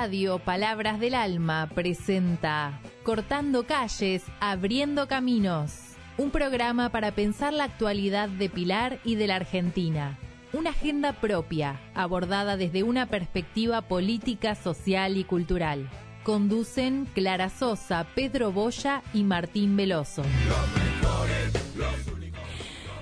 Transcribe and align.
Radio 0.00 0.38
Palabras 0.38 1.00
del 1.00 1.16
Alma 1.16 1.68
presenta 1.74 2.78
Cortando 3.02 3.64
calles, 3.64 4.22
abriendo 4.38 5.08
caminos. 5.08 5.72
Un 6.16 6.30
programa 6.30 6.90
para 6.90 7.10
pensar 7.10 7.52
la 7.52 7.64
actualidad 7.64 8.28
de 8.28 8.48
Pilar 8.48 9.00
y 9.04 9.16
de 9.16 9.26
la 9.26 9.34
Argentina. 9.34 10.16
Una 10.52 10.70
agenda 10.70 11.14
propia, 11.14 11.80
abordada 11.96 12.56
desde 12.56 12.84
una 12.84 13.06
perspectiva 13.06 13.82
política, 13.82 14.54
social 14.54 15.16
y 15.16 15.24
cultural. 15.24 15.90
Conducen 16.22 17.08
Clara 17.12 17.50
Sosa, 17.50 18.06
Pedro 18.14 18.52
Boya 18.52 19.02
y 19.12 19.24
Martín 19.24 19.76
Veloso. 19.76 20.22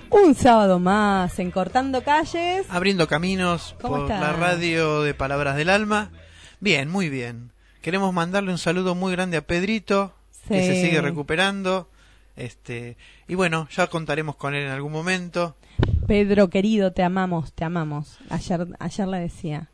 Un 0.09 0.33
sábado 0.33 0.79
más 0.79 1.37
en 1.37 1.51
Cortando 1.51 2.03
Calles. 2.03 2.65
Abriendo 2.71 3.07
caminos 3.07 3.75
¿Cómo 3.79 3.97
por 3.97 4.03
estás? 4.05 4.19
la 4.19 4.33
radio 4.33 5.03
de 5.03 5.13
Palabras 5.13 5.57
del 5.57 5.69
Alma. 5.69 6.09
Bien, 6.59 6.89
muy 6.89 7.09
bien. 7.09 7.51
Queremos 7.81 8.13
mandarle 8.13 8.51
un 8.51 8.57
saludo 8.57 8.95
muy 8.95 9.11
grande 9.11 9.37
a 9.37 9.41
Pedrito, 9.45 10.13
que 10.47 10.61
se 10.65 10.81
sigue 10.81 11.01
recuperando. 11.01 11.89
Este, 12.35 12.97
y 13.27 13.35
bueno, 13.35 13.67
ya 13.75 13.87
contaremos 13.87 14.35
con 14.35 14.53
él 14.53 14.63
en 14.65 14.71
algún 14.71 14.91
momento. 14.91 15.55
Pedro 16.07 16.49
querido, 16.49 16.91
te 16.93 17.03
amamos, 17.03 17.53
te 17.53 17.63
amamos. 17.63 18.17
Ayer, 18.29 18.67
ayer 18.79 19.07
le 19.07 19.19
decía, 19.19 19.69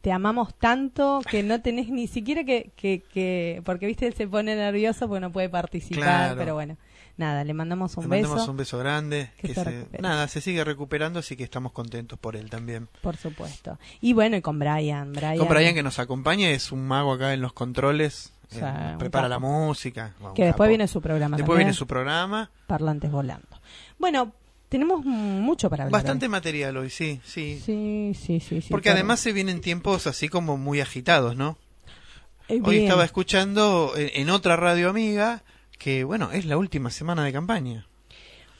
te 0.00 0.12
amamos 0.12 0.54
tanto 0.58 1.20
que 1.30 1.42
no 1.42 1.60
tenés 1.60 1.88
ni 1.88 2.06
siquiera 2.06 2.44
que, 2.44 2.70
que, 2.76 3.02
que 3.12 3.62
porque 3.64 3.86
viste, 3.86 4.06
él 4.06 4.14
se 4.14 4.26
pone 4.28 4.54
nervioso 4.56 5.08
porque 5.08 5.20
no 5.20 5.32
puede 5.32 5.48
participar, 5.48 6.02
Claro. 6.04 6.36
pero 6.38 6.54
bueno, 6.54 6.76
nada, 7.18 7.44
le 7.44 7.52
mandamos 7.52 7.96
un 7.98 8.04
Le 8.04 8.08
beso, 8.16 8.28
mandamos 8.30 8.48
un 8.48 8.56
beso 8.56 8.78
grande. 8.78 9.30
Que 9.38 9.48
Que 9.48 9.54
se 9.54 9.64
se- 9.64 9.86
nada, 10.00 10.26
se 10.28 10.40
sigue 10.40 10.64
recuperando, 10.64 11.18
así 11.18 11.36
que 11.36 11.44
estamos 11.44 11.72
contentos 11.72 12.18
por 12.18 12.34
él 12.36 12.48
también. 12.48 12.88
por 13.02 13.16
supuesto. 13.18 13.78
Y 14.00 14.14
bueno, 14.14 14.36
y 14.36 14.40
con 14.40 14.58
Brian, 14.58 15.12
Brian, 15.12 15.36
Con 15.36 15.48
Brian 15.48 15.74
que 15.74 15.82
nos 15.82 15.98
acompaña, 15.98 16.48
es 16.50 16.72
un 16.72 16.86
mago 16.88 17.12
acá 17.12 17.34
en 17.34 17.42
los 17.42 17.52
controles. 17.52 18.32
Sí, 18.50 18.60
eh, 18.62 18.92
un 18.92 18.98
prepara 18.98 19.24
capo. 19.28 19.28
la 19.28 19.38
música. 19.40 20.14
bueno, 20.20 20.32
que 20.34 20.44
después 20.46 20.66
capo. 20.66 20.68
viene 20.70 20.88
su 20.88 21.02
programa 21.02 21.36
Después 21.36 21.48
también, 21.54 21.66
viene 21.66 21.74
su 21.76 21.86
programa. 21.86 22.50
Parlantes 22.66 23.10
Volando. 23.10 23.60
Bueno, 23.98 24.32
tenemos 24.70 25.04
mucho 25.04 25.68
para 25.68 25.84
hablar. 25.84 26.00
Bastante 26.00 26.24
hoy. 26.26 26.30
material 26.30 26.76
hoy, 26.78 26.88
sí, 26.88 27.20
sí. 27.24 27.60
Sí, 27.62 28.12
sí, 28.18 28.40
sí, 28.40 28.62
sí. 28.62 28.68
Porque 28.70 28.84
claro. 28.84 29.00
además 29.00 29.20
se 29.20 29.32
vienen 29.34 29.60
tiempos 29.60 30.06
así 30.06 30.30
como 30.30 30.56
muy 30.56 30.80
agitados, 30.80 31.36
¿no? 31.36 31.58
Eh, 32.48 32.60
Hoy 32.64 32.78
estaba 32.84 33.04
escuchando 33.04 33.92
en, 33.96 34.10
en 34.14 34.30
otra 34.30 34.56
radio 34.56 34.88
amiga 34.88 35.42
que, 35.78 36.04
bueno, 36.04 36.30
es 36.32 36.44
la 36.44 36.56
última 36.58 36.90
semana 36.90 37.24
de 37.24 37.32
campaña. 37.32 37.86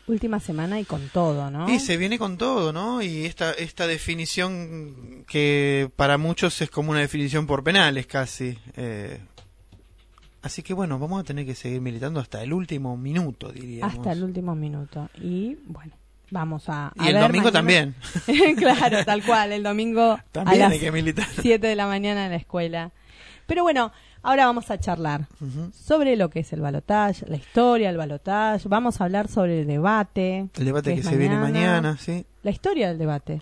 Última 0.07 0.41
semana 0.41 0.81
y 0.81 0.85
con 0.87 1.07
todo, 1.11 1.51
¿no? 1.51 1.69
Y 1.69 1.81
se 1.81 1.99
viene 1.99 2.19
con 2.19 2.39
todo, 2.39 2.73
¿no? 2.73 3.03
Y 3.03 3.27
esta, 3.27 3.53
esta 3.53 3.87
definición 3.87 5.25
que 5.29 5.91
para 5.97 6.17
muchos 6.17 6.63
es 6.63 6.71
como 6.71 6.93
una 6.93 7.01
definición 7.01 7.47
por 7.47 7.63
penales 7.63 8.07
casi. 8.07 8.59
eh. 8.77 9.21
así 10.41 10.63
que 10.63 10.73
bueno, 10.73 10.99
vamos 10.99 11.21
a 11.21 11.25
tener 11.25 11.45
que 11.45 11.55
seguir 11.55 11.83
militando 11.83 12.21
hasta 12.21 12.43
el 12.43 12.55
último 12.55 12.97
minuto, 12.97 13.53
diríamos. 13.53 13.95
Hasta 13.97 14.13
el 14.13 14.23
último 14.25 14.55
minuto. 14.55 15.11
Y 15.21 15.59
bueno, 15.67 15.93
vamos 16.31 16.71
a. 16.71 16.89
a 16.89 16.93
Y 17.05 17.09
el 17.09 17.15
ver 17.15 17.23
domingo 17.25 17.51
mañana- 17.53 17.53
también. 17.53 18.57
claro, 18.57 19.05
tal 19.05 19.23
cual. 19.23 19.53
El 19.53 19.63
domingo 19.63 20.19
También 20.33 20.63
a 20.63 20.69
hay 20.69 20.79
que 20.81 20.91
militar. 20.91 21.27
7 21.43 21.67
de 21.67 21.77
la 21.77 21.87
mañana 21.87 22.25
en 22.25 22.31
la 22.31 22.37
escuela. 22.39 22.93
Pero 23.47 23.63
bueno, 23.63 23.93
ahora 24.23 24.47
vamos 24.47 24.71
a 24.71 24.79
charlar 24.79 25.29
sobre 25.73 26.17
lo 26.17 26.31
que 26.31 26.41
es 26.41 26.53
el 26.53 26.61
balotaje, 26.61 27.27
la 27.27 27.37
historia 27.37 27.89
del 27.89 27.97
balotaje. 27.97 28.69
Vamos 28.69 29.01
a 29.01 29.05
hablar 29.05 29.29
sobre 29.29 29.61
el 29.61 29.67
debate. 29.67 30.49
El 30.55 30.65
debate 30.65 30.95
que 30.95 31.03
se 31.03 31.17
viene 31.17 31.37
mañana, 31.37 31.97
sí. 31.99 32.25
La 32.43 32.51
historia 32.51 32.89
del 32.89 32.99
debate. 32.99 33.41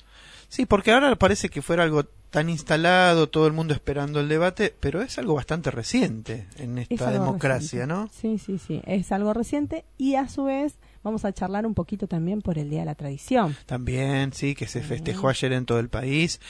Sí, 0.48 0.66
porque 0.66 0.92
ahora 0.92 1.14
parece 1.16 1.48
que 1.48 1.62
fuera 1.62 1.82
algo 1.82 2.04
tan 2.30 2.50
instalado, 2.50 3.28
todo 3.28 3.47
el 3.47 3.52
mundo 3.52 3.72
esperando 3.72 4.20
el 4.20 4.28
debate, 4.28 4.74
pero 4.78 5.00
es 5.00 5.19
algo 5.19 5.34
bastante 5.34 5.70
reciente 5.70 6.47
en 6.59 6.78
Es 6.78 6.91
esta 6.91 7.10
democracia, 7.10 7.86
reciente. 7.86 7.86
¿no? 7.86 8.09
Sí, 8.12 8.38
sí, 8.38 8.59
sí. 8.59 8.82
Es 8.84 9.10
algo 9.12 9.32
reciente 9.32 9.84
y 9.97 10.16
a 10.16 10.28
su 10.28 10.44
vez 10.44 10.76
vamos 11.03 11.25
a 11.25 11.32
charlar 11.32 11.66
un 11.66 11.75
poquito 11.75 12.09
también 12.09 12.42
por 12.42 12.59
el 12.59 12.69
Día 12.69 12.81
de 12.81 12.86
la 12.86 12.94
Tradición. 12.94 13.56
También, 13.66 14.32
sí, 14.32 14.54
que 14.54 14.66
se 14.66 14.82
festejó 14.82 15.28
ayer 15.28 15.53
en 15.53 15.66
todo 15.66 15.78
el 15.78 15.88
país. 15.88 16.41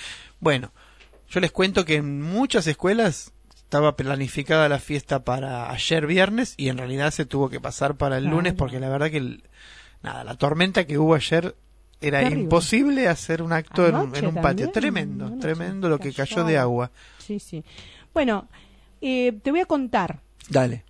Bueno, 0.41 0.73
yo 1.29 1.41
les 1.41 1.53
cuento 1.53 1.85
que 1.85 1.97
en 1.97 2.21
muchas 2.23 2.67
escuelas 2.67 3.33
estaba 3.67 3.97
planificada 3.97 4.69
la 4.69 4.79
fiesta 4.79 5.25
para 5.25 5.71
ayer 5.73 6.07
viernes 6.07 6.55
y 6.57 6.69
en 6.69 6.79
realidad 6.79 7.11
se 7.11 7.27
tuvo 7.27 7.51
que 7.51 7.59
pasar 7.61 7.97
para 7.97 8.17
el 8.17 8.23
Claro. 8.25 8.37
lunes 8.37 8.55
porque 8.55 8.79
la 8.79 8.89
verdad 8.89 9.11
que 9.11 9.17
el- 9.17 9.43
nada, 10.03 10.23
la 10.23 10.37
tormenta 10.37 10.87
que 10.87 10.99
hubo 10.99 11.15
ayer 11.17 11.57
era 12.01 12.21
Terrible. 12.21 12.43
imposible 12.45 13.09
hacer 13.09 13.43
un 13.43 13.53
acto 13.53 13.89
en 13.89 13.97
un, 13.97 14.01
Anoche 14.03 14.19
en 14.21 14.27
un 14.29 14.35
patio. 14.35 14.47
también, 14.67 14.73
Tremendo, 14.73 15.27
anoche 15.27 15.41
tremendo 15.41 15.89
lo 15.89 15.99
que 15.99 16.13
cayó 16.13 16.45
de 16.45 16.59
agua. 16.59 16.93
Sí, 17.19 17.41
sí. 17.41 17.65
Bueno, 18.15 18.47
eh, 19.01 19.33
te 19.43 19.51
voy 19.51 19.61
a 19.61 19.67
contar. 19.67 20.21
Dale. 20.49 20.85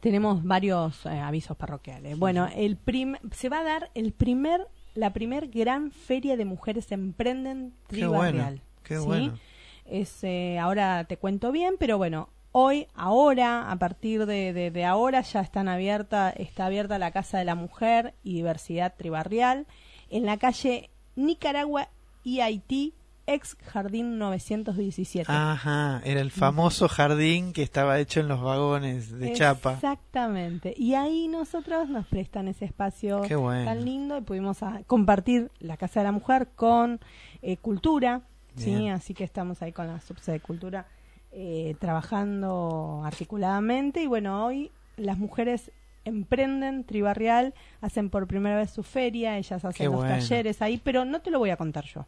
Tenemos 0.00 0.42
varios 0.44 1.04
eh, 1.04 1.10
avisos 1.10 1.56
parroquiales. 1.58 2.18
Bueno, 2.18 2.48
el 2.56 2.76
prim 2.78 3.16
se 3.32 3.50
va 3.50 3.60
a 3.60 3.64
dar 3.64 3.90
el 3.94 4.12
primer, 4.12 4.66
la 4.94 5.12
primer 5.12 5.48
gran 5.48 5.90
feria 5.90 6.38
de 6.38 6.46
mujeres 6.46 6.90
emprenden 6.90 7.74
Qué 7.88 7.96
tribarrial. 7.96 8.62
bueno, 8.62 8.62
qué 8.82 8.96
¿sí? 8.98 9.04
bueno. 9.04 9.38
Es, 9.84 10.24
eh, 10.24 10.58
ahora 10.58 11.04
te 11.04 11.16
cuento 11.16 11.52
bien, 11.52 11.74
pero 11.78 11.98
bueno, 11.98 12.28
hoy, 12.52 12.86
ahora, 12.94 13.70
a 13.70 13.76
partir 13.76 14.26
de, 14.26 14.52
de, 14.52 14.70
de 14.70 14.84
ahora 14.84 15.20
ya 15.20 15.40
están 15.40 15.68
abierta, 15.68 16.30
está 16.30 16.66
abierta 16.66 16.98
la 16.98 17.10
Casa 17.10 17.38
de 17.38 17.44
la 17.44 17.54
Mujer 17.54 18.14
y 18.22 18.34
Diversidad 18.34 18.94
Tribarrial 18.96 19.66
en 20.10 20.26
la 20.26 20.36
calle 20.36 20.90
Nicaragua 21.16 21.88
y 22.22 22.40
Haití, 22.40 22.94
ex 23.26 23.56
Jardín 23.64 24.18
917. 24.18 25.30
Ajá, 25.30 26.00
era 26.04 26.20
el 26.20 26.30
famoso 26.30 26.88
jardín 26.88 27.52
que 27.52 27.62
estaba 27.62 27.98
hecho 27.98 28.20
en 28.20 28.28
los 28.28 28.42
vagones 28.42 29.10
de 29.18 29.32
chapa. 29.32 29.74
Exactamente. 29.74 30.74
Y 30.76 30.94
ahí 30.94 31.28
nosotros 31.28 31.88
nos 31.88 32.06
prestan 32.06 32.48
ese 32.48 32.64
espacio 32.64 33.22
bueno. 33.38 33.64
tan 33.64 33.84
lindo 33.84 34.18
y 34.18 34.20
pudimos 34.22 34.62
ah, 34.62 34.80
compartir 34.86 35.50
la 35.60 35.76
Casa 35.76 36.00
de 36.00 36.04
la 36.04 36.12
Mujer 36.12 36.48
con 36.54 37.00
eh, 37.42 37.56
Cultura. 37.56 38.22
Sí, 38.56 38.88
así 38.88 39.14
que 39.14 39.24
estamos 39.24 39.62
ahí 39.62 39.72
con 39.72 39.86
la 39.86 40.00
subsede 40.00 40.36
de 40.36 40.40
Cultura 40.40 40.86
eh, 41.32 41.74
trabajando 41.80 43.02
articuladamente. 43.04 44.02
Y 44.02 44.06
bueno, 44.06 44.44
hoy 44.46 44.70
las 44.96 45.18
mujeres 45.18 45.72
emprenden 46.04 46.84
Tribarrial, 46.84 47.54
hacen 47.80 48.10
por 48.10 48.26
primera 48.26 48.56
vez 48.56 48.70
su 48.70 48.82
feria, 48.82 49.36
ellas 49.38 49.64
hacen 49.64 49.72
Qué 49.72 49.84
los 49.84 49.96
bueno. 49.96 50.10
talleres 50.14 50.62
ahí, 50.62 50.80
pero 50.82 51.04
no 51.04 51.20
te 51.20 51.30
lo 51.30 51.38
voy 51.38 51.50
a 51.50 51.56
contar 51.56 51.84
yo. 51.86 52.06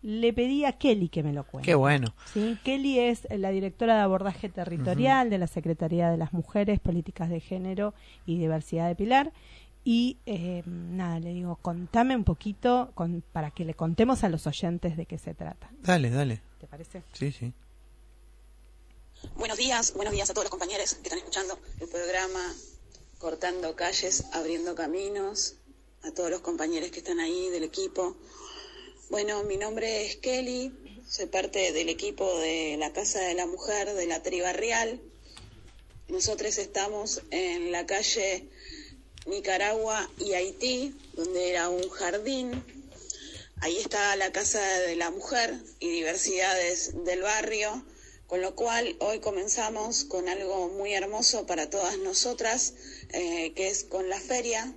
Le 0.00 0.32
pedí 0.32 0.64
a 0.64 0.72
Kelly 0.72 1.08
que 1.08 1.24
me 1.24 1.32
lo 1.32 1.42
cuente. 1.42 1.66
Qué 1.66 1.74
bueno. 1.74 2.14
Sí, 2.26 2.56
Kelly 2.62 3.00
es 3.00 3.26
la 3.36 3.50
directora 3.50 3.96
de 3.96 4.02
abordaje 4.02 4.48
territorial 4.48 5.28
de 5.28 5.38
la 5.38 5.48
Secretaría 5.48 6.08
de 6.10 6.16
las 6.16 6.32
Mujeres, 6.32 6.78
Políticas 6.78 7.30
de 7.30 7.40
Género 7.40 7.94
y 8.24 8.38
Diversidad 8.38 8.86
de 8.86 8.94
Pilar. 8.94 9.32
Y 9.90 10.18
eh, 10.26 10.62
nada, 10.66 11.18
le 11.18 11.32
digo, 11.32 11.56
contame 11.62 12.14
un 12.14 12.24
poquito 12.24 12.92
con, 12.94 13.24
para 13.32 13.52
que 13.52 13.64
le 13.64 13.72
contemos 13.72 14.22
a 14.22 14.28
los 14.28 14.46
oyentes 14.46 14.98
de 14.98 15.06
qué 15.06 15.16
se 15.16 15.32
trata. 15.32 15.70
Dale, 15.80 16.10
dale. 16.10 16.42
¿Te 16.60 16.66
parece? 16.66 17.04
Sí, 17.14 17.32
sí. 17.32 17.54
Buenos 19.36 19.56
días, 19.56 19.94
buenos 19.94 20.12
días 20.12 20.28
a 20.28 20.34
todos 20.34 20.44
los 20.44 20.50
compañeros 20.50 20.92
que 20.92 21.04
están 21.04 21.16
escuchando 21.16 21.58
el 21.80 21.88
programa 21.88 22.54
Cortando 23.16 23.74
Calles, 23.76 24.26
Abriendo 24.34 24.74
Caminos, 24.74 25.54
a 26.02 26.12
todos 26.12 26.28
los 26.30 26.42
compañeros 26.42 26.90
que 26.90 26.98
están 26.98 27.18
ahí 27.18 27.48
del 27.48 27.64
equipo. 27.64 28.14
Bueno, 29.08 29.42
mi 29.44 29.56
nombre 29.56 30.04
es 30.04 30.16
Kelly, 30.16 30.70
soy 31.08 31.28
parte 31.28 31.72
del 31.72 31.88
equipo 31.88 32.38
de 32.40 32.76
la 32.78 32.92
Casa 32.92 33.20
de 33.20 33.32
la 33.32 33.46
Mujer 33.46 33.94
de 33.94 34.06
la 34.06 34.22
Tribarrial. 34.22 35.00
Nosotros 36.08 36.58
estamos 36.58 37.22
en 37.30 37.72
la 37.72 37.86
calle 37.86 38.50
Nicaragua 39.28 40.10
y 40.18 40.32
Haití, 40.32 40.94
donde 41.12 41.50
era 41.50 41.68
un 41.68 41.88
jardín. 41.90 42.64
Ahí 43.60 43.76
está 43.78 44.16
la 44.16 44.32
Casa 44.32 44.60
de 44.80 44.96
la 44.96 45.10
Mujer 45.10 45.54
y 45.80 45.90
diversidades 45.90 47.04
del 47.04 47.22
barrio, 47.22 47.84
con 48.26 48.40
lo 48.40 48.54
cual 48.54 48.96
hoy 49.00 49.20
comenzamos 49.20 50.04
con 50.04 50.28
algo 50.28 50.68
muy 50.70 50.94
hermoso 50.94 51.46
para 51.46 51.68
todas 51.68 51.98
nosotras, 51.98 52.74
eh, 53.12 53.52
que 53.54 53.68
es 53.68 53.84
con 53.84 54.08
la 54.08 54.18
feria, 54.18 54.74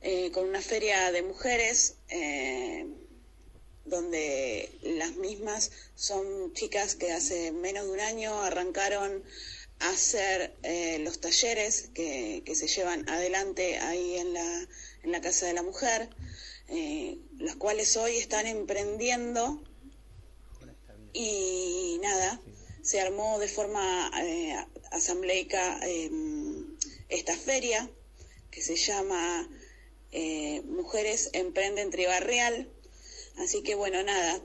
eh, 0.00 0.30
con 0.32 0.48
una 0.48 0.60
feria 0.60 1.12
de 1.12 1.22
mujeres, 1.22 1.94
eh, 2.08 2.86
donde 3.84 4.70
las 4.82 5.16
mismas 5.16 5.70
son 5.94 6.52
chicas 6.54 6.96
que 6.96 7.12
hace 7.12 7.52
menos 7.52 7.84
de 7.86 7.92
un 7.92 8.00
año 8.00 8.42
arrancaron 8.42 9.22
hacer 9.90 10.54
eh, 10.62 10.98
los 11.00 11.20
talleres 11.20 11.90
que, 11.94 12.42
que 12.44 12.54
se 12.54 12.68
llevan 12.68 13.08
adelante 13.08 13.78
ahí 13.78 14.16
en 14.16 14.32
la, 14.32 14.68
en 15.02 15.12
la 15.12 15.20
Casa 15.20 15.46
de 15.46 15.52
la 15.52 15.62
Mujer, 15.62 16.08
eh, 16.68 17.18
los 17.38 17.56
cuales 17.56 17.96
hoy 17.96 18.16
están 18.16 18.46
emprendiendo 18.46 19.62
y 21.12 21.98
nada, 22.02 22.40
se 22.82 23.00
armó 23.00 23.38
de 23.38 23.48
forma 23.48 24.10
eh, 24.20 24.56
asambleica 24.90 25.78
eh, 25.86 26.10
esta 27.08 27.36
feria 27.36 27.88
que 28.50 28.60
se 28.60 28.76
llama 28.76 29.48
eh, 30.12 30.62
Mujeres 30.62 31.30
Emprenden 31.32 31.90
Tribarrial. 31.90 32.68
Así 33.38 33.62
que 33.62 33.74
bueno, 33.74 34.02
nada, 34.02 34.40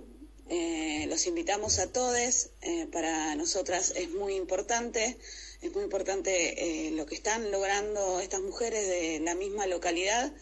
Eh, 0.52 1.06
los 1.08 1.28
invitamos 1.28 1.78
a 1.78 1.92
todos, 1.92 2.50
eh, 2.62 2.88
para 2.92 3.36
nosotras 3.36 3.94
es 3.96 4.10
muy 4.10 4.34
importante, 4.34 5.16
es 5.62 5.72
muy 5.74 5.84
importante 5.84 6.88
eh, 6.88 6.92
lo 6.92 7.06
que 7.06 7.14
están 7.14 7.52
logrando 7.52 8.20
estas 8.20 8.42
mujeres 8.42 8.88
de 8.88 9.20
la 9.20 9.36
misma 9.36 9.68
localidad. 9.68 10.34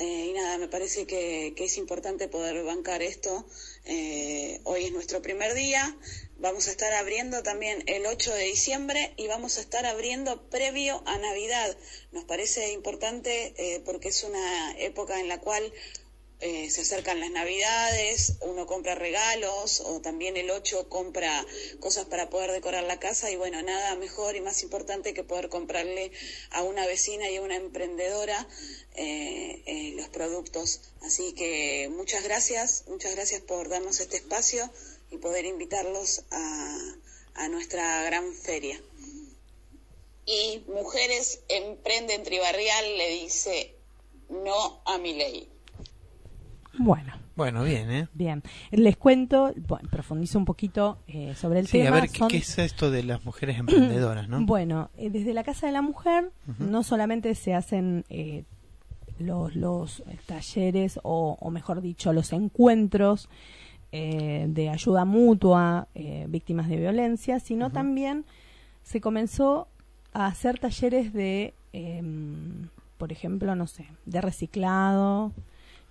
y 0.00 0.32
nada, 0.32 0.58
me 0.58 0.68
parece 0.68 1.06
que, 1.06 1.54
que, 1.56 1.64
es 1.64 1.76
importante 1.76 2.28
poder 2.28 2.62
bancar 2.62 3.02
esto. 3.02 3.44
hoy 4.64 4.84
es 4.84 4.92
nuestro 4.92 5.20
primer 5.22 5.54
día, 5.54 5.82
vamos 6.36 6.68
a 6.68 6.70
estar 6.70 6.92
abriendo 6.92 7.42
también 7.42 7.82
el 7.86 8.06
8 8.06 8.32
de 8.32 8.44
diciembre 8.44 9.12
y 9.16 9.26
vamos 9.26 9.58
a 9.58 9.60
estar 9.60 9.84
abriendo 9.86 10.48
previo 10.50 11.02
a 11.04 11.18
Navidad. 11.18 11.76
Nos 12.12 12.24
parece 12.24 12.72
importante 12.72 13.82
porque 13.84 14.10
es 14.10 14.22
una 14.22 14.78
época 14.78 15.18
en 15.18 15.26
la 15.26 15.40
cual 15.40 15.72
eh, 16.40 16.70
se 16.70 16.82
acercan 16.82 17.18
las 17.18 17.32
navidades, 17.32 18.34
uno 18.42 18.66
compra 18.66 18.94
regalos 18.94 19.80
o 19.80 20.00
también 20.00 20.36
el 20.36 20.50
8 20.50 20.88
compra 20.88 21.44
cosas 21.80 22.04
para 22.04 22.30
poder 22.30 22.52
decorar 22.52 22.84
la 22.84 23.00
casa 23.00 23.28
y 23.30 23.36
bueno, 23.36 23.60
nada 23.62 23.96
mejor 23.96 24.36
y 24.36 24.40
más 24.40 24.62
importante 24.62 25.14
que 25.14 25.24
poder 25.24 25.48
comprarle 25.48 26.12
a 26.50 26.62
una 26.62 26.86
vecina 26.86 27.28
y 27.28 27.36
a 27.36 27.42
una 27.42 27.56
emprendedora 27.56 28.46
eh, 28.94 29.62
eh, 29.66 29.92
los 29.96 30.08
productos. 30.10 30.80
Así 31.02 31.32
que 31.32 31.90
muchas 31.92 32.22
gracias, 32.22 32.84
muchas 32.86 33.16
gracias 33.16 33.40
por 33.40 33.68
darnos 33.68 33.98
este 33.98 34.18
espacio 34.18 34.70
y 35.10 35.18
poder 35.18 35.44
invitarlos 35.44 36.22
a, 36.30 36.94
a 37.34 37.48
nuestra 37.48 38.02
gran 38.04 38.32
feria. 38.32 38.80
Y 40.24 40.62
Mujeres 40.68 41.40
Emprenden 41.48 42.22
Tribarrial 42.22 42.96
le 42.96 43.08
dice 43.10 43.74
no 44.28 44.82
a 44.84 44.98
mi 44.98 45.14
ley. 45.14 45.57
Bueno. 46.78 47.12
Bueno, 47.38 47.62
bien, 47.62 47.88
¿eh? 47.92 48.08
Bien. 48.14 48.42
Les 48.72 48.96
cuento, 48.96 49.54
bueno, 49.68 49.88
profundizo 49.88 50.40
un 50.40 50.44
poquito 50.44 50.98
eh, 51.06 51.34
sobre 51.36 51.60
el 51.60 51.68
tema. 51.68 51.96
a 51.96 52.00
ver, 52.00 52.10
¿qué, 52.10 52.38
es 52.38 52.58
esto 52.58 52.90
de 52.90 53.04
las 53.04 53.24
mujeres 53.24 53.58
emprendedoras, 53.58 54.28
no? 54.28 54.40
Bueno, 54.44 54.90
eh, 54.98 55.08
desde 55.08 55.32
la 55.34 55.44
Casa 55.44 55.68
de 55.68 55.72
la 55.72 55.80
Mujer 55.80 56.32
no 56.58 56.82
solamente 56.82 57.36
se 57.36 57.54
hacen 57.54 58.04
eh, 58.10 58.42
los, 59.20 59.54
los 59.54 60.02
talleres 60.26 60.98
o, 61.04 61.48
mejor 61.52 61.80
dicho, 61.80 62.12
los 62.12 62.32
encuentros 62.32 63.28
de 63.90 64.68
ayuda 64.70 65.06
mutua 65.06 65.88
víctimas 66.26 66.68
de 66.68 66.76
violencia, 66.76 67.40
sino 67.40 67.70
también 67.70 68.26
se 68.82 69.00
comenzó 69.00 69.68
a 70.12 70.26
hacer 70.26 70.58
talleres 70.58 71.12
de, 71.12 71.54
em, 71.72 72.68
por 72.98 73.12
ejemplo, 73.12 73.54
no 73.54 73.66
sé, 73.66 73.86
de 74.04 74.20
reciclado, 74.20 75.32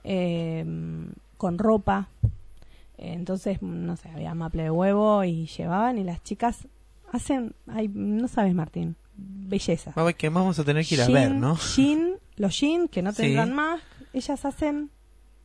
eh, 0.08 0.66
con 1.38 1.58
ropa. 1.58 2.10
Entonces, 2.98 3.62
no 3.62 3.96
sé, 3.98 4.10
había 4.10 4.34
maple 4.34 4.64
de 4.64 4.72
huevo 4.72 5.24
y 5.24 5.46
llevaban 5.46 5.98
y 6.00 6.04
las 6.04 6.24
chicas 6.24 6.68
hacen, 7.12 7.54
ay, 7.68 7.90
no 7.94 8.28
sabes 8.28 8.56
Martín, 8.56 8.96
belleza. 9.16 9.94
que 10.16 10.30
vamos 10.30 10.58
a 10.58 10.64
tener 10.64 10.86
que 10.86 10.96
ir 10.96 11.02
a 11.02 11.08
ver, 11.08 11.36
¿no? 11.36 11.58
los 12.38 12.60
jeans 12.60 12.90
que 12.90 13.02
no 13.02 13.14
tendrán 13.14 13.54
más, 13.54 13.82
ellas 14.14 14.46
hacen 14.46 14.90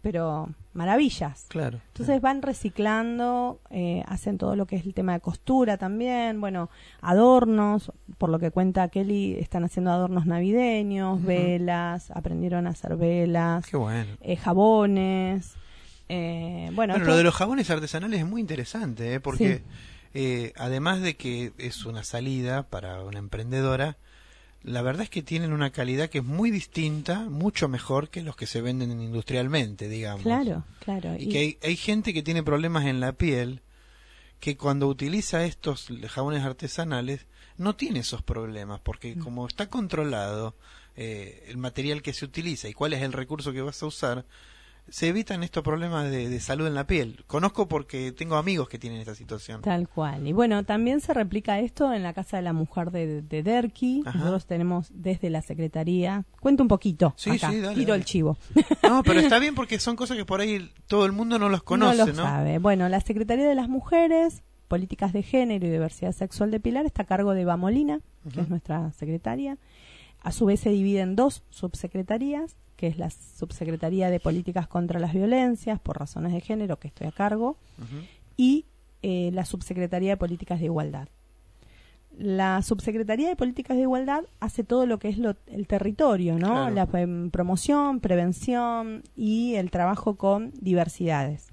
pero 0.02 0.48
maravillas. 0.72 1.46
Claro. 1.48 1.80
Entonces 1.88 2.20
van 2.20 2.42
reciclando, 2.42 3.60
eh, 3.70 4.02
hacen 4.06 4.38
todo 4.38 4.56
lo 4.56 4.66
que 4.66 4.76
es 4.76 4.86
el 4.86 4.94
tema 4.94 5.12
de 5.12 5.20
costura 5.20 5.76
también, 5.76 6.40
bueno, 6.40 6.70
adornos, 7.00 7.92
por 8.18 8.30
lo 8.30 8.38
que 8.38 8.50
cuenta 8.50 8.88
Kelly, 8.88 9.36
están 9.38 9.64
haciendo 9.64 9.90
adornos 9.90 10.26
navideños, 10.26 11.22
velas, 11.22 12.10
aprendieron 12.10 12.66
a 12.66 12.70
hacer 12.70 12.96
velas, 12.96 13.66
Qué 13.66 13.76
bueno. 13.76 14.16
Eh, 14.20 14.36
jabones. 14.36 15.54
Eh, 16.08 16.70
bueno, 16.74 16.98
lo 16.98 17.16
de 17.16 17.22
los 17.22 17.34
jabones 17.34 17.70
artesanales 17.70 18.20
es 18.20 18.26
muy 18.26 18.40
interesante, 18.40 19.20
porque 19.20 19.62
además 20.56 21.00
de 21.00 21.16
que 21.16 21.52
es 21.58 21.86
una 21.86 22.04
salida 22.04 22.64
para 22.64 23.02
una 23.02 23.18
emprendedora, 23.18 23.96
la 24.64 24.82
verdad 24.82 25.02
es 25.02 25.10
que 25.10 25.22
tienen 25.22 25.52
una 25.52 25.70
calidad 25.70 26.08
que 26.08 26.18
es 26.18 26.24
muy 26.24 26.50
distinta, 26.50 27.20
mucho 27.20 27.68
mejor 27.68 28.10
que 28.10 28.22
los 28.22 28.36
que 28.36 28.46
se 28.46 28.60
venden 28.60 29.00
industrialmente, 29.00 29.88
digamos. 29.88 30.22
Claro, 30.22 30.64
claro. 30.84 31.16
Y, 31.18 31.28
que 31.28 31.38
hay, 31.38 31.58
hay, 31.62 31.76
gente 31.76 32.14
que 32.14 32.22
tiene 32.22 32.42
problemas 32.42 32.86
en 32.86 33.00
la 33.00 33.12
piel 33.12 33.62
que 34.40 34.56
cuando 34.56 34.88
utiliza 34.88 35.44
estos 35.44 35.88
jabones 36.08 36.42
artesanales 36.42 37.26
no 37.58 37.76
tiene 37.76 38.00
esos 38.00 38.22
problemas, 38.22 38.80
porque 38.80 39.14
mm. 39.16 39.20
como 39.20 39.46
está 39.46 39.68
controlado 39.68 40.56
eh, 40.96 41.44
el 41.48 41.56
material 41.56 42.02
que 42.02 42.12
se 42.12 42.24
utiliza 42.24 42.68
y 42.68 42.74
cuál 42.74 42.92
es 42.92 43.02
el 43.02 43.12
recurso 43.12 43.52
que 43.52 43.62
vas 43.62 43.82
a 43.82 43.86
usar, 43.86 44.26
se 44.88 45.08
evitan 45.08 45.42
estos 45.42 45.62
problemas 45.62 46.10
de, 46.10 46.40
salud 46.40 46.66
en 46.66 46.74
la 46.74 46.86
piel. 46.86 47.24
Conozco 47.26 47.68
porque 47.68 48.12
tengo 48.12 48.36
amigos 48.36 48.68
que 48.68 48.78
tienen 48.78 49.00
esta 49.00 49.14
situación. 49.14 49.62
Tal 49.62 49.88
cual. 49.88 50.26
Y 50.26 50.32
bueno, 50.32 50.64
también 50.64 51.00
se 51.00 51.14
replica 51.14 51.60
esto 51.60 51.92
en 51.92 52.02
la 52.02 52.12
Casa 52.12 52.36
de 52.36 52.42
la 52.42 52.52
Mujer 52.52 52.90
de, 52.90 53.22
de 53.22 53.42
Derqui. 53.42 54.02
Nosotros 54.04 54.46
tenemos 54.46 54.88
desde 54.92 55.30
la 55.30 55.42
Secretaría. 55.42 56.24
Cuento 56.40 56.62
un 56.62 56.68
poquito. 56.68 57.14
Sí, 57.16 57.30
acá. 57.30 57.50
sí, 57.50 57.62
Tiro 57.74 57.94
el 57.94 58.04
chivo. 58.04 58.36
No, 58.82 59.02
pero 59.02 59.20
está 59.20 59.38
bien 59.40 59.54
porque 59.54 59.78
son 59.78 59.96
cosas 59.96 60.16
que 60.16 60.24
por 60.24 60.40
ahí 60.40 60.70
todo 60.86 61.06
el 61.06 61.12
mundo 61.12 61.38
no 61.38 61.48
los 61.48 61.62
conoce, 61.62 61.98
¿no? 61.98 62.06
Lo 62.06 62.14
sabe. 62.14 62.58
Bueno, 62.58 62.88
la 62.88 63.00
Secretaría 63.00 63.48
de 63.48 63.54
las 63.54 63.68
Mujeres, 63.68 64.42
Políticas 64.68 65.12
de 65.12 65.22
Género 65.22 65.66
y 65.66 65.70
Diversidad 65.70 66.12
Sexual 66.12 66.50
de 66.50 66.60
Pilar 66.60 66.84
está 66.84 67.02
a 67.02 67.06
cargo 67.06 67.32
de 67.32 67.42
Eva 67.42 67.56
Molina, 67.56 68.00
que 68.32 68.40
es 68.40 68.48
nuestra 68.48 68.90
secretaria. 68.92 69.58
A 70.22 70.32
su 70.32 70.46
vez 70.46 70.60
se 70.60 70.70
divide 70.70 71.00
en 71.00 71.16
dos 71.16 71.42
subsecretarías 71.50 72.56
que 72.82 72.88
es 72.88 72.98
la 72.98 73.10
Subsecretaría 73.10 74.10
de 74.10 74.18
Políticas 74.18 74.66
contra 74.66 74.98
las 74.98 75.12
Violencias 75.12 75.78
por 75.78 76.00
razones 76.00 76.32
de 76.32 76.40
género, 76.40 76.80
que 76.80 76.88
estoy 76.88 77.06
a 77.06 77.12
cargo, 77.12 77.56
y 78.36 78.64
eh, 79.02 79.30
la 79.32 79.44
Subsecretaría 79.44 80.10
de 80.10 80.16
Políticas 80.16 80.58
de 80.58 80.64
Igualdad. 80.64 81.08
La 82.18 82.60
Subsecretaría 82.62 83.28
de 83.28 83.36
Políticas 83.36 83.76
de 83.76 83.84
Igualdad 83.84 84.24
hace 84.40 84.64
todo 84.64 84.86
lo 84.86 84.98
que 84.98 85.10
es 85.10 85.18
el 85.46 85.66
territorio, 85.68 86.40
¿no? 86.40 86.70
La 86.70 86.88
em, 86.94 87.30
promoción, 87.30 88.00
prevención 88.00 89.04
y 89.14 89.54
el 89.54 89.70
trabajo 89.70 90.16
con 90.16 90.50
diversidades. 90.60 91.52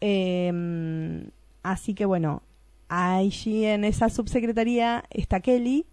Em, 0.00 1.30
así 1.62 1.94
que 1.94 2.04
bueno, 2.04 2.42
allí 2.88 3.64
en 3.64 3.84
esa 3.84 4.08
subsecretaría 4.08 5.04
está 5.08 5.38
Kelly, 5.38 5.86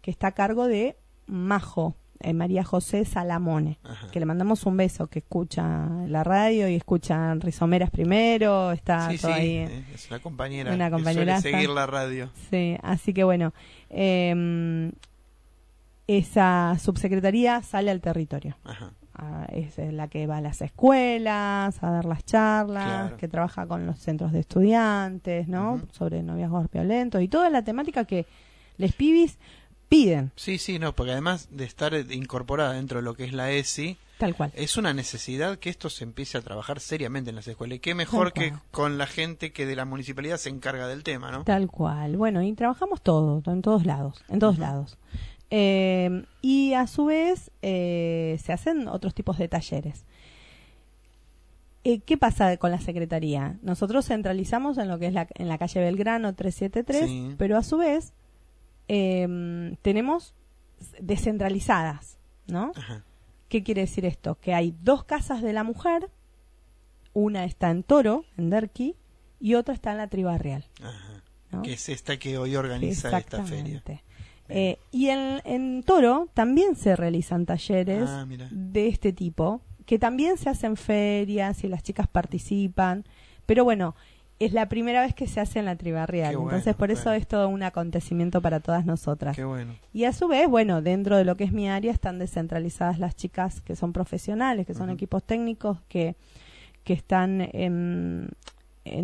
que 0.00 0.10
está 0.10 0.26
a 0.26 0.32
cargo 0.32 0.66
de 0.66 0.96
Majo, 1.26 1.96
eh, 2.20 2.32
María 2.32 2.64
José 2.64 3.04
Salamone, 3.04 3.78
que 4.12 4.20
le 4.20 4.26
mandamos 4.26 4.64
un 4.66 4.76
beso, 4.76 5.06
que 5.08 5.20
escucha 5.20 5.88
la 6.06 6.24
radio 6.24 6.68
y 6.68 6.74
escucha 6.74 7.34
Rizomeras 7.34 7.90
primero, 7.90 8.72
está 8.72 9.10
sí, 9.10 9.18
sí, 9.18 9.26
ahí. 9.26 9.56
Eh, 9.56 9.84
es 9.94 10.08
una 10.10 10.20
compañera, 10.20 10.72
una 10.72 10.90
compañera 10.90 11.40
seguir 11.40 11.68
la 11.70 11.86
radio. 11.86 12.30
Sí, 12.50 12.76
así 12.82 13.12
que 13.12 13.24
bueno, 13.24 13.52
eh, 13.90 14.90
esa 16.06 16.76
subsecretaría 16.78 17.62
sale 17.62 17.90
al 17.90 18.00
territorio. 18.00 18.56
Ah, 19.18 19.46
es 19.50 19.78
la 19.78 20.08
que 20.08 20.26
va 20.26 20.38
a 20.38 20.40
las 20.40 20.60
escuelas, 20.60 21.82
a 21.82 21.90
dar 21.90 22.04
las 22.04 22.24
charlas, 22.24 23.14
que 23.14 23.28
trabaja 23.28 23.66
con 23.66 23.86
los 23.86 23.98
centros 23.98 24.30
de 24.32 24.40
estudiantes, 24.40 25.48
¿no? 25.48 25.80
Sobre 25.92 26.22
noviazgos 26.22 26.70
violentos 26.70 27.22
y 27.22 27.28
toda 27.28 27.48
la 27.48 27.62
temática 27.62 28.04
que 28.04 28.26
les 28.76 28.92
pibis 28.92 29.38
piden. 29.88 30.32
Sí, 30.36 30.58
sí, 30.58 30.78
no, 30.78 30.94
porque 30.94 31.12
además 31.12 31.48
de 31.50 31.64
estar 31.64 31.94
incorporada 31.94 32.74
dentro 32.74 32.98
de 32.98 33.04
lo 33.04 33.14
que 33.14 33.24
es 33.24 33.32
la 33.32 33.50
ESI, 33.50 33.98
Tal 34.18 34.34
cual. 34.34 34.50
Es 34.54 34.78
una 34.78 34.94
necesidad 34.94 35.58
que 35.58 35.68
esto 35.68 35.90
se 35.90 36.04
empiece 36.04 36.38
a 36.38 36.40
trabajar 36.40 36.80
seriamente 36.80 37.30
en 37.30 37.36
las 37.36 37.46
escuelas. 37.48 37.76
Y 37.76 37.80
qué 37.80 37.94
mejor 37.94 38.32
que 38.32 38.54
con 38.70 38.96
la 38.96 39.06
gente 39.06 39.52
que 39.52 39.66
de 39.66 39.76
la 39.76 39.84
municipalidad 39.84 40.38
se 40.38 40.48
encarga 40.48 40.88
del 40.88 41.02
tema, 41.02 41.30
¿no? 41.30 41.44
Tal 41.44 41.70
cual. 41.70 42.16
Bueno, 42.16 42.42
y 42.42 42.52
trabajamos 42.54 43.02
todo, 43.02 43.42
en 43.46 43.60
todos 43.60 43.84
lados, 43.84 44.24
en 44.28 44.38
todos 44.38 44.58
lados. 44.58 44.96
Eh, 45.50 46.24
y 46.40 46.72
a 46.72 46.86
su 46.86 47.04
vez 47.06 47.50
eh, 47.60 48.38
se 48.42 48.52
hacen 48.52 48.88
otros 48.88 49.14
tipos 49.14 49.36
de 49.36 49.48
talleres. 49.48 50.04
Eh, 51.84 52.00
¿Qué 52.00 52.16
pasa 52.16 52.56
con 52.56 52.70
la 52.70 52.80
Secretaría? 52.80 53.58
Nosotros 53.62 54.06
centralizamos 54.06 54.78
en 54.78 54.88
lo 54.88 54.98
que 54.98 55.06
es 55.08 55.12
la, 55.12 55.28
en 55.34 55.48
la 55.48 55.58
calle 55.58 55.80
Belgrano 55.80 56.34
373, 56.34 57.36
pero 57.36 57.58
a 57.58 57.62
su 57.62 57.76
vez 57.76 58.12
eh, 58.88 59.76
tenemos 59.82 60.34
descentralizadas, 61.00 62.18
¿no? 62.46 62.72
¿Qué 63.48 63.62
quiere 63.62 63.82
decir 63.82 64.04
esto? 64.04 64.38
Que 64.40 64.54
hay 64.54 64.74
dos 64.82 65.04
casas 65.04 65.42
de 65.42 65.52
la 65.52 65.62
mujer, 65.62 66.10
una 67.12 67.44
está 67.44 67.70
en 67.70 67.82
Toro, 67.82 68.24
en 68.36 68.50
Derqui, 68.50 68.96
y 69.40 69.54
otra 69.54 69.74
está 69.74 69.92
en 69.92 69.98
la 69.98 70.08
Tribarrial. 70.08 70.64
Ajá. 70.82 71.62
Que 71.62 71.74
es 71.74 71.88
esta 71.88 72.18
que 72.18 72.38
hoy 72.38 72.56
organiza 72.56 73.16
esta 73.16 73.44
feria. 73.44 73.82
Eh, 74.48 74.78
y 74.92 75.08
en, 75.08 75.40
en, 75.44 75.82
Toro 75.82 76.28
también 76.34 76.76
se 76.76 76.94
realizan 76.94 77.46
talleres 77.46 78.08
ah, 78.08 78.26
de 78.50 78.88
este 78.88 79.12
tipo, 79.12 79.60
que 79.86 79.98
también 79.98 80.38
se 80.38 80.50
hacen 80.50 80.76
ferias 80.76 81.64
y 81.64 81.68
las 81.68 81.82
chicas 81.82 82.06
participan. 82.08 83.04
Pero 83.46 83.64
bueno, 83.64 83.94
es 84.38 84.52
la 84.52 84.68
primera 84.68 85.00
vez 85.00 85.14
que 85.14 85.26
se 85.26 85.40
hace 85.40 85.58
en 85.58 85.64
la 85.64 85.76
Tribarrial. 85.76 86.34
Entonces, 86.34 86.74
por 86.74 86.90
eso 86.90 87.10
es 87.12 87.26
todo 87.26 87.48
un 87.48 87.62
acontecimiento 87.62 88.42
para 88.42 88.60
todas 88.60 88.84
nosotras. 88.84 89.36
Y 89.92 90.04
a 90.04 90.12
su 90.12 90.28
vez, 90.28 90.48
bueno, 90.48 90.82
dentro 90.82 91.16
de 91.16 91.24
lo 91.24 91.36
que 91.36 91.44
es 91.44 91.52
mi 91.52 91.68
área 91.68 91.92
están 91.92 92.18
descentralizadas 92.18 92.98
las 92.98 93.16
chicas 93.16 93.60
que 93.62 93.76
son 93.76 93.92
profesionales, 93.92 94.66
que 94.66 94.74
son 94.74 94.90
equipos 94.90 95.24
técnicos, 95.24 95.78
que, 95.88 96.16
que 96.84 96.92
están 96.92 97.48
en 97.52 98.28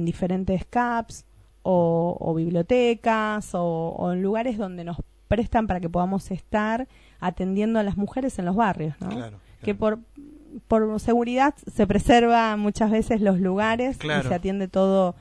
diferentes 0.04 0.64
CAPS 0.66 1.24
o, 1.62 2.16
o 2.20 2.34
bibliotecas 2.34 3.54
o, 3.54 3.62
o 3.62 4.12
en 4.12 4.22
lugares 4.22 4.58
donde 4.58 4.84
nos 4.84 4.98
prestan 5.28 5.66
para 5.66 5.80
que 5.80 5.88
podamos 5.88 6.30
estar 6.30 6.88
atendiendo 7.20 7.78
a 7.78 7.82
las 7.82 7.96
mujeres 7.96 8.38
en 8.38 8.44
los 8.44 8.56
barrios, 8.56 8.94
¿no? 9.00 9.08
Claro, 9.08 9.38
Que 9.62 9.74
por, 9.74 10.00
por 10.68 10.98
seguridad 11.00 11.54
se 11.74 11.86
preserva 11.86 12.56
muchas 12.56 12.90
veces 12.90 13.20
los 13.20 13.40
lugares 13.40 13.96
Claro. 13.98 14.26
y 14.26 14.28
se 14.28 14.34
atiende 14.34 14.68
todo 14.68 15.14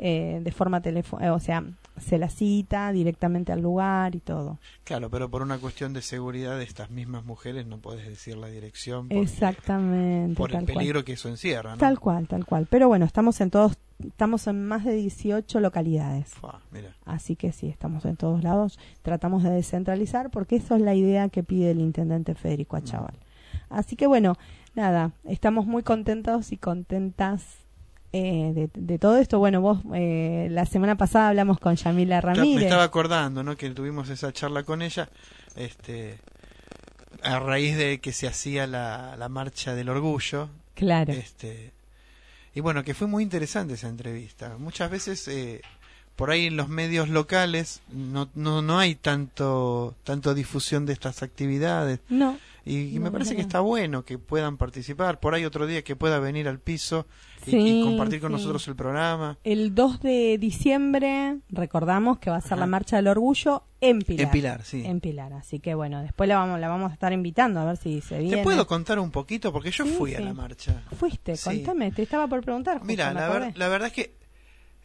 eh, 0.00 0.40
de 0.44 0.52
forma 0.52 0.80
telefónica, 0.80 1.32
o 1.34 1.40
sea, 1.40 1.64
se 1.98 2.18
la 2.18 2.28
cita 2.28 2.92
directamente 2.92 3.50
al 3.50 3.60
lugar 3.60 4.14
y 4.14 4.20
todo. 4.20 4.58
Claro, 4.84 5.10
pero 5.10 5.28
por 5.28 5.42
una 5.42 5.58
cuestión 5.58 5.92
de 5.92 6.02
seguridad 6.02 6.56
de 6.56 6.62
estas 6.62 6.90
mismas 6.90 7.24
mujeres 7.24 7.66
no 7.66 7.78
puedes 7.78 8.06
decir 8.06 8.36
la 8.36 8.46
dirección 8.46 9.08
porque- 9.08 9.20
Exactamente. 9.22 10.36
por 10.36 10.50
el 10.50 10.56
cual. 10.58 10.66
peligro 10.66 11.04
que 11.04 11.14
eso 11.14 11.28
encierra, 11.28 11.72
¿no? 11.72 11.78
Tal 11.78 11.98
cual, 11.98 12.28
tal 12.28 12.46
cual. 12.46 12.68
Pero 12.70 12.86
bueno, 12.86 13.04
estamos 13.06 13.40
en 13.40 13.50
todos, 13.50 13.76
estamos 14.06 14.46
en 14.46 14.64
más 14.68 14.84
de 14.84 14.94
18 14.94 15.58
localidades. 15.58 16.28
Fua, 16.28 16.60
mira. 16.70 16.94
Así 17.04 17.34
que 17.34 17.50
sí, 17.50 17.68
estamos 17.68 18.04
en 18.04 18.14
todos 18.16 18.44
lados. 18.44 18.78
Tratamos 19.02 19.42
de 19.42 19.50
descentralizar 19.50 20.30
porque 20.30 20.54
eso 20.56 20.76
es 20.76 20.82
la 20.82 20.94
idea 20.94 21.28
que 21.28 21.42
pide 21.42 21.72
el 21.72 21.80
intendente 21.80 22.36
Federico 22.36 22.76
Achaval. 22.76 23.14
Así 23.68 23.96
que 23.96 24.06
bueno, 24.06 24.36
nada, 24.74 25.12
estamos 25.24 25.66
muy 25.66 25.82
contentos 25.82 26.52
y 26.52 26.56
contentas 26.56 27.42
eh, 28.12 28.52
de, 28.54 28.70
de 28.72 28.98
todo 28.98 29.18
esto. 29.18 29.38
Bueno, 29.38 29.60
vos 29.60 29.80
eh, 29.94 30.48
la 30.50 30.64
semana 30.66 30.96
pasada 30.96 31.28
hablamos 31.28 31.58
con 31.58 31.76
Yamila 31.76 32.20
Ramírez. 32.20 32.56
me 32.56 32.62
estaba 32.64 32.84
acordando, 32.84 33.42
¿no? 33.42 33.56
Que 33.56 33.70
tuvimos 33.70 34.08
esa 34.08 34.32
charla 34.32 34.62
con 34.62 34.80
ella, 34.82 35.08
este, 35.56 36.18
a 37.22 37.38
raíz 37.38 37.76
de 37.76 38.00
que 38.00 38.12
se 38.12 38.26
hacía 38.26 38.66
la, 38.66 39.16
la 39.16 39.28
marcha 39.28 39.74
del 39.74 39.88
orgullo, 39.88 40.48
Claro, 40.74 41.12
este, 41.12 41.72
y 42.54 42.60
bueno, 42.60 42.84
que 42.84 42.94
fue 42.94 43.08
muy 43.08 43.22
interesante 43.24 43.74
esa 43.74 43.88
entrevista. 43.88 44.56
Muchas 44.58 44.90
veces 44.90 45.26
eh, 45.28 45.60
por 46.16 46.30
ahí 46.30 46.46
en 46.46 46.56
los 46.56 46.68
medios 46.68 47.08
locales 47.08 47.80
no, 47.92 48.28
no, 48.34 48.62
no 48.62 48.78
hay 48.78 48.94
tanto, 48.94 49.94
tanto 50.04 50.34
difusión 50.34 50.86
de 50.86 50.92
estas 50.92 51.22
actividades. 51.22 52.00
no, 52.08 52.38
Y, 52.68 52.94
y 52.94 52.98
me 53.00 53.10
parece 53.10 53.34
que 53.34 53.40
está 53.40 53.60
bueno 53.60 54.04
que 54.04 54.18
puedan 54.18 54.56
participar. 54.58 55.20
Por 55.20 55.34
ahí 55.34 55.44
otro 55.44 55.66
día 55.66 55.82
que 55.82 55.96
pueda 55.96 56.18
venir 56.18 56.46
al 56.48 56.60
piso 56.60 57.06
y, 57.46 57.50
Sí, 57.50 57.80
y 57.80 57.82
compartir 57.84 58.20
con 58.20 58.30
sí. 58.30 58.36
nosotros 58.36 58.68
el 58.68 58.76
programa. 58.76 59.38
el 59.42 59.74
2 59.74 60.00
de 60.02 60.36
diciembre 60.38 61.38
recordamos 61.48 62.18
que 62.18 62.30
va 62.30 62.36
a 62.36 62.40
ser 62.40 62.54
Ajá. 62.54 62.60
la 62.60 62.66
marcha 62.66 62.96
del 62.96 63.08
orgullo 63.08 63.62
en 63.80 64.00
Pilar. 64.00 64.26
En 64.26 64.30
Pilar, 64.30 64.64
sí. 64.64 64.84
En 64.84 65.00
Pilar, 65.00 65.32
así 65.32 65.60
que 65.60 65.74
bueno, 65.74 66.02
después 66.02 66.28
la 66.28 66.36
vamos, 66.36 66.60
la 66.60 66.68
vamos 66.68 66.90
a 66.90 66.94
estar 66.94 67.12
invitando 67.12 67.60
a 67.60 67.64
ver 67.64 67.76
si 67.78 68.00
se 68.00 68.18
viene. 68.18 68.36
¿Te 68.38 68.42
puedo 68.42 68.66
contar 68.66 68.98
un 68.98 69.10
poquito? 69.10 69.52
Porque 69.52 69.70
yo 69.70 69.84
Sí, 69.84 69.94
fui 69.96 70.14
a 70.14 70.20
la 70.20 70.34
marcha. 70.34 70.82
Fuiste, 70.98 71.34
contame, 71.42 71.90
te 71.92 72.02
estaba 72.02 72.26
por 72.26 72.42
preguntar. 72.42 72.82
Mira, 72.84 73.12
la, 73.14 73.28
ver- 73.28 73.56
la 73.56 73.68
verdad 73.68 73.88
es 73.88 73.94
que 73.94 74.14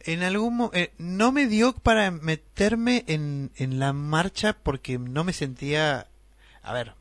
en 0.06 0.22
algún 0.22 0.70
eh, 0.74 0.92
no 0.98 1.32
me 1.32 1.46
dio 1.46 1.72
para 1.74 2.10
meterme 2.10 3.04
en, 3.08 3.50
en 3.56 3.78
la 3.78 3.92
marcha 3.92 4.56
porque 4.62 4.98
no 4.98 5.24
me 5.24 5.32
sentía, 5.32 6.06
a 6.62 6.72
ver, 6.72 6.94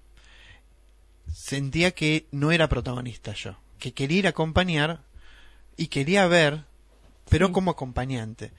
sentía 1.34 1.92
que 1.92 2.28
no 2.32 2.52
era 2.52 2.70
protagonista 2.70 3.34
yo, 3.34 3.58
que 3.80 3.94
quería 3.94 4.20
ir 4.20 4.26
a 4.28 4.32
acompañar 4.32 5.04
y 5.78 5.88
quería 5.88 6.28
ver, 6.28 6.66
pero 7.30 7.48
Sí. 7.48 7.54
como 7.54 7.72
acompañante. 7.72 8.52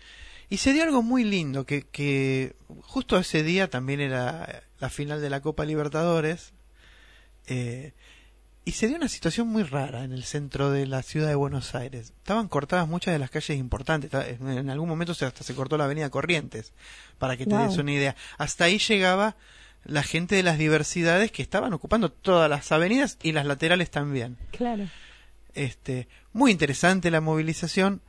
Y 0.51 0.59
se 0.59 0.73
dio 0.73 0.83
algo 0.83 1.03
muy 1.03 1.25
lindo, 1.25 1.65
que, 1.67 1.83
que 1.87 2.55
justo 2.83 3.17
ese 3.19 3.43
día 3.43 3.71
también 3.71 4.01
era 4.01 4.63
la 4.79 4.91
final 4.91 5.21
de 5.21 5.31
la 5.31 5.41
Copa 5.41 5.65
Libertadores, 5.65 6.53
eh, 7.47 7.93
y 8.67 8.73
se 8.73 8.87
dio 8.89 8.97
una 8.97 9.09
situación 9.09 9.49
muy 9.49 9.63
rara 9.63 10.05
en 10.05 10.13
el 10.13 10.25
centro 10.25 10.71
de 10.71 10.87
la 10.87 11.03
ciudad 11.03 11.29
de 11.29 11.35
Buenos 11.35 11.75
Aires. 11.75 12.15
Estaban 12.17 12.49
cortadas 12.49 12.89
muchas 12.89 13.13
de 13.13 13.19
las 13.19 13.29
calles 13.31 13.59
importantes. 13.59 14.11
Ta- 14.11 14.27
En 14.27 14.71
algún 14.71 14.89
momento 14.89 15.13
hasta 15.13 15.33
se 15.45 15.55
cortó 15.55 15.77
la 15.77 15.85
avenida 15.85 16.09
Corrientes, 16.09 16.73
para 17.19 17.37
que 17.37 17.45
te 17.47 17.55
Wow. 17.55 17.69
des 17.69 17.77
una 17.79 17.93
idea. 17.93 18.17
Hasta 18.39 18.65
ahí 18.65 18.79
llegaba 18.79 19.37
la 19.85 20.03
gente 20.03 20.35
de 20.37 20.43
las 20.43 20.59
diversidades 20.59 21.31
que 21.33 21.43
estaban 21.43 21.73
ocupando 21.73 22.11
todas 22.11 22.49
las 22.51 22.73
avenidas 22.73 23.19
y 23.23 23.33
las 23.33 23.47
laterales 23.47 23.91
también. 23.91 24.37
Claro. 24.51 24.89
Este, 25.55 26.09
muy 26.33 26.51
interesante 26.53 27.11
la 27.11 27.21
movilización. 27.21 28.01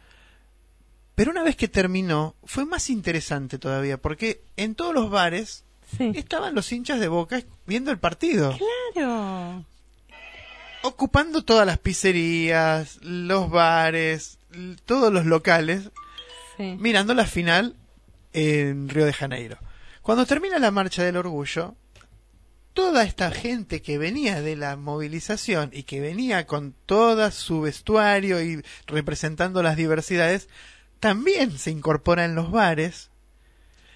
Pero 1.16 1.32
una 1.32 1.44
vez 1.44 1.56
que 1.56 1.68
terminó, 1.68 2.36
fue 2.44 2.66
más 2.66 2.90
interesante 2.90 3.58
todavía, 3.60 3.98
porque 3.98 4.42
en 4.58 4.76
todos 4.76 4.94
los 4.94 5.10
bares 5.10 5.64
Sí. 5.98 6.12
estaban 6.16 6.56
los 6.56 6.72
hinchas 6.72 7.00
de 7.00 7.08
Boca 7.08 7.42
viendo 7.68 7.92
el 7.92 8.00
partido 8.00 8.58
Claro. 8.94 9.64
ocupando 10.82 11.44
todas 11.44 11.66
las 11.66 11.78
pizzerías, 11.78 12.98
los 13.04 13.50
bares, 13.50 14.40
todos 14.86 15.14
los 15.14 15.26
locales, 15.26 15.92
Sí. 16.58 16.76
mirando 16.80 17.14
la 17.14 17.26
final 17.26 17.76
en 18.34 18.90
Río 18.90 19.06
de 19.06 19.14
Janeiro. 19.14 19.58
Cuando 20.06 20.28
termina 20.28 20.60
la 20.60 20.70
marcha 20.70 21.04
del 21.04 21.18
orgullo, 21.18 21.74
toda 22.76 23.02
esta 23.06 23.32
gente 23.32 23.82
que 23.82 23.98
venía 23.98 24.40
de 24.40 24.56
la 24.56 24.76
movilización 24.76 25.72
y 25.74 25.82
que 25.82 26.00
venía 26.00 26.46
con 26.46 26.76
todo 26.86 27.32
su 27.32 27.62
vestuario 27.62 28.40
y 28.40 28.64
representando 28.86 29.64
las 29.64 29.78
diversidades, 29.78 30.48
también 31.00 31.58
se 31.58 31.72
incorpora 31.72 32.24
en 32.24 32.36
los 32.36 32.52
bares 32.52 33.10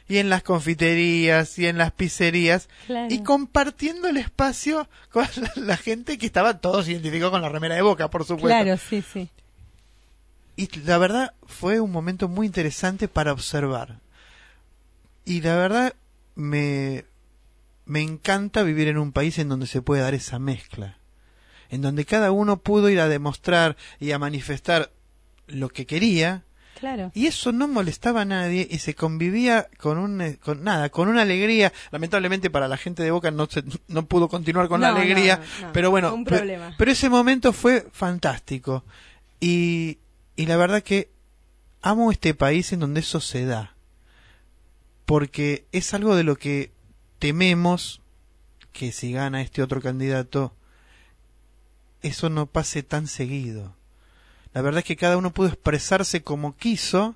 y 0.08 0.18
en 0.18 0.30
las 0.30 0.42
confiterías 0.42 1.60
y 1.60 1.68
en 1.68 1.78
las 1.78 1.92
pizzerías 1.92 2.70
Claro. 2.88 3.14
y 3.14 3.22
compartiendo 3.22 4.08
el 4.08 4.18
espacio 4.18 4.90
con 5.12 5.28
la, 5.36 5.52
la 5.58 5.78
gente 5.78 6.18
que 6.18 6.26
estaba 6.26 6.58
todos 6.58 6.88
identificados 6.90 7.34
con 7.34 7.44
la 7.44 7.50
remera 7.50 7.76
de 7.76 7.84
boca, 7.84 8.10
por 8.10 8.24
supuesto. 8.26 8.48
Claro, 8.48 8.78
sí, 8.78 9.04
sí. 9.04 9.30
Y 10.56 10.76
la 10.80 10.98
verdad 10.98 11.36
fue 11.46 11.80
un 11.80 11.92
momento 11.92 12.28
muy 12.28 12.48
interesante 12.48 13.08
para 13.08 13.32
observar. 13.32 14.00
Y 15.30 15.42
la 15.42 15.56
verdad 15.56 15.94
me, 16.36 17.06
me 17.86 18.02
encanta 18.02 18.64
vivir 18.64 18.88
en 18.88 18.98
un 18.98 19.12
país 19.12 19.38
en 19.38 19.48
donde 19.50 19.68
se 19.68 19.82
puede 19.82 20.02
dar 20.02 20.14
esa 20.16 20.40
mezcla. 20.40 20.98
En 21.70 21.82
donde 21.84 22.04
cada 22.06 22.32
uno 22.32 22.58
pudo 22.58 22.90
ir 22.90 23.00
a 23.00 23.08
demostrar 23.08 23.78
y 24.00 24.12
a 24.12 24.18
manifestar 24.20 24.92
lo 25.48 25.70
que 25.70 25.86
quería. 25.86 26.44
Claro. 26.80 27.12
Y 27.14 27.28
eso 27.28 27.52
no 27.52 27.68
molestaba 27.68 28.22
a 28.22 28.26
nadie 28.26 28.68
y 28.72 28.80
se 28.80 28.96
convivía 28.96 29.68
con 29.78 29.98
un, 29.98 30.22
eh, 30.22 30.38
con 30.42 30.64
nada, 30.64 30.90
con 30.90 31.10
una 31.10 31.22
alegría. 31.22 31.72
Lamentablemente 31.92 32.50
para 32.50 32.68
la 32.68 32.78
gente 32.78 33.04
de 33.04 33.12
Boca 33.12 33.30
no 33.32 33.46
se, 33.48 33.64
no 33.88 34.06
pudo 34.08 34.30
continuar 34.30 34.68
con 34.68 34.82
la 34.82 34.92
No, 34.92 34.98
alegría. 34.98 35.42
no, 35.62 35.68
no. 35.68 35.74
Pero 35.74 35.92
bueno, 35.92 36.14
Un 36.14 36.24
pe- 36.24 36.38
problema. 36.38 36.74
pero 36.78 36.90
ese 36.92 37.10
momento 37.10 37.54
fue 37.54 37.86
fantástico. 37.92 38.84
Y, 39.40 40.00
y 40.38 40.46
la 40.48 40.58
verdad 40.58 40.82
que 40.82 41.10
amo 41.82 42.12
este 42.12 42.34
país 42.34 42.72
en 42.74 42.80
donde 42.80 43.02
eso 43.02 43.20
se 43.22 43.46
da. 43.46 43.76
Porque 45.10 45.66
es 45.72 45.96
algo 45.96 46.16
de 46.16 46.24
lo 46.24 46.36
que 46.36 46.72
tememos 47.18 48.00
que 48.72 48.92
si 48.92 49.12
gana 49.12 49.42
este 49.42 49.64
otro 49.64 49.82
candidato, 49.82 50.54
eso 52.04 52.30
no 52.30 52.46
pase 52.46 52.84
tan 52.84 53.08
seguido. 53.08 53.74
La 54.54 54.62
verdad 54.62 54.80
es 54.80 54.86
que 54.86 54.96
cada 54.98 55.18
uno 55.18 55.32
pudo 55.34 55.48
expresarse 55.48 56.22
como 56.22 56.56
quiso, 56.56 57.16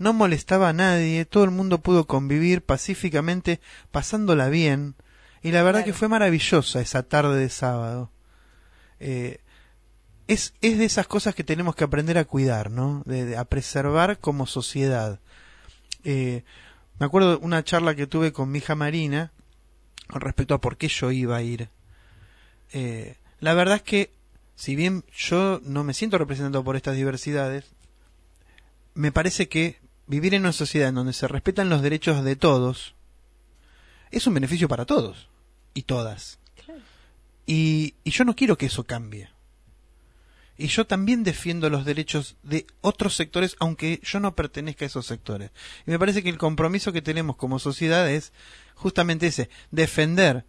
no 0.00 0.12
molestaba 0.12 0.70
a 0.70 0.72
nadie, 0.72 1.24
todo 1.24 1.44
el 1.44 1.52
mundo 1.52 1.78
pudo 1.78 2.08
convivir 2.08 2.60
pacíficamente, 2.60 3.60
pasándola 3.92 4.48
bien, 4.48 4.96
y 5.44 5.52
la 5.52 5.62
verdad 5.62 5.82
Claro. 5.82 5.92
que 5.92 5.98
fue 6.00 6.08
maravillosa 6.08 6.80
esa 6.80 7.04
tarde 7.04 7.38
de 7.38 7.50
sábado. 7.50 8.10
Eh, 8.98 9.38
es, 10.26 10.54
es 10.60 10.76
de 10.76 10.86
esas 10.86 11.06
cosas 11.06 11.36
que 11.36 11.44
tenemos 11.44 11.76
que 11.76 11.84
aprender 11.84 12.18
a 12.18 12.24
cuidar, 12.24 12.72
¿no? 12.72 13.04
De, 13.06 13.26
de- 13.26 13.36
a 13.36 13.44
preservar 13.44 14.18
como 14.18 14.46
sociedad. 14.48 15.20
Eh, 16.02 16.42
me 17.02 17.06
acuerdo 17.06 17.30
de 17.30 17.44
una 17.44 17.64
charla 17.64 17.96
que 17.96 18.06
tuve 18.06 18.32
con 18.32 18.52
mi 18.52 18.58
hija 18.58 18.76
Marina 18.76 19.32
con 20.06 20.20
respecto 20.20 20.54
a 20.54 20.60
por 20.60 20.76
qué 20.76 20.86
yo 20.86 21.10
iba 21.10 21.36
a 21.36 21.42
ir. 21.42 21.68
Eh, 22.72 23.16
la 23.40 23.54
verdad 23.54 23.74
es 23.74 23.82
que, 23.82 24.12
si 24.54 24.76
bien 24.76 25.02
yo 25.12 25.60
no 25.64 25.82
me 25.82 25.94
siento 25.94 26.16
representado 26.16 26.62
por 26.62 26.76
estas 26.76 26.94
diversidades, 26.94 27.64
me 28.94 29.10
parece 29.10 29.48
que 29.48 29.80
vivir 30.06 30.32
en 30.34 30.42
una 30.42 30.52
sociedad 30.52 30.90
en 30.90 30.94
donde 30.94 31.12
se 31.12 31.26
respetan 31.26 31.70
los 31.70 31.82
derechos 31.82 32.22
de 32.22 32.36
todos 32.36 32.94
es 34.12 34.28
un 34.28 34.34
beneficio 34.34 34.68
para 34.68 34.86
todos 34.86 35.28
y 35.74 35.82
todas. 35.82 36.38
Y, 37.46 37.96
y 38.04 38.12
yo 38.12 38.24
no 38.24 38.36
quiero 38.36 38.56
que 38.56 38.66
eso 38.66 38.84
cambie. 38.84 39.28
Y 40.62 40.68
yo 40.68 40.86
también 40.86 41.24
defiendo 41.24 41.68
los 41.70 41.84
derechos 41.84 42.36
de 42.44 42.68
otros 42.82 43.16
sectores, 43.16 43.56
aunque 43.58 43.98
yo 44.04 44.20
no 44.20 44.36
pertenezca 44.36 44.84
a 44.84 44.86
esos 44.86 45.06
sectores. 45.06 45.50
Y 45.88 45.90
me 45.90 45.98
parece 45.98 46.22
que 46.22 46.28
el 46.28 46.38
compromiso 46.38 46.92
que 46.92 47.02
tenemos 47.02 47.34
como 47.34 47.58
sociedad 47.58 48.08
es 48.08 48.32
justamente 48.76 49.26
ese, 49.26 49.50
defender 49.72 50.44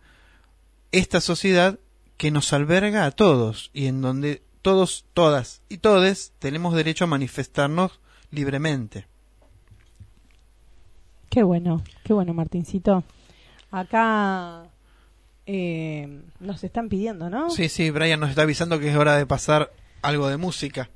esta 0.91 1.20
sociedad 1.20 1.79
que 2.17 2.29
nos 2.29 2.53
alberga 2.53 3.05
a 3.05 3.12
todos 3.12 3.72
y 3.74 3.88
en 3.88 4.01
donde 4.01 4.43
todos, 4.62 5.05
todas 5.15 5.63
y 5.67 5.77
todes 5.77 6.32
tenemos 6.38 6.75
derecho 6.75 7.05
a 7.05 7.08
manifestarnos 7.08 8.00
libremente. 8.29 9.08
Qué 11.32 11.41
bueno, 11.41 11.84
qué 12.03 12.13
bueno, 12.13 12.36
Martincito. 12.36 13.03
Acá 13.72 14.65
eh, 15.48 16.22
nos 16.39 16.63
están 16.63 16.88
pidiendo, 16.88 17.32
¿no? 17.32 17.50
Sí, 17.50 17.67
sí, 17.67 17.89
Brian 17.89 18.20
nos 18.20 18.29
está 18.29 18.43
avisando 18.43 18.77
que 18.77 18.91
es 18.91 18.96
hora 18.96 19.17
de 19.17 19.25
pasar 19.25 19.72
algo 20.04 20.28
de 20.28 20.38
música. 20.38 20.90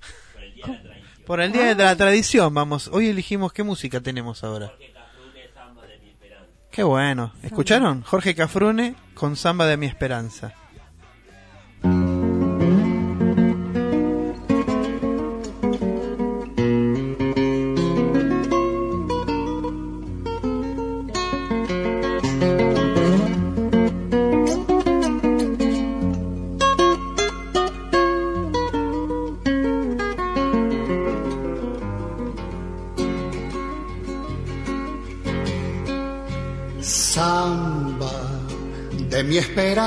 Por 1.26 1.42
el 1.42 1.52
día 1.52 1.74
de 1.74 1.84
la 1.84 1.96
tradición, 1.96 2.54
vamos. 2.54 2.88
Hoy 2.88 3.08
elegimos 3.08 3.52
qué 3.52 3.64
música 3.64 4.00
tenemos 4.00 4.44
ahora. 4.44 4.72
Qué 6.72 6.84
bueno. 6.84 7.34
¿Escucharon? 7.42 8.04
Jorge 8.04 8.36
Cafrune 8.36 8.96
con 9.16 9.36
Samba 9.36 9.66
de 9.66 9.78
mi 9.78 9.88
Esperanza. 9.88 10.54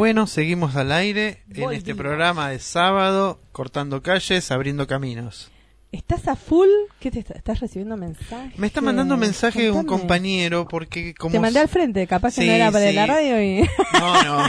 Bueno, 0.00 0.26
seguimos 0.26 0.76
al 0.76 0.92
aire 0.92 1.42
en 1.54 1.72
este 1.74 1.94
programa 1.94 2.48
de 2.48 2.58
sábado, 2.58 3.38
cortando 3.52 4.02
calles, 4.02 4.50
abriendo 4.50 4.86
caminos. 4.86 5.50
¿Estás 5.92 6.26
a 6.26 6.36
full? 6.36 6.70
¿Qué 7.00 7.10
te 7.10 7.18
está- 7.18 7.34
estás 7.34 7.60
recibiendo 7.60 7.98
mensajes? 7.98 8.58
Me 8.58 8.66
está 8.66 8.80
mandando 8.80 9.18
mensaje 9.18 9.70
un 9.70 9.84
compañero 9.84 10.66
porque 10.66 11.12
como 11.12 11.32
Te 11.32 11.38
mandé 11.38 11.58
al 11.60 11.68
frente, 11.68 12.06
capaz 12.06 12.36
que 12.36 12.46
no 12.46 12.52
era 12.52 12.70
de 12.70 12.88
sí. 12.88 12.94
la 12.94 13.06
radio 13.06 13.42
y... 13.42 13.68
No, 13.92 14.22
no. 14.22 14.48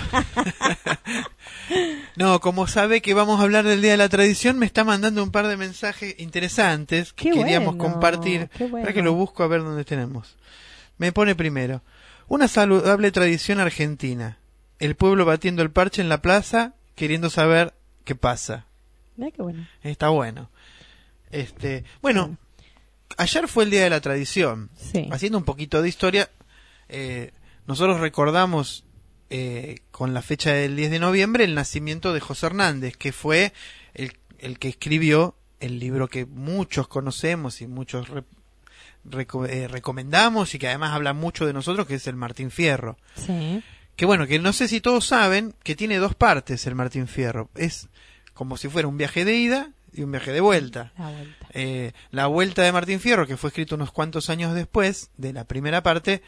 no, 2.15 2.39
como 2.39 2.65
sabe 2.67 3.01
que 3.01 3.13
vamos 3.13 3.41
a 3.41 3.43
hablar 3.43 3.65
del 3.65 3.81
Día 3.81 3.91
de 3.91 3.97
la 3.97 4.07
Tradición, 4.07 4.57
me 4.57 4.65
está 4.65 4.85
mandando 4.85 5.21
un 5.21 5.31
par 5.31 5.47
de 5.47 5.57
mensajes 5.57 6.15
interesantes 6.17 7.11
que 7.11 7.29
Qué 7.29 7.35
queríamos 7.37 7.75
bueno, 7.75 7.91
compartir. 7.91 8.49
bueno. 8.57 8.79
Para 8.79 8.93
que 8.93 9.01
lo 9.01 9.15
busco 9.15 9.43
a 9.43 9.47
ver 9.47 9.63
dónde 9.63 9.83
tenemos. 9.83 10.37
Me 10.97 11.11
pone 11.11 11.35
primero. 11.35 11.81
Una 12.29 12.47
saludable 12.47 13.11
tradición 13.11 13.59
argentina. 13.59 14.37
El 14.81 14.95
pueblo 14.95 15.25
batiendo 15.25 15.61
el 15.61 15.71
parche 15.71 16.01
en 16.01 16.09
la 16.09 16.21
plaza, 16.21 16.73
queriendo 16.95 17.29
saber 17.29 17.73
qué 18.03 18.15
pasa. 18.15 18.65
Mira 19.15 19.31
qué 19.31 19.41
bueno. 19.41 19.67
Está 19.83 20.09
bueno. 20.09 20.49
Este, 21.31 21.83
bueno, 22.01 22.37
ayer 23.17 23.47
fue 23.47 23.63
el 23.65 23.69
Día 23.69 23.83
de 23.83 23.89
la 23.89 24.01
Tradición. 24.01 24.69
Sí. 24.75 25.07
Haciendo 25.11 25.37
un 25.37 25.43
poquito 25.45 25.81
de 25.81 25.89
historia, 25.89 26.29
eh, 26.89 27.31
nosotros 27.67 27.99
recordamos 27.99 28.83
eh, 29.29 29.79
con 29.91 30.13
la 30.13 30.21
fecha 30.21 30.51
del 30.53 30.75
10 30.75 30.91
de 30.91 30.99
noviembre 30.99 31.43
el 31.45 31.55
nacimiento 31.55 32.11
de 32.13 32.19
José 32.19 32.47
Hernández, 32.47 32.97
que 32.97 33.11
fue 33.13 33.53
el, 33.93 34.13
el 34.39 34.59
que 34.59 34.67
escribió 34.69 35.35
el 35.59 35.79
libro 35.79 36.07
que 36.07 36.25
muchos 36.25 36.87
conocemos 36.87 37.61
y 37.61 37.67
muchos 37.67 38.09
re- 38.09 38.23
reco- 39.07 39.47
eh, 39.47 39.67
recomendamos 39.67 40.53
y 40.55 40.59
que 40.59 40.67
además 40.67 40.91
habla 40.93 41.13
mucho 41.13 41.45
de 41.45 41.53
nosotros, 41.53 41.85
que 41.87 41.95
es 41.95 42.07
el 42.07 42.15
Martín 42.15 42.49
Fierro. 42.51 42.97
Sí. 43.15 43.63
Que 44.01 44.07
bueno, 44.07 44.25
que 44.25 44.39
no 44.39 44.51
sé 44.51 44.67
si 44.67 44.81
todos 44.81 45.05
saben 45.05 45.53
que 45.61 45.75
tiene 45.75 45.97
dos 45.97 46.15
partes 46.15 46.65
el 46.65 46.73
Martín 46.73 47.07
Fierro. 47.07 47.51
Es 47.53 47.87
como 48.33 48.57
si 48.57 48.67
fuera 48.67 48.87
un 48.87 48.97
viaje 48.97 49.25
de 49.25 49.35
ida 49.35 49.69
y 49.93 50.01
un 50.01 50.11
viaje 50.11 50.31
de 50.31 50.41
vuelta. 50.41 50.91
La 50.97 51.11
vuelta. 51.11 51.47
Eh, 51.51 51.91
la 52.09 52.25
vuelta 52.25 52.63
de 52.63 52.71
Martín 52.71 52.99
Fierro, 52.99 53.27
que 53.27 53.37
fue 53.37 53.49
escrito 53.49 53.75
unos 53.75 53.91
cuantos 53.91 54.31
años 54.31 54.55
después 54.55 55.11
de 55.17 55.33
la 55.33 55.43
primera 55.43 55.83
parte, 55.83 56.23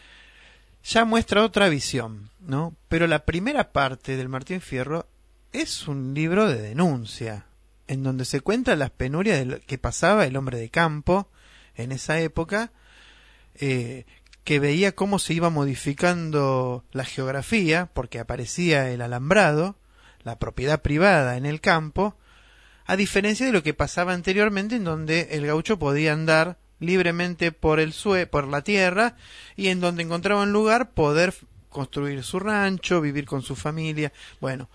ya 0.84 1.04
muestra 1.04 1.44
otra 1.44 1.68
visión, 1.68 2.30
¿no? 2.42 2.76
Pero 2.90 3.08
la 3.08 3.26
primera 3.26 3.72
parte 3.72 4.18
del 4.18 4.30
Martín 4.30 4.62
Fierro 4.62 5.08
es 5.52 5.88
un 5.88 6.14
libro 6.14 6.48
de 6.48 6.62
denuncia, 6.62 7.48
en 7.88 8.04
donde 8.04 8.26
se 8.26 8.42
cuenta 8.42 8.76
las 8.76 8.92
penurias 8.92 9.40
de 9.40 9.46
lo 9.46 9.60
que 9.60 9.80
pasaba 9.80 10.28
el 10.28 10.38
hombre 10.38 10.60
de 10.60 10.70
campo 10.70 11.28
en 11.74 11.92
esa 11.92 12.20
época, 12.20 12.72
eh, 13.56 14.06
que 14.44 14.60
veía 14.60 14.94
cómo 14.94 15.20
se 15.20 15.34
iba 15.34 15.50
modificando 15.50 16.84
la 16.92 17.06
geografía, 17.06 17.90
porque 17.94 18.20
aparecía 18.20 18.90
el 18.92 19.02
alambrado, 19.02 19.76
la 20.24 20.38
propiedad 20.40 20.82
privada 20.82 21.38
en 21.38 21.46
el 21.46 21.62
campo, 21.62 22.16
a 22.86 22.96
diferencia 22.96 23.46
de 23.46 23.54
lo 23.54 23.64
que 23.64 23.74
pasaba 23.74 24.14
anteriormente 24.14 24.76
en 24.76 24.84
donde 24.84 25.30
el 25.32 25.46
gaucho 25.46 25.80
podía 25.80 26.14
andar 26.14 26.58
libremente 26.80 27.54
por 27.54 27.80
el 27.80 27.94
sue 27.94 28.28
por 28.28 28.48
la 28.48 28.62
tierra 28.62 29.16
y 29.56 29.70
en 29.70 29.80
donde 29.80 30.04
encontraba 30.04 30.44
un 30.44 30.52
lugar 30.52 30.92
poder 30.92 31.34
construir 31.70 32.24
su 32.24 32.40
rancho, 32.40 33.00
vivir 33.00 33.26
con 33.26 33.42
su 33.42 33.56
familia, 33.56 34.12
bueno, 34.42 34.70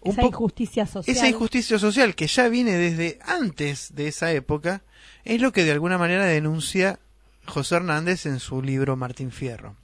un 0.00 0.12
Esa 0.12 0.26
injusticia 0.26 0.86
social. 0.86 1.16
esa 1.16 1.28
injusticia 1.28 1.78
social 1.78 2.14
que 2.14 2.26
ya 2.26 2.48
viene 2.48 2.72
desde 2.72 3.18
antes 3.24 3.94
de 3.94 4.08
esa 4.08 4.32
época 4.32 4.82
es 5.24 5.40
lo 5.40 5.52
que 5.52 5.64
de 5.64 5.70
alguna 5.70 5.98
manera 5.98 6.24
denuncia 6.24 6.98
José 7.46 7.76
Hernández 7.76 8.26
en 8.26 8.40
su 8.40 8.62
libro 8.62 8.96
Martín 8.96 9.30
Fierro. 9.30 9.76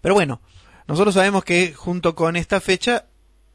Pero 0.00 0.14
bueno, 0.14 0.40
nosotros 0.86 1.14
sabemos 1.14 1.44
que 1.44 1.72
junto 1.72 2.14
con 2.14 2.36
esta 2.36 2.60
fecha 2.60 3.06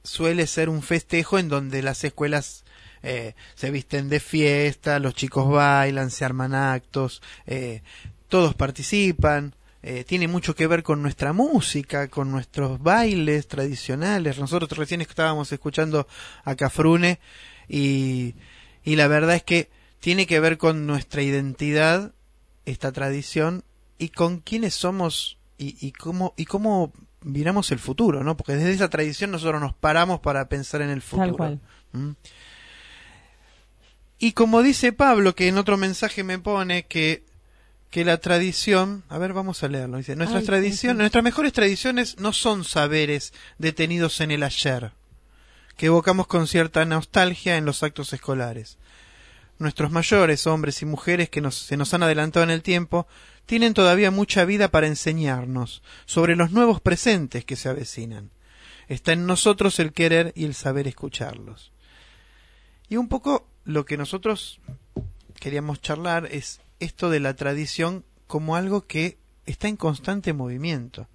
suele 0.04 0.48
ser 0.48 0.70
un 0.70 0.82
festejo 0.82 1.38
en 1.38 1.50
donde 1.50 1.82
las 1.82 2.04
escuelas 2.04 2.64
eh, 3.04 3.36
se 3.56 3.72
visten 3.72 4.10
de 4.10 4.20
fiesta, 4.20 5.00
los 5.00 5.14
chicos 5.14 5.50
bailan, 5.50 6.10
se 6.10 6.26
arman 6.26 6.56
actos, 6.56 7.22
eh, 7.46 7.82
todos 8.28 8.56
participan, 8.56 9.56
eh, 9.84 10.04
tiene 10.06 10.28
mucho 10.28 10.56
que 10.56 10.68
ver 10.68 10.84
con 10.84 11.02
nuestra 11.02 11.34
música, 11.34 12.08
con 12.08 12.32
nuestros 12.32 12.82
bailes 12.82 13.48
tradicionales. 13.48 14.40
Nosotros 14.40 14.78
recién 14.78 15.02
estábamos 15.02 15.52
escuchando 15.52 16.08
a 16.44 16.56
Cafrune 16.56 17.20
y, 17.68 18.36
y 18.84 18.96
la 18.96 19.08
verdad 19.08 19.36
es 19.36 19.44
que 19.44 19.70
tiene 20.00 20.26
que 20.26 20.40
ver 20.40 20.58
con 20.58 20.88
nuestra 20.88 21.22
identidad, 21.22 22.14
esta 22.68 22.92
tradición, 22.92 23.64
y 23.98 24.10
con 24.10 24.40
quiénes 24.40 24.76
somos 24.76 25.38
y, 25.58 25.76
y 25.86 25.92
cómo, 25.92 26.34
y 26.38 26.46
cómo 26.46 26.94
miramos 27.22 27.72
el 27.72 27.80
futuro, 27.80 28.24
¿no? 28.24 28.38
Porque 28.38 28.56
desde 28.56 28.74
esa 28.74 28.90
tradición 28.90 29.32
nosotros 29.32 29.60
nos 29.62 29.74
paramos 29.74 30.20
para 30.20 30.48
pensar 30.50 30.82
en 30.82 30.90
el 30.90 31.02
futuro. 31.02 31.28
Tal 31.28 31.38
cual. 31.38 31.60
¿Mm? 31.94 32.12
Y 34.20 34.32
como 34.34 34.64
dice 34.64 34.94
Pablo, 34.94 35.36
que 35.36 35.48
en 35.48 35.58
otro 35.58 35.78
mensaje 35.78 36.24
me 36.24 36.40
pone 36.40 36.86
que, 36.88 37.24
que 37.92 38.04
la 38.04 38.18
tradición, 38.18 39.04
a 39.10 39.18
ver, 39.18 39.34
vamos 39.34 39.64
a 39.64 39.68
leerlo, 39.68 39.98
dice, 39.98 40.16
nuestras 40.16 40.42
Ay, 40.42 40.48
tradiciones, 40.48 40.98
sí. 40.98 41.02
nuestras 41.02 41.24
mejores 41.24 41.54
tradiciones 41.54 42.20
no 42.20 42.34
son 42.34 42.64
saberes 42.64 43.34
detenidos 43.60 44.20
en 44.22 44.32
el 44.32 44.44
ayer, 44.44 44.92
que 45.76 45.88
evocamos 45.88 46.28
con 46.28 46.48
cierta 46.48 46.84
nostalgia 46.86 47.58
en 47.58 47.66
los 47.66 47.84
actos 47.84 48.12
escolares. 48.14 48.78
Nuestros 49.60 49.92
mayores, 49.92 50.46
hombres 50.46 50.82
y 50.82 50.86
mujeres 50.86 51.30
que 51.30 51.42
se 51.52 51.78
nos 51.78 51.94
han 51.94 52.04
adelantado 52.04 52.44
en 52.44 52.52
el 52.52 52.62
tiempo, 52.62 53.08
tienen 53.46 53.74
todavía 53.74 54.12
mucha 54.12 54.46
vida 54.46 54.70
para 54.70 54.88
enseñarnos 54.88 55.82
sobre 56.06 56.36
los 56.36 56.52
nuevos 56.52 56.82
presentes 56.82 57.46
que 57.46 57.56
se 57.56 57.70
avecinan. 57.70 58.30
Está 58.88 59.14
en 59.14 59.26
nosotros 59.26 59.80
el 59.80 59.94
querer 59.94 60.32
y 60.36 60.46
el 60.46 60.54
saber 60.54 60.88
escucharlos. 60.88 61.72
Y 62.90 62.98
un 62.98 63.08
poco 63.08 63.48
lo 63.66 63.86
que 63.86 63.98
nosotros 63.98 64.60
queríamos 65.40 65.82
charlar 65.82 66.28
es 66.32 66.62
esto 66.80 67.10
de 67.10 67.20
la 67.20 67.34
tradición 67.36 68.06
como 68.28 68.56
algo 68.56 68.86
que 68.86 69.18
está 69.46 69.68
en 69.68 69.78
constante 69.78 70.34
movimiento. 70.34 71.08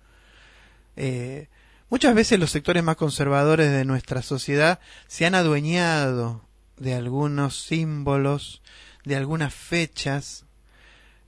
Eh, 0.97 1.49
muchas 1.89 2.15
veces 2.15 2.39
los 2.39 2.51
sectores 2.51 2.83
más 2.83 2.97
conservadores 2.97 3.71
de 3.71 3.85
nuestra 3.85 4.23
sociedad 4.23 4.81
se 5.07 5.27
han 5.27 5.35
adueñado 5.35 6.45
de 6.83 6.95
algunos 6.95 7.63
símbolos, 7.63 8.61
de 9.05 9.17
algunas 9.17 9.55
fechas, 9.55 10.45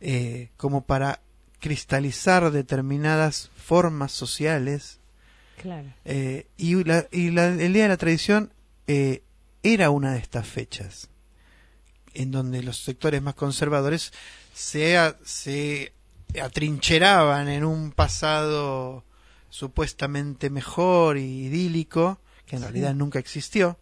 eh, 0.00 0.50
como 0.56 0.84
para 0.84 1.20
cristalizar 1.60 2.50
determinadas 2.50 3.50
formas 3.56 4.12
sociales 4.12 4.98
Claro. 5.60 5.88
eh, 6.04 6.46
y 6.58 6.82
la- 6.84 7.06
y 7.10 7.30
la- 7.30 7.46
el 7.48 7.72
Día 7.72 7.84
de 7.84 7.88
la 7.88 7.96
Tradición 7.96 8.52
eh, 8.86 9.22
era 9.62 9.88
una 9.90 10.12
de 10.12 10.18
estas 10.18 10.46
fechas, 10.46 11.08
en 12.12 12.30
donde 12.30 12.62
los 12.62 12.82
sectores 12.84 13.22
más 13.22 13.34
conservadores 13.34 14.12
se, 14.52 14.98
a- 14.98 15.16
se 15.24 15.92
atrincheraban 16.38 17.48
en 17.48 17.64
un 17.64 17.92
pasado 17.92 19.04
supuestamente 19.48 20.50
mejor 20.50 21.16
y 21.16 21.46
idílico, 21.46 22.18
que 22.46 22.56
en 22.56 22.62
Sí. 22.62 22.64
realidad 22.68 22.94
nunca 22.94 23.18
existió, 23.18 23.78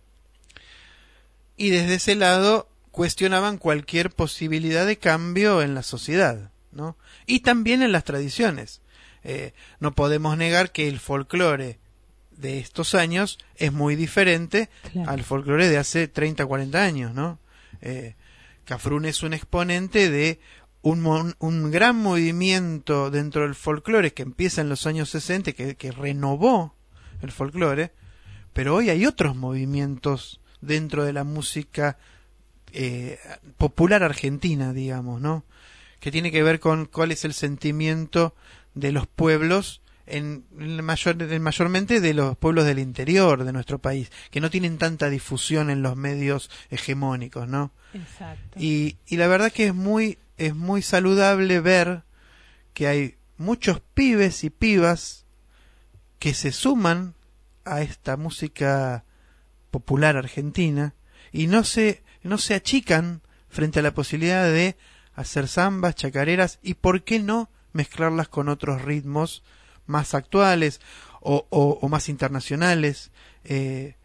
y 1.56 1.70
desde 1.70 1.94
ese 1.94 2.14
lado 2.14 2.68
cuestionaban 2.90 3.58
cualquier 3.58 4.10
posibilidad 4.10 4.86
de 4.86 4.98
cambio 4.98 5.62
en 5.62 5.74
la 5.74 5.82
sociedad, 5.82 6.50
¿no? 6.72 6.96
Y 7.26 7.40
también 7.40 7.82
en 7.82 7.92
las 7.92 8.04
tradiciones. 8.04 8.80
Eh, 9.24 9.52
no 9.80 9.92
podemos 9.94 10.36
negar 10.36 10.72
que 10.72 10.88
el 10.88 10.98
folclore 10.98 11.78
de 12.32 12.58
estos 12.58 12.94
años 12.94 13.38
es 13.56 13.72
muy 13.72 13.94
diferente 13.96 14.68
Claro. 14.92 15.10
al 15.10 15.22
folclore 15.22 15.68
de 15.68 15.78
hace 15.78 16.08
30, 16.08 16.44
40 16.44 16.82
años, 16.82 17.14
¿no? 17.14 17.38
Eh, 17.80 18.14
Cafrún 18.64 19.04
es 19.04 19.22
un 19.22 19.32
exponente 19.32 20.10
de 20.10 20.40
un, 20.82 21.34
un 21.38 21.70
gran 21.70 21.96
movimiento 21.96 23.10
dentro 23.10 23.42
del 23.42 23.54
folclore 23.54 24.12
que 24.12 24.22
empieza 24.22 24.60
en 24.60 24.68
los 24.68 24.86
años 24.86 25.10
60, 25.10 25.52
que, 25.52 25.76
que 25.76 25.92
renovó 25.92 26.74
el 27.22 27.30
folclore, 27.30 27.92
pero 28.52 28.74
hoy 28.74 28.90
hay 28.90 29.06
otros 29.06 29.36
movimientos 29.36 30.40
dentro 30.62 31.04
de 31.04 31.12
la 31.12 31.24
música 31.24 31.98
eh, 32.72 33.18
popular 33.58 34.02
argentina, 34.02 34.72
digamos, 34.72 35.20
¿no? 35.20 35.44
Que 36.00 36.10
tiene 36.10 36.32
que 36.32 36.42
ver 36.42 36.58
con 36.58 36.86
cuál 36.86 37.12
es 37.12 37.26
el 37.26 37.34
sentimiento 37.34 38.34
de 38.74 38.92
los 38.92 39.06
pueblos, 39.06 39.82
en, 40.06 40.44
en 40.58 40.82
mayor, 40.82 41.20
en 41.22 41.42
mayormente 41.42 42.00
de 42.00 42.14
los 42.14 42.36
pueblos 42.38 42.64
del 42.64 42.78
interior 42.78 43.44
de 43.44 43.52
nuestro 43.52 43.78
país, 43.78 44.10
que 44.30 44.40
no 44.40 44.50
tienen 44.50 44.78
tanta 44.78 45.10
difusión 45.10 45.68
en 45.68 45.82
los 45.82 45.96
medios 45.96 46.50
hegemónicos, 46.70 47.46
¿no? 47.46 47.72
Exacto. 47.92 48.58
Y, 48.58 48.96
y 49.06 49.16
la 49.16 49.26
verdad 49.26 49.52
que 49.52 49.66
es 49.66 49.74
muy, 49.74 50.18
es 50.38 50.54
muy 50.54 50.80
saludable 50.80 51.60
ver 51.60 52.02
que 52.72 52.86
hay 52.86 53.16
muchos 53.36 53.80
pibes 53.94 54.44
y 54.44 54.50
pibas 54.50 55.26
que 56.18 56.34
se 56.34 56.52
suman 56.52 57.14
a 57.64 57.82
esta 57.82 58.16
música 58.16 59.04
popular 59.72 60.16
argentina 60.16 60.94
y 61.32 61.48
no 61.48 61.64
se, 61.64 62.04
no 62.22 62.38
se 62.38 62.54
achican 62.54 63.22
frente 63.48 63.80
a 63.80 63.82
la 63.82 63.92
posibilidad 63.94 64.44
de 64.44 64.76
hacer 65.14 65.48
zambas, 65.48 65.96
chacareras 65.96 66.60
y 66.62 66.74
por 66.74 67.02
qué 67.02 67.18
no 67.18 67.50
mezclarlas 67.72 68.28
con 68.28 68.48
otros 68.48 68.82
ritmos 68.82 69.42
más 69.86 70.14
actuales 70.14 70.80
o, 71.20 71.46
o- 71.50 71.78
o 71.82 71.88
más 71.88 72.08
internacionales. 72.08 73.10
Eh, 73.44 73.96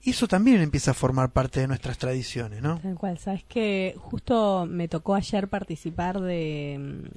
y 0.00 0.10
eso 0.10 0.28
también 0.28 0.60
empieza 0.62 0.92
a 0.92 0.94
formar 0.94 1.30
parte 1.30 1.60
de 1.60 1.66
nuestras 1.68 1.98
tradiciones, 1.98 2.62
¿no? 2.62 2.78
Tal 2.80 2.94
cual, 2.96 3.18
sabes 3.18 3.44
que 3.44 3.94
justo 3.98 4.64
me 4.66 4.86
tocó 4.88 5.14
ayer 5.16 5.48
participar 5.48 6.20
de, 6.20 7.10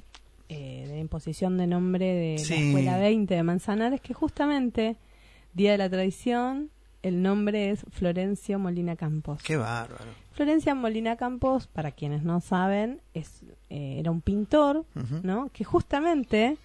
eh, 0.48 0.84
de 0.88 0.94
la 0.94 0.98
imposición 0.98 1.56
de 1.56 1.66
nombre 1.68 2.06
de 2.12 2.36
la. 2.38 2.54
Escuela 2.66 2.98
20 2.98 3.34
de 3.34 3.42
Manzanares, 3.44 4.00
que 4.00 4.12
justamente, 4.14 4.96
Día 5.54 5.72
de 5.72 5.78
la 5.78 5.88
Tradición, 5.88 6.70
el 7.02 7.22
nombre 7.22 7.70
es 7.70 7.84
Florencio 7.90 8.58
Molina 8.58 8.96
Campos. 8.96 9.42
Qué 9.42 9.56
bárbaro. 9.56 10.04
Florencia 10.32 10.74
Molina 10.74 11.16
Campos, 11.16 11.66
para 11.66 11.90
quienes 11.92 12.22
no 12.22 12.40
saben, 12.40 13.00
es, 13.14 13.42
eh, 13.70 13.96
era 13.98 14.10
un 14.10 14.20
pintor. 14.20 14.84
¿no? 15.22 15.50
Que 15.52 15.64
justamente 15.64 16.56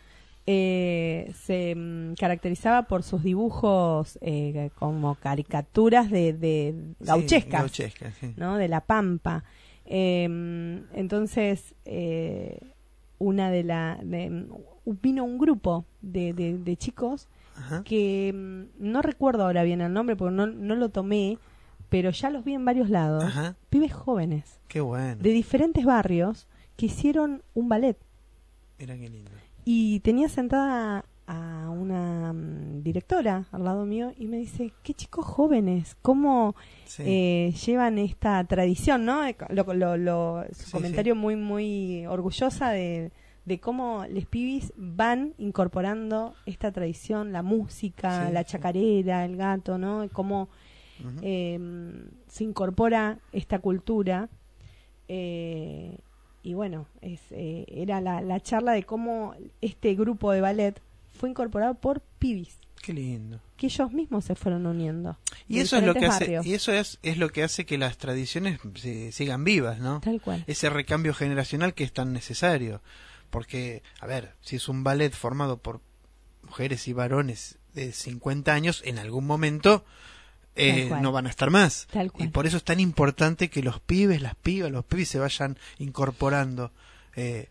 eh, 0.45 1.33
se 1.43 1.75
mm, 1.75 2.13
caracterizaba 2.15 2.83
por 2.83 3.03
sus 3.03 3.23
dibujos 3.23 4.17
eh, 4.21 4.69
como 4.75 5.15
caricaturas 5.15 6.09
de, 6.09 6.31
de 6.33 6.75
gauchescas. 6.99 7.71
Sí. 7.71 8.33
¿no? 8.37 8.57
De 8.57 8.67
la 8.67 8.81
Pampa. 8.81 9.43
Eh, 9.85 10.23
entonces, 10.93 11.75
eh, 11.85 12.59
una 13.19 13.49
de 13.51 13.63
la 13.63 13.97
de- 14.03 14.45
vino 14.85 15.23
un 15.25 15.37
grupo 15.37 15.85
de, 16.01 16.31
de, 16.33 16.57
de 16.57 16.77
chicos 16.77 17.27
Ajá. 17.57 17.83
que 17.83 18.31
mm, 18.33 18.63
no 18.79 19.01
recuerdo 19.01 19.43
ahora 19.43 19.63
bien 19.63 19.81
el 19.81 19.91
nombre 19.91 20.15
porque 20.15 20.33
no, 20.35 20.47
no 20.47 20.75
lo 20.75 20.89
tomé, 20.89 21.37
pero 21.89 22.09
ya 22.11 22.29
los 22.29 22.43
vi 22.45 22.53
en 22.53 22.63
varios 22.65 22.89
lados. 22.89 23.23
Ajá. 23.23 23.55
Pibes 23.69 23.93
jóvenes, 23.93 24.59
Qué 24.67 24.79
bueno. 24.81 25.21
de 25.21 25.29
diferentes 25.31 25.83
barrios, 25.85 26.47
que 26.75 26.85
hicieron 26.85 27.41
un 27.53 27.67
ballet. 27.69 27.97
Mira 28.79 28.95
qué 28.97 29.09
lindo. 29.09 29.31
Y 29.65 29.99
tenía 30.01 30.29
sentada 30.29 31.03
a 31.29 31.69
una 31.69 32.31
mm, 32.31 32.83
directora 32.83 33.47
al 33.51 33.63
lado 33.65 33.85
mío 33.85 34.13
y 34.17 34.27
me 34.27 34.37
dice, 34.37 34.71
qué 34.83 34.93
chicos 34.93 35.25
jóvenes, 35.25 35.97
cómo 36.01 36.55
Sí. 36.85 37.03
eh, 37.05 37.53
llevan 37.65 37.97
esta 37.97 38.41
tradición, 38.45 39.03
¿no? 39.03 39.21
Lo, 39.49 39.73
lo- 39.73 39.97
lo- 39.97 40.45
su 40.53 40.65
Sí, 40.67 40.71
comentario 40.71 41.15
muy, 41.15 41.35
muy 41.35 42.05
orgullosa 42.05 42.69
de, 42.69 43.11
de 43.47 43.59
cómo 43.59 44.05
les 44.09 44.25
pibis 44.25 44.73
van 44.75 45.33
incorporando 45.37 46.35
esta 46.45 46.71
tradición, 46.71 47.31
la 47.31 47.41
música, 47.43 48.27
Sí, 48.27 48.33
la 48.33 48.43
sí. 48.43 48.51
chacarera, 48.51 49.23
el 49.23 49.37
gato, 49.37 49.77
¿no? 49.77 50.03
Y 50.03 50.09
Cómo 50.09 50.49
eh, 51.21 51.57
se 52.27 52.43
incorpora 52.43 53.19
esta 53.31 53.59
cultura. 53.59 54.27
eh, 55.07 55.97
y 56.43 56.53
bueno, 56.53 56.87
es, 57.01 57.21
eh, 57.31 57.65
era 57.69 57.99
la, 58.01 58.21
la 58.21 58.39
charla 58.39 58.71
de 58.73 58.83
cómo 58.83 59.33
este 59.61 59.95
grupo 59.95 60.31
de 60.31 60.41
ballet 60.41 60.81
fue 61.13 61.29
incorporado 61.29 61.75
por 61.75 62.01
pibis, 62.19 62.57
Qué 62.81 62.93
lindo. 62.93 63.39
que 63.57 63.65
ellos 63.67 63.91
mismos 63.91 64.23
se 64.25 64.35
fueron 64.35 64.65
uniendo. 64.65 65.17
Y 65.49 65.59
eso 65.59 65.77
es 65.77 65.83
lo 65.83 65.93
que 65.93 66.05
hace, 66.05 66.39
y 66.43 66.53
eso 66.53 66.71
es, 66.71 66.99
es 67.03 67.17
lo 67.17 67.29
que 67.29 67.43
hace 67.43 67.65
que 67.65 67.77
las 67.77 67.97
tradiciones 67.97 68.59
se- 68.75 69.11
sigan 69.11 69.43
vivas, 69.43 69.79
¿no? 69.79 69.99
Tal 70.01 70.21
cual. 70.21 70.43
Ese 70.47 70.69
recambio 70.69 71.13
generacional 71.13 71.73
que 71.73 71.83
es 71.83 71.91
tan 71.91 72.13
necesario. 72.13 72.81
Porque, 73.29 73.83
a 73.99 74.05
ver, 74.07 74.33
si 74.41 74.55
es 74.55 74.67
un 74.69 74.83
ballet 74.83 75.11
formado 75.13 75.57
por 75.57 75.81
mujeres 76.43 76.87
y 76.87 76.93
varones 76.93 77.57
de 77.73 77.91
50 77.91 78.53
años, 78.53 78.81
en 78.85 78.97
algún 78.99 79.25
momento 79.27 79.83
eh, 80.55 80.89
no 81.01 81.11
van 81.11 81.27
a 81.27 81.29
estar 81.29 81.49
más. 81.51 81.87
Tal 81.91 82.11
cual. 82.11 82.27
Y 82.27 82.31
por 82.31 82.47
eso 82.47 82.57
es 82.57 82.63
tan 82.63 82.79
importante 82.79 83.49
que 83.49 83.61
los 83.61 83.79
pibes, 83.79 84.21
las 84.21 84.35
pibas, 84.35 84.71
los 84.71 84.85
pibes 84.85 85.09
se 85.09 85.19
vayan 85.19 85.57
incorporando 85.77 86.71
eh, 87.15 87.49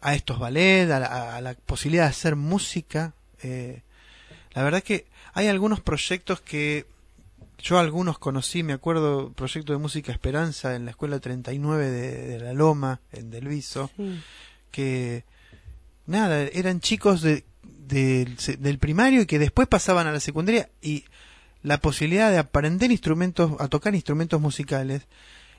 a 0.00 0.14
estos 0.14 0.38
ballets, 0.38 0.90
a 0.90 0.98
la, 1.00 1.36
a 1.36 1.40
la 1.40 1.54
posibilidad 1.54 2.04
de 2.04 2.10
hacer 2.10 2.34
música. 2.36 3.12
eh. 3.42 3.82
la 4.54 4.62
verdad 4.64 4.82
que 4.82 5.06
hay 5.34 5.46
algunos 5.48 5.80
proyectos 5.80 6.40
que 6.40 6.86
yo 7.58 7.78
algunos 7.78 8.18
conocí, 8.18 8.62
me 8.62 8.72
acuerdo, 8.72 9.32
proyecto 9.34 9.72
de 9.74 9.78
música 9.78 10.10
Esperanza 10.12 10.74
en 10.74 10.86
la 10.86 10.92
escuela 10.92 11.20
39 11.20 11.90
de, 11.90 12.26
de 12.26 12.38
La 12.40 12.52
Loma, 12.54 13.00
en 13.12 13.30
Delviso, 13.30 13.90
Sí. 13.96 14.18
Que 14.70 15.24
nada, 16.06 16.42
eran 16.42 16.80
chicos 16.80 17.22
de, 17.22 17.44
del 17.62 18.78
primario 18.78 19.22
y 19.22 19.26
que 19.26 19.38
después 19.38 19.68
pasaban 19.68 20.06
a 20.06 20.12
la 20.12 20.20
secundaria 20.20 20.70
y 20.80 21.04
la 21.62 21.78
posibilidad 21.78 22.30
de 22.30 22.38
aprender 22.38 22.90
instrumentos, 22.90 23.52
a 23.58 23.68
tocar 23.68 23.94
instrumentos 23.94 24.40
musicales 24.40 25.06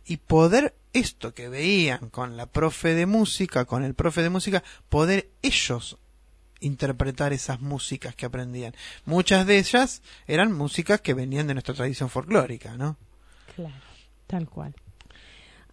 y 0.05 0.17
poder 0.17 0.75
esto 0.93 1.33
que 1.33 1.49
veían 1.49 2.09
con 2.09 2.37
la 2.37 2.47
profe 2.47 2.93
de 2.95 3.05
música, 3.05 3.65
con 3.65 3.83
el 3.83 3.93
profe 3.93 4.21
de 4.21 4.29
música, 4.29 4.63
poder 4.89 5.29
ellos 5.41 5.97
interpretar 6.59 7.33
esas 7.33 7.59
músicas 7.59 8.15
que 8.15 8.25
aprendían. 8.25 8.73
Muchas 9.05 9.45
de 9.45 9.57
ellas 9.57 10.01
eran 10.27 10.51
músicas 10.51 11.01
que 11.01 11.13
venían 11.13 11.47
de 11.47 11.53
nuestra 11.53 11.73
tradición 11.73 12.09
folclórica, 12.09 12.77
¿no? 12.77 12.97
Claro, 13.55 13.75
tal 14.27 14.47
cual. 14.47 14.75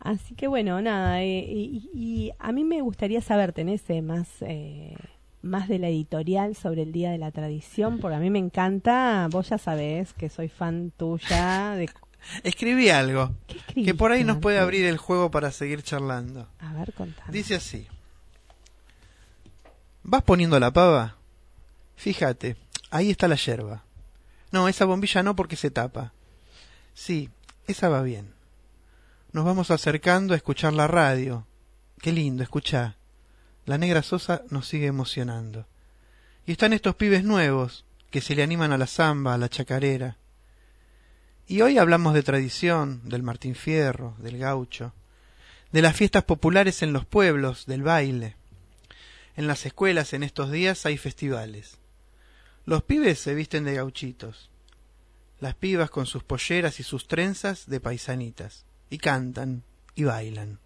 Así 0.01 0.35
que 0.35 0.47
bueno, 0.47 0.81
nada, 0.81 1.23
eh, 1.23 1.45
y, 1.49 1.91
y 1.93 2.33
a 2.39 2.53
mí 2.53 2.65
me 2.65 2.81
gustaría 2.83 3.21
saber, 3.21 3.53
¿tenés 3.53 3.83
eh, 3.89 4.01
más, 4.01 4.29
eh, 4.41 4.97
más 5.43 5.69
de 5.69 5.79
la 5.79 5.89
editorial 5.89 6.55
sobre 6.55 6.83
el 6.83 6.93
Día 6.93 7.11
de 7.11 7.19
la 7.19 7.33
Tradición? 7.33 7.99
Porque 7.99 8.17
a 8.17 8.21
mí 8.21 8.31
me 8.31 8.39
encanta, 8.39 9.29
vos 9.31 9.49
ya 9.49 9.59
sabés 9.59 10.13
que 10.15 10.29
soy 10.29 10.49
fan 10.49 10.93
tuya 10.97 11.73
de... 11.73 11.91
Escribí 12.43 12.91
algo 12.91 13.33
¿Qué 13.75 13.85
que 13.85 13.95
por 13.95 14.11
ahí 14.13 14.25
nos 14.25 14.39
puede 14.39 14.59
abrir 14.59 14.85
el 14.87 14.99
juego 14.99 15.31
para 15.31 15.53
seguir 15.53 15.83
charlando. 15.83 16.49
A 16.59 16.73
ver, 16.75 16.93
contame. 16.93 17.33
Dice 17.33 17.55
así. 17.55 17.87
¿Vas 20.03 20.23
poniendo 20.23 20.59
la 20.59 20.73
pava? 20.73 21.17
Fíjate, 21.97 22.57
ahí 22.91 23.11
está 23.11 23.29
la 23.29 23.37
yerba. 23.37 23.85
No, 24.51 24.69
esa 24.69 24.85
bombilla 24.85 25.23
no 25.23 25.37
porque 25.37 25.57
se 25.57 25.71
tapa. 25.71 26.13
Sí, 26.95 27.31
esa 27.67 27.89
va 27.89 28.03
bien. 28.03 28.38
Nos 29.33 29.45
vamos 29.45 29.71
acercando 29.71 30.35
a 30.35 30.37
escuchar 30.37 30.73
la 30.73 30.87
radio. 30.87 31.47
Qué 32.01 32.13
lindo, 32.13 32.43
escuchá. 32.43 32.97
La 33.67 33.79
negra 33.79 34.03
Sosa 34.03 34.43
nos 34.51 34.67
sigue 34.67 34.87
emocionando. 34.87 35.67
Y 36.47 36.53
están 36.53 36.73
estos 36.73 36.95
pibes 36.95 37.25
nuevos 37.25 37.85
que 38.11 38.21
se 38.21 38.35
le 38.35 38.43
animan 38.43 38.73
a 38.73 38.79
la 38.79 38.87
zamba, 38.87 39.35
a 39.35 39.39
la 39.39 39.49
chacarera. 39.49 40.17
Y 41.47 41.61
hoy 41.61 41.79
hablamos 41.79 42.15
de 42.15 42.23
tradición, 42.23 43.03
del 43.05 43.23
Martín 43.23 43.55
Fierro, 43.55 44.15
del 44.19 44.39
gaucho 44.39 44.93
de 45.73 45.83
las 45.83 45.97
fiestas 45.97 46.25
populares 46.25 46.83
en 46.83 46.93
los 46.93 47.05
pueblos, 47.05 47.67
del 47.67 47.83
baile. 47.83 48.37
En 49.37 49.47
las 49.47 49.67
escuelas 49.67 50.13
en 50.13 50.23
estos 50.23 50.51
días 50.51 50.87
hay 50.87 50.97
festivales. 50.97 51.79
Los 52.65 52.83
pibes 52.83 53.19
se 53.21 53.35
visten 53.35 53.65
de 53.65 53.75
gauchitos, 53.75 54.51
las 55.41 55.55
pibas 55.55 55.91
con 55.91 56.07
sus 56.07 56.25
polleras 56.25 56.81
y 56.81 56.83
sus 56.83 57.07
trenzas 57.07 57.67
de 57.67 57.81
paisanitas, 57.81 58.65
y 58.91 58.99
cantan 58.99 59.63
y 59.95 60.05
bailan. 60.05 60.59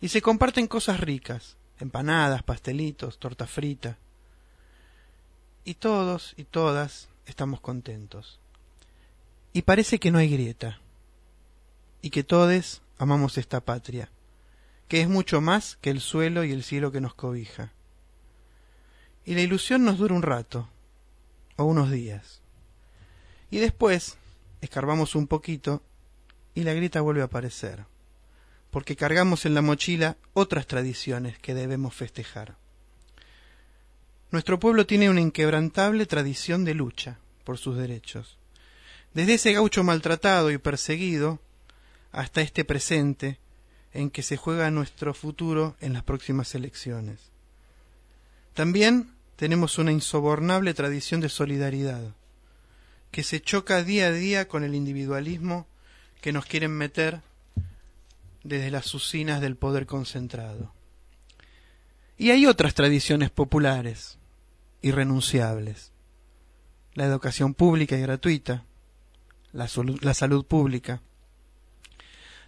Y 0.00 0.08
se 0.08 0.22
comparten 0.22 0.66
cosas 0.66 1.00
ricas, 1.00 1.56
empanadas, 1.80 2.42
pastelitos, 2.42 3.18
torta 3.18 3.46
frita. 3.46 3.96
Y 5.64 5.74
todos 5.74 6.34
y 6.36 6.44
todas 6.44 7.08
estamos 7.26 7.60
contentos. 7.60 8.38
Y 9.52 9.62
parece 9.62 9.98
que 9.98 10.10
no 10.10 10.18
hay 10.18 10.28
grieta, 10.28 10.80
y 12.02 12.10
que 12.10 12.24
todes 12.24 12.82
amamos 12.98 13.38
esta 13.38 13.60
patria, 13.60 14.10
que 14.88 15.00
es 15.00 15.08
mucho 15.08 15.40
más 15.40 15.76
que 15.80 15.90
el 15.90 16.00
suelo 16.00 16.44
y 16.44 16.52
el 16.52 16.62
cielo 16.62 16.92
que 16.92 17.00
nos 17.00 17.14
cobija. 17.14 17.72
Y 19.24 19.34
la 19.34 19.42
ilusión 19.42 19.84
nos 19.84 19.98
dura 19.98 20.14
un 20.14 20.22
rato, 20.22 20.68
o 21.56 21.64
unos 21.64 21.90
días. 21.90 22.40
Y 23.50 23.58
después 23.58 24.16
escarbamos 24.60 25.14
un 25.14 25.26
poquito 25.26 25.82
y 26.58 26.64
la 26.64 26.74
grita 26.74 27.02
vuelve 27.02 27.20
a 27.20 27.26
aparecer, 27.26 27.84
porque 28.72 28.96
cargamos 28.96 29.46
en 29.46 29.54
la 29.54 29.62
mochila 29.62 30.16
otras 30.32 30.66
tradiciones 30.66 31.38
que 31.38 31.54
debemos 31.54 31.94
festejar. 31.94 32.56
Nuestro 34.32 34.58
pueblo 34.58 34.84
tiene 34.84 35.08
una 35.08 35.20
inquebrantable 35.20 36.04
tradición 36.06 36.64
de 36.64 36.74
lucha 36.74 37.20
por 37.44 37.58
sus 37.58 37.76
derechos. 37.76 38.38
Desde 39.14 39.34
ese 39.34 39.52
gaucho 39.52 39.84
maltratado 39.84 40.50
y 40.50 40.58
perseguido, 40.58 41.38
hasta 42.10 42.40
este 42.40 42.64
presente 42.64 43.38
en 43.92 44.10
que 44.10 44.24
se 44.24 44.36
juega 44.36 44.68
nuestro 44.72 45.14
futuro 45.14 45.76
en 45.80 45.92
las 45.92 46.02
próximas 46.02 46.56
elecciones. 46.56 47.20
También 48.54 49.12
tenemos 49.36 49.78
una 49.78 49.92
insobornable 49.92 50.74
tradición 50.74 51.20
de 51.20 51.28
solidaridad, 51.28 52.16
que 53.12 53.22
se 53.22 53.40
choca 53.40 53.84
día 53.84 54.08
a 54.08 54.12
día 54.12 54.48
con 54.48 54.64
el 54.64 54.74
individualismo 54.74 55.68
que 56.20 56.32
nos 56.32 56.46
quieren 56.46 56.72
meter 56.72 57.22
desde 58.42 58.70
las 58.70 58.92
usinas 58.94 59.40
del 59.40 59.56
poder 59.56 59.86
concentrado. 59.86 60.72
Y 62.16 62.30
hay 62.30 62.46
otras 62.46 62.74
tradiciones 62.74 63.30
populares, 63.30 64.18
irrenunciables. 64.82 65.92
La 66.94 67.04
educación 67.04 67.54
pública 67.54 67.96
y 67.96 68.00
gratuita, 68.00 68.64
la, 69.52 69.68
la 70.00 70.14
salud 70.14 70.44
pública, 70.44 71.00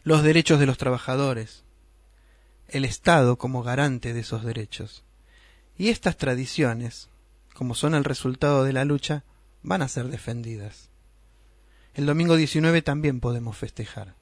los 0.03 0.23
derechos 0.23 0.59
de 0.59 0.67
los 0.67 0.79
trabajadores, 0.79 1.63
el 2.69 2.85
Estado 2.85 3.37
como 3.37 3.63
garante 3.63 4.13
de 4.13 4.21
esos 4.21 4.45
derechos. 4.45 5.05
Y 5.77 5.89
estas 5.89 6.17
tradiciones, 6.17 7.09
como 7.55 7.75
son 7.75 7.95
el 7.95 8.05
resultado 8.05 8.65
de 8.65 8.73
la 8.73 8.85
lucha, 8.85 9.25
van 9.63 9.83
a 9.83 9.89
ser 9.89 10.09
defendidas. 10.09 10.90
El 11.95 12.07
domingo 12.07 12.37
19 12.37 12.83
también 12.83 13.21
podemos 13.21 13.57
festejar. 13.57 14.15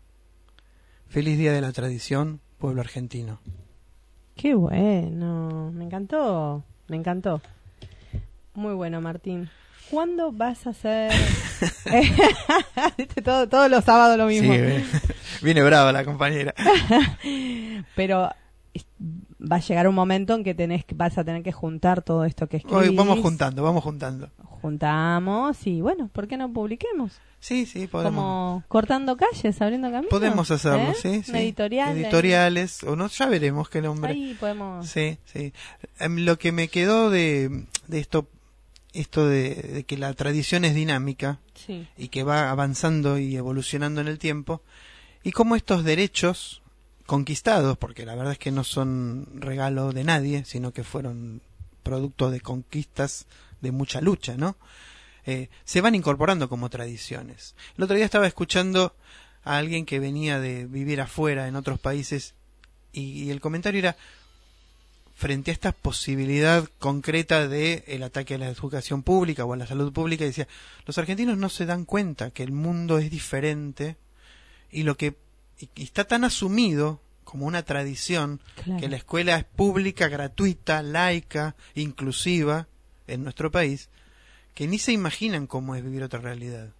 Feliz 1.09 1.38
Día 1.38 1.52
de 1.52 1.61
la 1.61 1.72
Tradición, 1.72 2.40
pueblo 2.59 2.81
argentino. 2.81 3.40
Qué 4.37 4.54
bueno, 4.54 5.70
me 5.72 5.85
encantó, 5.85 6.64
me 6.88 6.96
encantó. 6.96 7.42
Muy 8.54 8.74
bueno, 8.74 9.00
Martín. 9.00 9.50
¿Cuándo 9.90 10.33
vas 10.33 10.66
a 10.66 10.70
hacer? 10.70 11.12
Todo, 13.24 13.48
todos 13.48 13.70
los 13.70 13.85
sábados 13.85 14.18
lo 14.18 14.26
mismo. 14.26 14.52
viene 15.42 15.62
brava 15.62 15.92
la 15.92 16.04
compañera. 16.04 16.54
Pero 17.96 18.31
va 19.40 19.57
a 19.57 19.61
llegar 19.61 19.88
un 19.88 19.94
momento 19.94 20.35
en 20.35 20.44
que 20.44 20.55
tenés, 20.55 20.85
vas 20.94 21.16
a 21.18 21.24
tener 21.24 21.42
que 21.42 21.53
juntar 21.53 22.03
todo 22.03 22.24
esto 22.24 22.48
que 22.48 22.59
escribís. 22.59 22.88
Hoy 22.88 22.96
vamos 22.96 23.20
juntando, 23.20 23.62
vamos 23.62 23.85
juntando. 23.85 24.31
Juntamos 24.61 25.66
y 25.66 25.81
bueno, 25.81 26.09
¿por 26.12 26.27
qué 26.27 26.37
no 26.37 26.53
publiquemos? 26.53 27.20
Sí, 27.40 27.66
sí, 27.66 27.87
podemos. 27.87 28.14
Como 28.14 28.64
cortando 28.66 29.16
calles, 29.16 29.62
abriendo 29.62 29.88
caminos. 29.88 30.11
Podemos 30.11 30.51
hacerlo, 30.51 30.90
¿eh? 30.90 30.94
sí, 31.01 31.22
sí. 31.22 31.31
Una 31.31 31.40
editorial. 31.40 31.88
ahí. 31.90 32.03
Editoriales, 32.03 32.83
o 32.83 32.96
no, 32.96 33.07
ya 33.07 33.27
veremos 33.27 33.68
qué 33.68 33.81
nombre. 33.81 34.12
Ahí 34.12 34.37
podemos. 34.38 34.88
Sí, 34.88 35.18
sí. 35.24 35.53
Em, 36.01 36.24
Lo 36.24 36.37
que 36.38 36.51
me 36.51 36.66
quedó 36.68 37.11
de, 37.11 37.64
de 37.87 37.98
esto 38.01 38.27
esto 38.94 39.29
de, 39.29 39.55
de 39.55 39.85
que 39.85 39.96
la 39.98 40.12
tradición 40.14 40.64
es 40.64 40.74
dinámica 40.74 41.38
Sí. 41.55 41.87
y 41.96 42.09
que 42.09 42.24
va 42.24 42.51
avanzando 42.51 43.18
y 43.18 43.37
evolucionando 43.37 44.01
en 44.01 44.09
el 44.09 44.18
tiempo, 44.18 44.62
y 45.22 45.31
cómo 45.33 45.55
estos 45.57 45.85
derechos 45.85 46.62
conquistados, 47.09 47.79
porque 47.79 48.05
la 48.05 48.14
verdad 48.14 48.35
es 48.35 48.38
que 48.38 48.51
no 48.51 48.64
son 48.64 49.27
regalo 49.40 49.92
de 49.94 50.05
nadie, 50.05 50.44
sino 50.44 50.75
que 50.75 50.85
fueron 50.85 51.40
producto 51.83 52.31
de 52.31 52.42
conquistas 52.42 53.27
de 53.62 53.73
mucha 53.73 54.03
lucha, 54.03 54.37
¿no? 54.37 54.59
Eh, 55.25 55.49
se 55.64 55.81
van 55.81 55.94
incorporando 55.94 56.51
como 56.51 56.68
tradiciones. 56.68 57.55
El 57.79 57.85
otro 57.85 57.97
día 57.97 58.05
estaba 58.05 58.27
escuchando 58.27 58.94
a 59.42 59.57
alguien 59.57 59.87
que 59.87 60.01
venía 60.01 60.38
de 60.38 60.66
vivir 60.66 61.01
afuera 61.01 61.49
en 61.49 61.57
otros 61.57 61.81
países 61.81 62.35
y, 62.92 63.31
el 63.31 63.40
comentario 63.40 63.79
era 63.79 63.97
frente 65.14 65.51
a 65.51 65.55
esta 65.55 65.73
posibilidad 65.73 66.68
concreta 66.79 67.49
de 67.49 67.85
el 67.87 68.03
ataque 68.03 68.35
a 68.35 68.38
la 68.38 68.49
educación 68.49 69.03
pública 69.03 69.47
o 69.47 69.55
a 69.55 69.57
la 69.57 69.66
salud 69.66 69.94
pública 69.94 70.27
decía 70.27 70.47
los 70.87 70.99
argentinos 70.99 71.38
no 71.38 71.49
se 71.49 71.64
dan 71.64 71.87
cuenta 71.87 72.31
que 72.31 72.42
el 72.42 72.53
mundo 72.53 72.99
es 72.99 73.11
diferente 73.11 73.97
y 74.71 74.83
lo 74.83 74.97
que 74.99 75.16
y- 75.59 75.68
y 75.75 75.85
está 75.85 76.05
tan 76.05 76.25
asumido 76.25 77.01
como 77.25 77.47
una 77.47 77.62
tradición 77.64 78.40
Claro. 78.64 78.81
que 78.81 78.88
la 78.88 78.97
escuela 78.97 79.37
es 79.37 79.44
pública, 79.44 80.09
gratuita, 80.09 80.83
laica, 80.83 81.57
inclusiva 81.75 82.66
en 83.07 83.23
nuestro 83.25 83.51
país, 83.51 83.88
que 84.55 84.66
ni 84.66 84.79
se 84.79 84.92
imaginan 84.92 85.47
cómo 85.47 85.75
es 85.75 85.85
vivir 85.85 86.03
otra 86.03 86.21
realidad. 86.21 86.71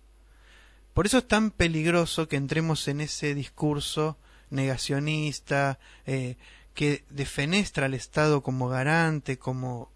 Por 0.95 1.07
eso 1.07 1.19
es 1.19 1.29
tan 1.29 1.51
peligroso 1.51 2.29
que 2.29 2.37
entremos 2.37 2.88
en 2.88 3.01
ese 3.01 3.35
discurso 3.35 4.17
negacionista, 4.51 5.79
eh, 6.07 6.37
que 6.75 7.05
defenestra 7.11 7.87
al 7.87 7.95
Estado 7.95 8.43
como 8.43 8.69
garante, 8.69 9.38
como, 9.38 9.91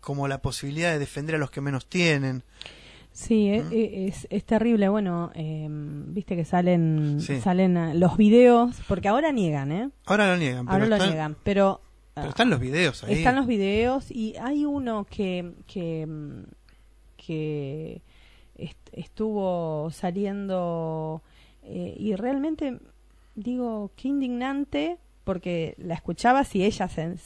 como 0.00 0.28
la 0.28 0.40
posibilidad 0.42 0.92
de 0.92 0.98
defender 0.98 1.34
a 1.34 1.38
los 1.38 1.50
que 1.50 1.60
menos 1.60 1.86
tienen. 1.86 2.42
Sí, 3.18 3.48
e- 3.48 3.62
¿Mm? 3.62 3.72
e- 3.72 4.06
es, 4.08 4.26
es 4.28 4.44
terrible. 4.44 4.90
Bueno, 4.90 5.30
eh, 5.34 5.66
viste 5.70 6.36
que 6.36 6.44
salen 6.44 7.16
Sí. 7.20 7.40
salen 7.40 7.76
ah, 7.78 7.94
los 7.94 8.18
videos, 8.18 8.76
porque 8.88 9.08
ahora 9.08 9.32
niegan, 9.32 9.72
¿eh? 9.72 9.90
Ahora 10.04 10.30
lo 10.32 10.36
niegan, 10.36 10.66
pero, 10.66 10.72
Ahora 10.74 10.86
lo 10.86 10.94
están, 10.96 11.08
niegan, 11.10 11.36
pero, 11.42 11.80
pero 12.14 12.26
ah, 12.26 12.28
están 12.28 12.50
los 12.50 12.60
videos 12.60 13.02
ahí. 13.04 13.14
están 13.14 13.36
los 13.36 13.46
videos 13.46 14.10
y 14.10 14.34
hay 14.36 14.66
uno 14.66 15.06
que 15.08 15.50
que, 15.66 16.04
mm, 16.06 16.42
que 17.16 18.02
est- 18.58 18.88
estuvo 18.92 19.88
saliendo 19.90 21.22
eh, 21.62 21.94
y 21.98 22.14
realmente 22.16 22.78
digo 23.34 23.90
qué 23.96 24.08
indignante 24.08 24.98
porque 25.24 25.74
la 25.78 25.94
escuchabas 25.94 26.54
y 26.54 26.64
ella 26.64 26.86
se- 26.88 27.16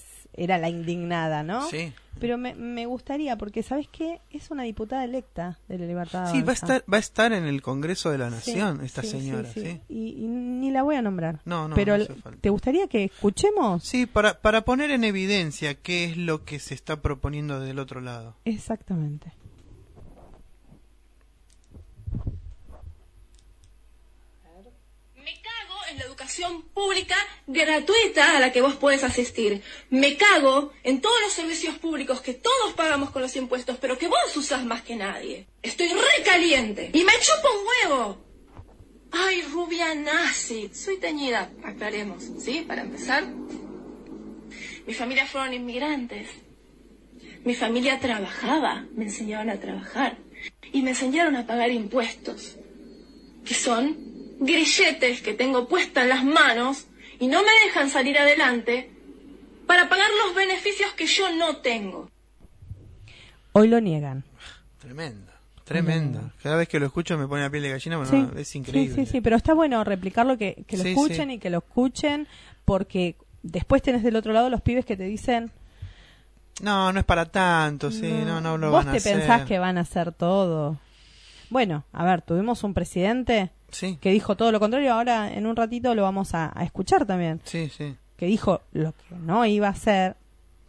era 0.42 0.56
la 0.56 0.70
indignada, 0.70 1.42
¿no? 1.42 1.68
Sí. 1.68 1.92
Pero 2.18 2.38
me, 2.38 2.54
me 2.54 2.86
gustaría, 2.86 3.36
porque 3.36 3.62
¿sabes 3.62 3.88
qué? 3.88 4.22
Es 4.30 4.50
una 4.50 4.62
diputada 4.62 5.04
electa 5.04 5.58
de 5.68 5.78
la 5.78 5.84
Libertad 5.86 6.32
Sí, 6.32 6.40
va 6.40 6.52
a 6.52 6.54
estar, 6.54 6.82
va 6.90 6.96
a 6.96 7.00
estar 7.00 7.32
en 7.34 7.44
el 7.44 7.60
Congreso 7.60 8.10
de 8.10 8.16
la 8.16 8.30
Sí, 8.30 8.54
Nación 8.54 8.82
esta 8.82 9.02
sí, 9.02 9.10
señora, 9.10 9.50
sí. 9.52 9.60
sí. 9.60 9.80
Y, 9.90 10.24
y 10.24 10.26
ni 10.28 10.70
la 10.70 10.82
voy 10.82 10.96
a 10.96 11.02
nombrar. 11.02 11.40
No, 11.44 11.68
no, 11.68 11.74
Pero 11.76 11.98
no 11.98 12.04
hace 12.04 12.14
falta. 12.14 12.40
¿te 12.40 12.48
gustaría 12.48 12.86
que 12.88 13.04
escuchemos? 13.04 13.84
Sí, 13.84 14.06
para, 14.06 14.40
para 14.40 14.62
poner 14.64 14.90
en 14.90 15.04
evidencia 15.04 15.74
qué 15.74 16.04
es 16.06 16.16
lo 16.16 16.44
que 16.46 16.58
se 16.58 16.72
está 16.72 17.02
proponiendo 17.02 17.60
del 17.60 17.78
otro 17.78 18.00
lado. 18.00 18.34
Exactamente. 18.46 19.34
Me 25.16 25.34
cago 25.42 25.78
en 25.90 25.98
la 25.98 26.06
educación 26.20 26.62
pública 26.74 27.16
gratuita 27.46 28.36
a 28.36 28.40
la 28.40 28.52
que 28.52 28.60
vos 28.60 28.74
podés 28.74 29.02
asistir. 29.04 29.62
Me 29.88 30.18
cago 30.18 30.70
en 30.82 31.00
todos 31.00 31.16
los 31.22 31.32
servicios 31.32 31.78
públicos 31.78 32.20
que 32.20 32.34
todos 32.34 32.74
pagamos 32.76 33.10
con 33.10 33.22
los 33.22 33.34
impuestos, 33.36 33.78
pero 33.80 33.96
que 33.96 34.06
vos 34.06 34.36
usás 34.36 34.62
más 34.66 34.82
que 34.82 34.96
nadie. 34.96 35.46
Estoy 35.62 35.88
recaliente 36.18 36.90
y 36.92 37.04
me 37.04 37.12
chupo 37.12 37.48
un 37.58 37.66
huevo. 37.68 38.18
Ay, 39.12 39.42
rubia 39.50 39.94
nazi. 39.94 40.70
Soy 40.74 40.98
teñida, 40.98 41.50
aclaremos, 41.64 42.22
¿sí? 42.38 42.64
Para 42.68 42.82
empezar. 42.82 43.26
Mi 44.86 44.92
familia 44.92 45.26
fueron 45.26 45.54
inmigrantes. 45.54 46.28
Mi 47.44 47.54
familia 47.54 47.98
trabajaba, 47.98 48.84
me 48.94 49.04
enseñaron 49.04 49.48
a 49.48 49.58
trabajar 49.58 50.18
y 50.70 50.82
me 50.82 50.90
enseñaron 50.90 51.34
a 51.36 51.46
pagar 51.46 51.70
impuestos 51.70 52.56
que 53.42 53.54
son 53.54 54.09
grilletes 54.40 55.22
que 55.22 55.34
tengo 55.34 55.68
puestas 55.68 56.02
en 56.04 56.08
las 56.08 56.24
manos 56.24 56.86
y 57.20 57.28
no 57.28 57.40
me 57.42 57.52
dejan 57.66 57.88
salir 57.90 58.18
adelante 58.18 58.90
para 59.66 59.88
pagar 59.88 60.08
los 60.26 60.34
beneficios 60.34 60.92
que 60.94 61.06
yo 61.06 61.30
no 61.36 61.58
tengo. 61.58 62.10
Hoy 63.52 63.68
lo 63.68 63.80
niegan. 63.80 64.24
Tremendo, 64.80 65.30
tremendo. 65.64 66.32
Cada 66.42 66.56
vez 66.56 66.68
que 66.68 66.80
lo 66.80 66.86
escucho 66.86 67.16
me 67.18 67.26
pone 67.28 67.42
la 67.42 67.50
piel 67.50 67.62
de 67.64 67.70
gallina, 67.70 67.98
bueno, 67.98 68.10
Sí, 68.34 68.40
es 68.40 68.56
increíble. 68.56 68.94
Sí, 68.94 69.04
sí, 69.06 69.12
sí, 69.12 69.20
pero 69.20 69.36
está 69.36 69.54
bueno 69.54 69.84
replicarlo, 69.84 70.36
que, 70.38 70.64
que 70.66 70.76
lo 70.76 70.82
Sí, 70.82 70.88
escuchen 70.90 71.28
sí. 71.28 71.34
y 71.34 71.38
que 71.38 71.50
lo 71.50 71.58
escuchen, 71.58 72.26
porque 72.64 73.16
después 73.42 73.82
tenés 73.82 74.02
del 74.02 74.16
otro 74.16 74.32
lado 74.32 74.48
los 74.50 74.60
pibes 74.62 74.84
que 74.84 74.96
te 74.96 75.04
dicen, 75.04 75.50
No, 76.62 76.92
no 76.92 76.98
es 77.00 77.04
para 77.06 77.26
tanto, 77.26 77.90
sí, 77.90 78.10
no, 78.26 78.40
no, 78.40 78.56
lo 78.58 78.70
vos 78.70 78.84
van 78.84 78.88
a 78.88 78.92
te 78.92 78.98
hacer. 78.98 79.18
pensás 79.18 79.42
que 79.46 79.58
van 79.58 79.76
a 79.78 79.82
hacer 79.82 80.12
todo. 80.12 80.78
Bueno, 81.50 81.84
a 81.92 82.04
ver, 82.04 82.22
tuvimos 82.22 82.62
un 82.64 82.74
presidente 82.74 83.50
Sí, 83.70 83.98
que 84.00 84.10
dijo 84.10 84.36
todo 84.36 84.50
lo 84.52 84.58
contrario, 84.60 84.92
ahora 84.94 85.32
en 85.32 85.46
un 85.46 85.54
ratito 85.56 85.94
lo 85.94 86.02
vamos 86.02 86.34
a, 86.34 86.50
a 86.58 86.64
escuchar 86.64 87.06
también, 87.06 87.40
sí, 87.44 87.70
sí, 87.76 87.96
que 88.16 88.26
dijo 88.26 88.62
lo 88.72 88.92
que 88.92 89.14
no 89.16 89.46
iba 89.46 89.68
a 89.68 89.70
hacer 89.70 90.16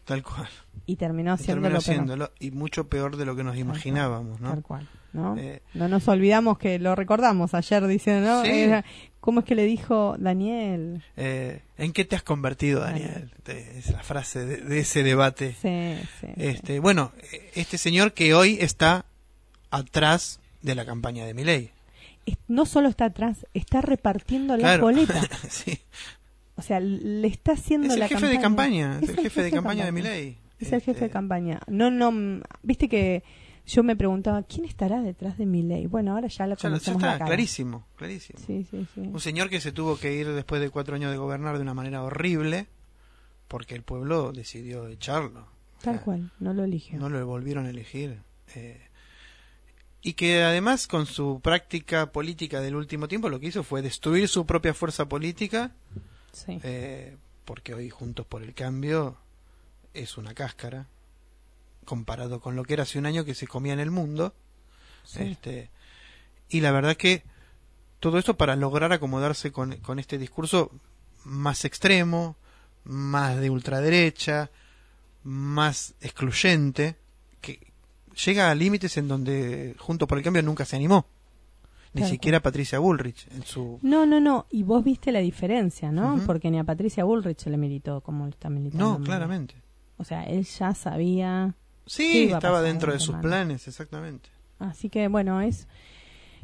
tal 0.05 0.21
cual. 0.23 0.47
y 0.85 0.95
terminó 0.97 1.35
Y 1.39 1.43
terminó 1.43 1.69
lo 1.69 1.69
que 1.69 1.73
no. 1.73 1.77
haciéndolo, 1.79 2.31
y 2.39 2.51
mucho 2.51 2.87
peor 2.89 3.17
de 3.17 3.25
lo 3.25 3.35
que 3.35 3.43
nos 3.43 3.57
imaginábamos, 3.57 4.39
¿no? 4.39 4.49
Tal 4.51 4.61
cual, 4.63 4.87
¿no? 5.13 5.35
Eh, 5.37 5.61
no 5.73 5.87
nos 5.87 6.07
olvidamos 6.07 6.57
que 6.59 6.77
lo 6.79 6.95
recordamos 6.95 7.53
ayer 7.55 7.87
diciendo, 7.87 8.27
¿no? 8.27 8.43
Sí. 8.43 8.51
Era- 8.51 8.85
¿Cómo 9.19 9.39
es 9.41 9.45
que 9.45 9.53
le 9.55 9.65
dijo 9.65 10.15
Daniel? 10.19 11.03
Eh, 11.15 11.61
¿En 11.77 11.93
qué 11.93 12.05
te 12.05 12.15
has 12.15 12.23
convertido, 12.23 12.79
Daniel? 12.81 13.31
Es 13.45 13.91
la 13.91 14.01
frase 14.03 14.45
de, 14.45 14.57
de 14.57 14.79
ese 14.79 15.03
debate. 15.03 15.55
Sí, 15.61 15.95
sí. 16.19 16.27
Este, 16.37 16.79
bueno, 16.79 17.11
este 17.53 17.77
señor 17.77 18.13
que 18.13 18.33
hoy 18.33 18.57
está 18.59 19.05
atrás 19.69 20.39
de 20.61 20.75
la 20.75 20.85
campaña 20.85 21.25
de 21.25 21.33
Milei. 21.33 21.71
No 22.47 22.65
solo 22.65 22.87
está 22.89 23.05
atrás, 23.05 23.45
está 23.53 23.81
repartiendo 23.81 24.53
las 24.55 24.61
Claro. 24.63 24.83
boletas. 24.83 25.27
sí. 25.49 25.79
O 26.55 26.61
sea, 26.61 26.79
le 26.79 27.27
está 27.27 27.53
haciendo 27.53 27.87
Es 27.87 27.93
el 27.93 27.99
la 28.01 28.07
jefe 28.07 28.27
de 28.27 28.39
campaña, 28.39 28.99
es 29.01 29.09
Es 29.09 29.17
el 29.17 29.23
jefe 29.23 29.43
de 29.43 29.51
campaña 29.51 29.85
de 29.85 29.91
Milei. 29.91 30.37
Es 30.59 30.71
el 30.71 30.81
jefe 30.81 30.99
de 30.99 31.05
Este, 31.07 31.09
campaña. 31.09 31.59
No, 31.67 31.89
no, 31.89 32.41
viste 32.61 32.87
que 32.87 33.23
yo 33.65 33.81
me 33.83 33.95
preguntaba, 33.95 34.43
¿quién 34.43 34.65
estará 34.65 35.01
detrás 35.01 35.37
de 35.39 35.45
Milei? 35.47 35.87
Bueno, 35.87 36.11
ahora 36.13 36.27
ya 36.27 36.45
lo 36.45 36.55
Ya, 36.55 36.69
lo- 36.69 36.75
ya 36.77 36.91
conocemos 36.91 37.01
la 37.01 37.07
está, 37.07 37.17
cara. 37.19 37.25
clarísimo, 37.29 37.87
clarísimo. 37.95 38.39
Sí, 38.45 38.65
sí, 38.69 38.85
sí. 38.93 39.01
Un 39.01 39.19
señor 39.19 39.49
que 39.49 39.59
se 39.59 39.71
tuvo 39.71 39.97
que 39.97 40.13
ir 40.13 40.27
después 40.29 40.61
de 40.61 40.69
cuatro 40.69 40.95
años 40.95 41.09
de 41.11 41.17
gobernar 41.17 41.55
de 41.55 41.61
una 41.63 41.73
manera 41.73 42.03
horrible 42.03 42.67
porque 43.47 43.73
el 43.75 43.81
pueblo 43.83 44.31
decidió 44.31 44.87
echarlo. 44.87 45.41
O 45.79 45.83
Tal 45.83 45.95
sea, 45.95 46.03
cual, 46.03 46.31
no 46.39 46.53
lo 46.53 46.63
eligió. 46.63 46.99
No 46.99 47.09
lo 47.09 47.25
volvieron 47.25 47.65
a 47.65 47.69
elegir. 47.71 48.19
Eh, 48.55 48.79
y 50.01 50.13
que 50.13 50.43
además 50.43 50.87
con 50.87 51.05
su 51.05 51.39
práctica 51.43 52.11
política 52.11 52.59
del 52.61 52.75
último 52.75 53.07
tiempo 53.07 53.29
lo 53.29 53.39
que 53.39 53.47
hizo 53.47 53.63
fue 53.63 53.81
destruir 53.81 54.27
su 54.27 54.45
propia 54.45 54.73
fuerza 54.73 55.05
política 55.05 55.71
Sí. 56.33 56.59
eh, 56.63 57.17
porque 57.45 57.73
hoy 57.73 57.89
Juntos 57.89 58.25
por 58.25 58.41
el 58.41 58.53
Cambio 58.53 59.17
es 59.93 60.17
una 60.17 60.33
cáscara 60.33 60.87
comparado 61.85 62.39
con 62.39 62.55
lo 62.55 62.63
que 62.63 62.73
era 62.73 62.83
hace 62.83 62.99
un 62.99 63.05
año 63.05 63.25
que 63.25 63.35
se 63.35 63.47
comía 63.47 63.73
en 63.73 63.79
el 63.79 63.91
mundo. 63.91 64.33
sí. 65.03 65.23
Este, 65.23 65.69
y 66.49 66.61
la 66.61 66.71
verdad 66.71 66.95
que 66.95 67.23
todo 67.99 68.17
esto 68.17 68.37
para 68.37 68.55
lograr 68.55 68.91
acomodarse 68.93 69.51
con, 69.51 69.75
con 69.77 69.99
este 69.99 70.17
discurso 70.17 70.71
más 71.25 71.65
extremo, 71.65 72.35
más 72.83 73.39
de 73.39 73.49
ultraderecha, 73.49 74.49
más 75.23 75.93
excluyente, 76.01 76.95
que 77.41 77.70
llega 78.25 78.51
a 78.51 78.55
límites 78.55 78.97
en 78.97 79.07
donde 79.07 79.75
Juntos 79.79 80.07
por 80.07 80.17
el 80.17 80.23
Cambio 80.23 80.43
nunca 80.43 80.65
se 80.65 80.75
animó. 80.75 81.05
Ni 81.93 82.03
siquiera 82.05 82.39
Patricia 82.39 82.79
Bullrich 82.79 83.27
en 83.31 83.43
su... 83.43 83.77
No, 83.81 84.05
no, 84.05 84.21
no. 84.21 84.45
Y 84.49 84.63
vos 84.63 84.81
viste 84.81 85.11
la 85.11 85.19
diferencia, 85.19 85.91
¿no? 85.91 86.21
Porque 86.25 86.49
ni 86.49 86.57
a 86.57 86.63
Patricia 86.63 87.03
Bullrich 87.03 87.45
le 87.47 87.57
militó 87.57 87.99
como 87.99 88.27
está 88.27 88.49
militando. 88.49 88.97
No, 88.97 89.03
claramente. 89.03 89.55
O 89.97 90.05
sea, 90.05 90.23
él 90.23 90.45
ya 90.45 90.73
sabía. 90.73 91.53
Sí, 91.85 92.31
estaba 92.31 92.61
dentro 92.61 92.91
de 92.91 92.95
ante 92.95 93.05
sus 93.05 93.15
planes, 93.17 93.67
exactamente. 93.67 94.29
Así 94.57 94.89
que 94.89 95.09
bueno, 95.09 95.41
es, 95.41 95.67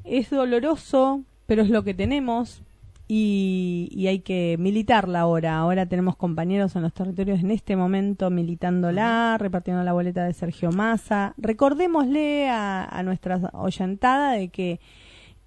es 0.03 0.29
doloroso, 0.29 1.23
pero 1.45 1.61
es 1.61 1.69
lo 1.69 1.83
que 1.83 1.93
tenemos 1.93 2.61
y, 3.07 3.87
y 3.91 4.07
hay 4.07 4.19
que 4.19 4.57
militarla 4.59 5.21
ahora. 5.21 5.57
Ahora 5.57 5.85
tenemos 5.85 6.15
compañeros 6.17 6.75
en 6.75 6.81
los 6.81 6.93
territorios 6.93 7.39
en 7.39 7.51
este 7.51 7.75
momento 7.75 8.29
militándola, 8.29 9.37
repartiendo 9.39 9.83
la 9.83 9.93
boleta 9.93 10.25
de 10.25 10.33
Sergio 10.33 10.71
Massa. 10.71 11.33
Recordémosle 11.37 12.49
a, 12.49 12.83
a 12.83 13.03
nuestra 13.03 13.37
oyentada 13.53 14.33
de 14.33 14.49
que 14.49 14.79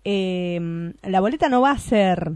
eh, 0.04 0.92
la 1.02 1.20
boleta 1.20 1.48
no 1.48 1.60
va 1.60 1.72
a 1.72 1.78
ser 1.78 2.32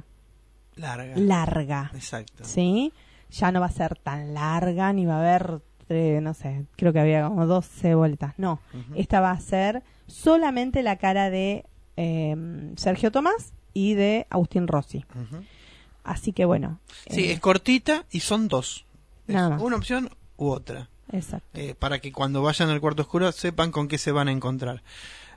Larga. 0.76 1.14
larga, 1.16 1.90
Exacto. 1.94 2.44
¿sí? 2.44 2.92
Ya 3.30 3.50
no 3.52 3.60
va 3.60 3.66
a 3.66 3.70
ser 3.70 3.96
tan 3.96 4.34
larga, 4.34 4.92
ni 4.92 5.06
va 5.06 5.16
a 5.16 5.20
haber 5.20 5.60
eh, 5.88 6.20
no 6.22 6.34
sé, 6.34 6.64
creo 6.76 6.92
que 6.92 7.00
había 7.00 7.28
como 7.28 7.46
12 7.46 7.94
boletas. 7.94 8.34
No, 8.38 8.58
esta 8.94 9.20
va 9.20 9.30
a 9.32 9.40
ser 9.40 9.82
solamente 10.06 10.82
la 10.82 10.96
cara 10.96 11.30
de 11.30 11.64
eh, 11.96 12.72
Sergio 12.76 13.10
Tomás 13.10 13.52
y 13.74 13.94
de 13.94 14.26
Agustín 14.30 14.66
Rossi. 14.68 15.04
Así 16.04 16.32
que 16.32 16.44
bueno. 16.44 16.80
Sí, 17.10 17.24
eh, 17.24 17.32
es 17.32 17.40
cortita 17.40 18.04
y 18.10 18.20
son 18.20 18.48
dos. 18.48 18.84
Nada 19.26 19.50
más. 19.50 19.62
una 19.62 19.76
opción 19.76 20.10
u 20.36 20.48
otra. 20.48 20.88
Exacto. 21.12 21.46
eh, 21.60 21.74
para 21.78 21.98
que 22.00 22.12
cuando 22.12 22.40
vayan 22.42 22.70
al 22.70 22.80
cuarto 22.80 23.02
oscuro 23.02 23.30
sepan 23.32 23.70
con 23.72 23.88
qué 23.88 23.98
se 23.98 24.10
van 24.12 24.28
a 24.28 24.32
encontrar. 24.32 24.82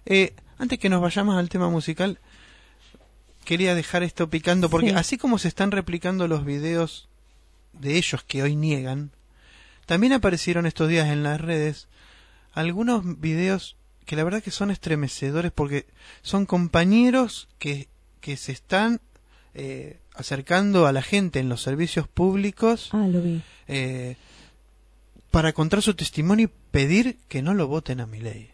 Eh, 0.05 0.33
antes 0.57 0.79
que 0.79 0.89
nos 0.89 1.01
vayamos 1.01 1.35
al 1.37 1.49
tema 1.49 1.69
musical, 1.69 2.19
quería 3.43 3.75
dejar 3.75 4.03
esto 4.03 4.29
picando 4.29 4.69
porque 4.69 4.89
Sí. 4.91 4.95
así 4.95 5.17
como 5.17 5.37
se 5.37 5.47
están 5.49 5.71
replicando 5.71 6.27
los 6.27 6.45
videos 6.45 7.07
de 7.73 7.97
ellos 7.97 8.23
que 8.23 8.43
hoy 8.43 8.55
niegan, 8.55 9.11
también 9.85 10.13
aparecieron 10.13 10.65
estos 10.65 10.89
días 10.89 11.07
en 11.09 11.23
las 11.23 11.39
redes 11.39 11.87
algunos 12.53 13.19
videos 13.19 13.75
que 14.05 14.15
la 14.15 14.23
verdad 14.23 14.41
que 14.41 14.51
son 14.51 14.71
estremecedores 14.71 15.51
porque 15.51 15.85
son 16.23 16.45
compañeros 16.45 17.47
que, 17.59 17.87
que 18.21 18.37
se 18.37 18.51
están 18.51 18.99
eh, 19.53 19.99
acercando 20.15 20.85
a 20.87 20.91
la 20.91 21.01
gente 21.01 21.39
en 21.39 21.49
los 21.49 21.61
servicios 21.61 22.07
públicos 22.07 22.89
Ah, 22.93 23.07
lo 23.07 23.21
vi. 23.21 23.41
eh, 23.67 24.15
para 25.31 25.53
contar 25.53 25.81
su 25.81 25.93
testimonio 25.93 26.45
y 26.47 26.51
pedir 26.71 27.17
que 27.27 27.41
no 27.41 27.53
lo 27.53 27.67
voten 27.67 27.99
a 27.99 28.05
mi 28.07 28.19
ley. 28.19 28.49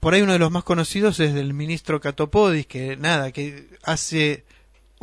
por 0.00 0.12
ahí 0.14 0.22
uno 0.22 0.32
de 0.34 0.38
los 0.38 0.50
más 0.50 0.64
conocidos 0.64 1.18
es 1.20 1.32
del 1.34 1.54
ministro 1.54 2.00
Catopodis, 2.00 2.66
que 2.66 2.96
nada, 2.96 3.32
que 3.32 3.68
hace 3.82 4.43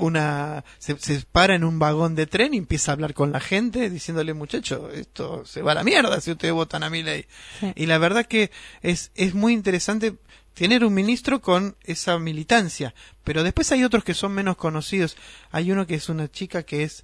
una 0.02 0.64
se, 0.80 0.97
se 0.99 1.24
para 1.32 1.56
en 1.56 1.64
un 1.64 1.80
vagón 1.80 2.16
de 2.16 2.28
tren 2.28 2.54
y 2.54 2.58
empieza 2.58 2.91
a 2.91 2.93
hablar 2.93 3.14
con 3.14 3.32
la 3.32 3.39
gente 3.39 3.89
diciéndole 3.89 4.34
muchacho 4.34 4.89
esto 4.91 5.45
se 5.45 5.62
va 5.62 5.72
a 5.72 5.76
la 5.76 5.84
mierda 5.84 6.20
si 6.22 6.32
ustedes 6.32 6.54
votan 6.54 6.84
a 6.84 6.89
mi 6.89 7.04
ley 7.04 7.26
Sí. 7.60 7.72
y 7.76 7.86
la 7.86 7.97
verdad 7.97 8.26
que 8.26 8.52
es 8.82 9.12
es 9.16 9.34
muy 9.34 9.54
interesante 9.54 10.16
tener 10.54 10.84
un 10.84 10.93
ministro 10.93 11.41
con 11.41 11.76
esa 11.84 12.20
militancia 12.20 12.93
pero 13.24 13.43
después 13.43 13.72
hay 13.72 13.84
otros 13.84 14.04
que 14.04 14.14
son 14.14 14.34
menos 14.34 14.58
conocidos 14.58 15.16
hay 15.52 15.72
uno 15.72 15.88
que 15.88 15.95
es 15.95 16.10
una 16.10 16.30
chica 16.30 16.64
que 16.64 16.84
es 16.84 17.04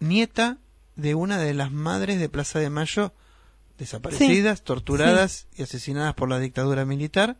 nieta 0.00 0.58
de 0.96 1.14
una 1.14 1.38
de 1.38 1.54
las 1.54 1.70
madres 1.70 2.18
de 2.18 2.28
Plaza 2.28 2.58
de 2.58 2.70
Mayo 2.70 3.12
desaparecidas, 3.78 4.62
torturadas 4.64 5.46
y 5.56 5.62
asesinadas 5.62 6.14
por 6.14 6.28
la 6.28 6.40
dictadura 6.40 6.84
militar, 6.84 7.36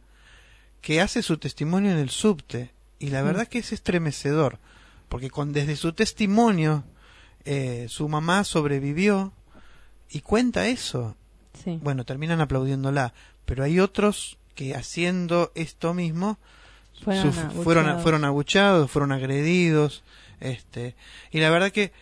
que 0.81 1.01
hace 1.01 1.23
su 1.25 1.39
testimonio 1.39 1.91
en 1.91 1.99
el 1.99 2.11
subte. 2.11 2.71
Y 2.99 3.09
la 3.11 3.23
verdad 3.23 3.47
que 3.47 3.59
es 3.59 3.73
estremecedor, 3.73 4.59
porque 5.09 5.31
con, 5.31 5.53
desde 5.53 5.77
su 5.77 5.93
testimonio 5.93 6.85
eh, 7.45 7.87
su 7.89 8.09
mamá 8.09 8.45
sobrevivió 8.45 9.33
y 10.11 10.21
cuenta 10.21 10.67
eso. 10.69 11.17
Sí. 11.65 11.79
Bueno, 11.83 12.05
terminan 12.05 12.41
aplaudiéndola, 12.41 13.15
pero 13.45 13.65
hay 13.65 13.81
otros 13.81 14.39
que 14.55 14.75
haciendo 14.75 15.53
esto 15.55 15.95
mismo 15.95 16.39
Fueron 17.03 17.27
abucheados. 17.27 17.65
fueron, 17.65 18.01
fueron 18.03 18.25
abuchados, 18.25 18.91
fueron 18.91 19.13
agredidos, 19.13 20.03
este, 20.41 20.95
y 21.31 21.41
la 21.41 21.51
verdad 21.51 21.71
que 21.71 21.93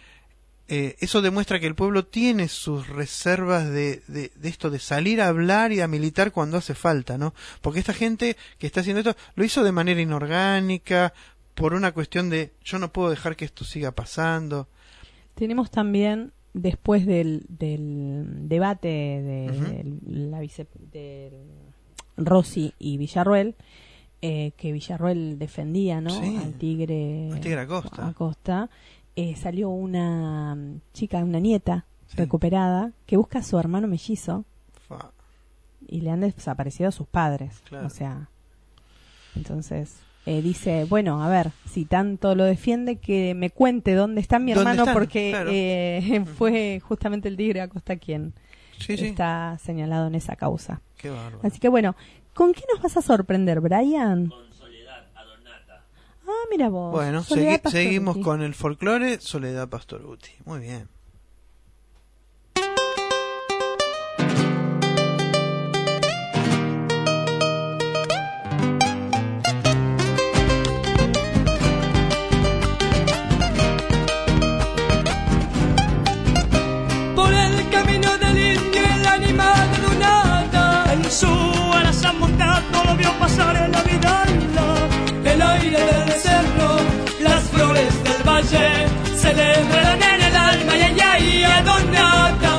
eh, 0.69 0.97
eso 1.01 1.23
demuestra 1.23 1.61
que 1.61 1.67
el 1.67 1.75
pueblo 1.75 2.07
tiene 2.07 2.49
sus 2.49 2.89
reservas 2.89 3.71
de, 3.71 4.03
de, 4.09 4.33
de 4.35 4.49
esto 4.49 4.71
de 4.71 4.79
salir 4.79 5.21
a 5.21 5.29
hablar 5.29 5.73
y 5.73 5.81
a 5.81 5.89
militar 5.89 6.33
cuando 6.33 6.57
hace 6.57 6.75
falta, 6.75 7.19
¿no? 7.19 7.35
Porque 7.61 7.81
esta 7.81 7.93
gente 7.93 8.37
que 8.59 8.67
está 8.67 8.81
haciendo 8.81 9.01
esto 9.01 9.17
lo 9.37 9.45
hizo 9.45 9.63
de 9.63 9.73
manera 9.73 10.01
inorgánica, 10.01 11.13
por 11.55 11.73
una 11.73 11.93
cuestión 11.93 12.31
de 12.31 12.53
yo 12.63 12.79
no 12.79 12.93
puedo 12.93 13.11
dejar 13.11 13.35
que 13.35 13.45
esto 13.45 13.65
siga 13.65 13.91
pasando. 13.91 14.69
Tenemos 15.35 15.71
también, 15.71 16.33
después 16.53 17.07
del, 17.07 17.45
del 17.49 18.49
debate 18.49 18.89
de 18.89 19.99
la 20.07 20.41
vice, 20.41 20.67
de 20.93 21.33
Rossi 22.17 22.75
y 22.79 22.99
Villarruel, 22.99 23.55
eh, 24.23 24.53
que 24.57 24.73
Villarruel 24.73 25.39
defendía 25.39 26.01
¿no? 26.01 26.11
Sí. 26.11 26.39
al 26.43 26.55
tigre, 26.55 27.31
Al 27.33 27.41
tigre 27.41 27.61
Acosta. 27.61 28.07
Acosta, 28.07 28.71
eh, 29.17 29.35
salió 29.37 29.69
una 29.71 30.55
mm, 30.55 30.81
chica, 30.93 31.19
una 31.19 31.41
nieta 31.41 31.87
Sí. 32.07 32.19
recuperada, 32.19 32.93
que 33.07 33.17
busca 33.17 33.41
a 33.41 33.43
su 33.43 33.59
hermano 33.59 33.89
mellizo 33.89 34.45
Fa. 34.87 35.11
y 35.89 36.03
le 36.03 36.11
han 36.11 36.21
desaparecido 36.21 36.89
a 36.89 36.93
sus 36.93 37.09
padres. 37.09 37.61
Claro. 37.69 37.87
O 37.89 37.91
sea, 37.91 38.29
entonces 39.35 39.97
eh, 40.25 40.43
dice, 40.43 40.85
bueno, 40.85 41.23
a 41.23 41.29
ver, 41.29 41.53
si 41.69 41.85
tanto 41.85 42.35
lo 42.35 42.45
defiende, 42.45 42.97
que 42.97 43.35
me 43.35 43.51
cuente 43.51 43.95
dónde 43.95 44.21
está 44.21 44.39
mi 44.39 44.53
¿Dónde 44.53 44.71
hermano, 44.71 44.83
están? 44.83 44.95
porque 44.95 45.31
Claro. 45.31 45.51
eh, 45.53 46.25
fue 46.37 46.81
justamente 46.81 47.29
el 47.29 47.37
tigre 47.37 47.61
Acosta 47.61 47.97
quien 47.97 48.35
Sí, 48.79 48.97
sí. 48.97 49.07
está 49.07 49.57
señalado 49.63 50.07
en 50.09 50.15
esa 50.17 50.37
causa. 50.37 50.83
Qué. 50.99 51.11
Así 51.43 51.59
que 51.61 51.69
bueno, 51.69 51.97
¿con 52.35 52.53
qué 52.53 52.63
nos 52.73 52.83
vas 52.83 52.97
a 52.97 53.03
sorprender, 53.03 53.61
Brian? 53.61 54.27
con. 54.29 54.46
Ah, 56.27 56.45
mira 56.51 56.69
vos. 56.69 56.93
Bueno, 56.93 57.23
Soledad 57.23 57.47
segui- 57.55 57.63
Pastoruti. 57.63 57.85
seguimos 57.85 58.17
con 58.19 58.43
el 58.43 58.55
folclore 58.55 59.21
Soledad 59.21 59.69
Pastoruti. 59.69 60.31
Muy 60.45 60.61
bien. 60.61 60.89
Le 89.37 89.61
enredan 89.61 90.03
en 90.03 90.23
el 90.29 90.37
alma 90.37 90.77
y 90.77 90.83
ay, 90.83 91.01
ay, 91.01 91.45
a 91.45 91.63
Donata. 91.63 92.53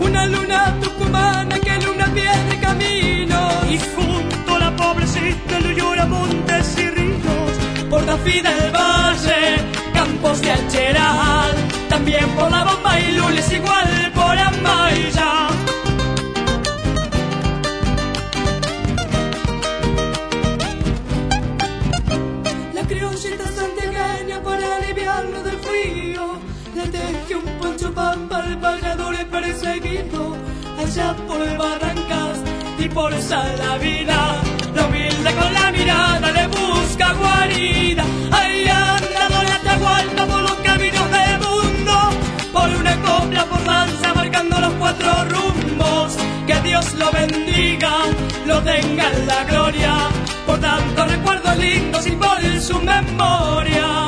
Una 0.00 0.26
luna 0.26 0.74
tucumana 0.80 1.58
que 1.58 1.80
luna 1.86 2.06
pierde 2.14 2.60
camino 2.60 3.38
y 3.70 3.78
junto 3.94 4.54
a 4.54 4.58
la 4.58 4.76
pobrecita 4.76 5.60
le 5.60 5.74
llora 5.74 6.06
montes 6.06 6.78
y 6.78 6.90
ríos 6.90 7.54
por 7.90 8.02
la 8.04 8.16
fina 8.18 8.50
del 8.54 8.70
valle, 8.70 9.40
campos 9.92 10.40
de 10.42 10.50
Alcheral, 10.52 11.54
también 11.88 12.28
por 12.36 12.50
la 12.50 12.64
Por 30.94 31.58
barrancas 31.58 32.38
y 32.78 32.88
por 32.88 33.12
Salavida 33.20 34.40
La 34.76 34.86
humilde 34.86 35.34
con 35.34 35.52
la 35.52 35.72
mirada 35.72 36.30
le 36.30 36.46
busca 36.46 37.12
guarida. 37.14 38.04
Ahí 38.30 38.68
anda 38.68 39.28
Don 39.28 39.44
Atahualpa 39.44 40.24
por 40.24 40.42
los 40.42 40.54
caminos 40.62 41.10
del 41.10 41.38
mundo. 41.40 41.94
Por 42.52 42.68
una 42.70 42.94
copla 43.02 43.44
por 43.44 43.64
danza 43.64 44.14
marcando 44.14 44.60
los 44.60 44.72
cuatro 44.74 45.24
rumbos. 45.24 46.16
Que 46.46 46.60
Dios 46.60 46.94
lo 46.94 47.10
bendiga, 47.10 47.92
lo 48.46 48.62
tenga 48.62 49.10
en 49.10 49.26
la 49.26 49.44
gloria. 49.46 49.96
Por 50.46 50.60
tanto 50.60 51.06
recuerdos 51.06 51.56
lindos 51.58 52.06
y 52.06 52.12
por 52.12 52.60
su 52.60 52.80
memoria 52.80 54.03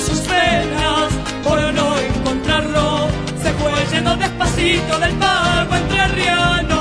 sus 0.00 0.20
penas 0.20 1.12
por 1.44 1.60
no 1.74 1.98
encontrarlo. 1.98 3.08
Se 3.42 3.50
fue 3.52 3.72
yendo 3.92 4.16
despacito 4.16 4.98
del 4.98 5.12
pago 5.14 5.74
entrerriano. 5.74 6.78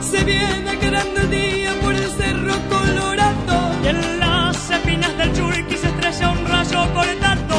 Se 0.00 0.24
viene 0.24 0.78
quedando 0.78 1.20
el 1.20 1.30
día 1.30 1.72
por 1.82 1.94
el 1.94 2.08
cerro 2.10 2.54
colorado 2.68 3.56
y 3.84 3.88
en 3.88 4.20
las 4.20 4.70
espinas 4.70 5.16
del 5.18 5.32
churqui 5.32 5.76
se 5.76 5.88
estrella 5.88 6.30
un 6.30 6.46
rayo 6.46 6.94
cortando. 6.94 7.56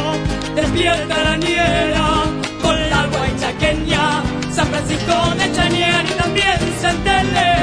Despierta 0.55 1.24
la 1.24 1.38
niebla 1.38 2.24
con 2.61 2.89
la 2.89 3.07
guaychaqueña. 3.07 4.24
San 4.51 4.68
Francisco 4.68 5.13
de 5.38 5.51
Chanier 5.53 6.05
y 6.05 6.13
también 6.22 6.59
Santelé. 6.82 7.54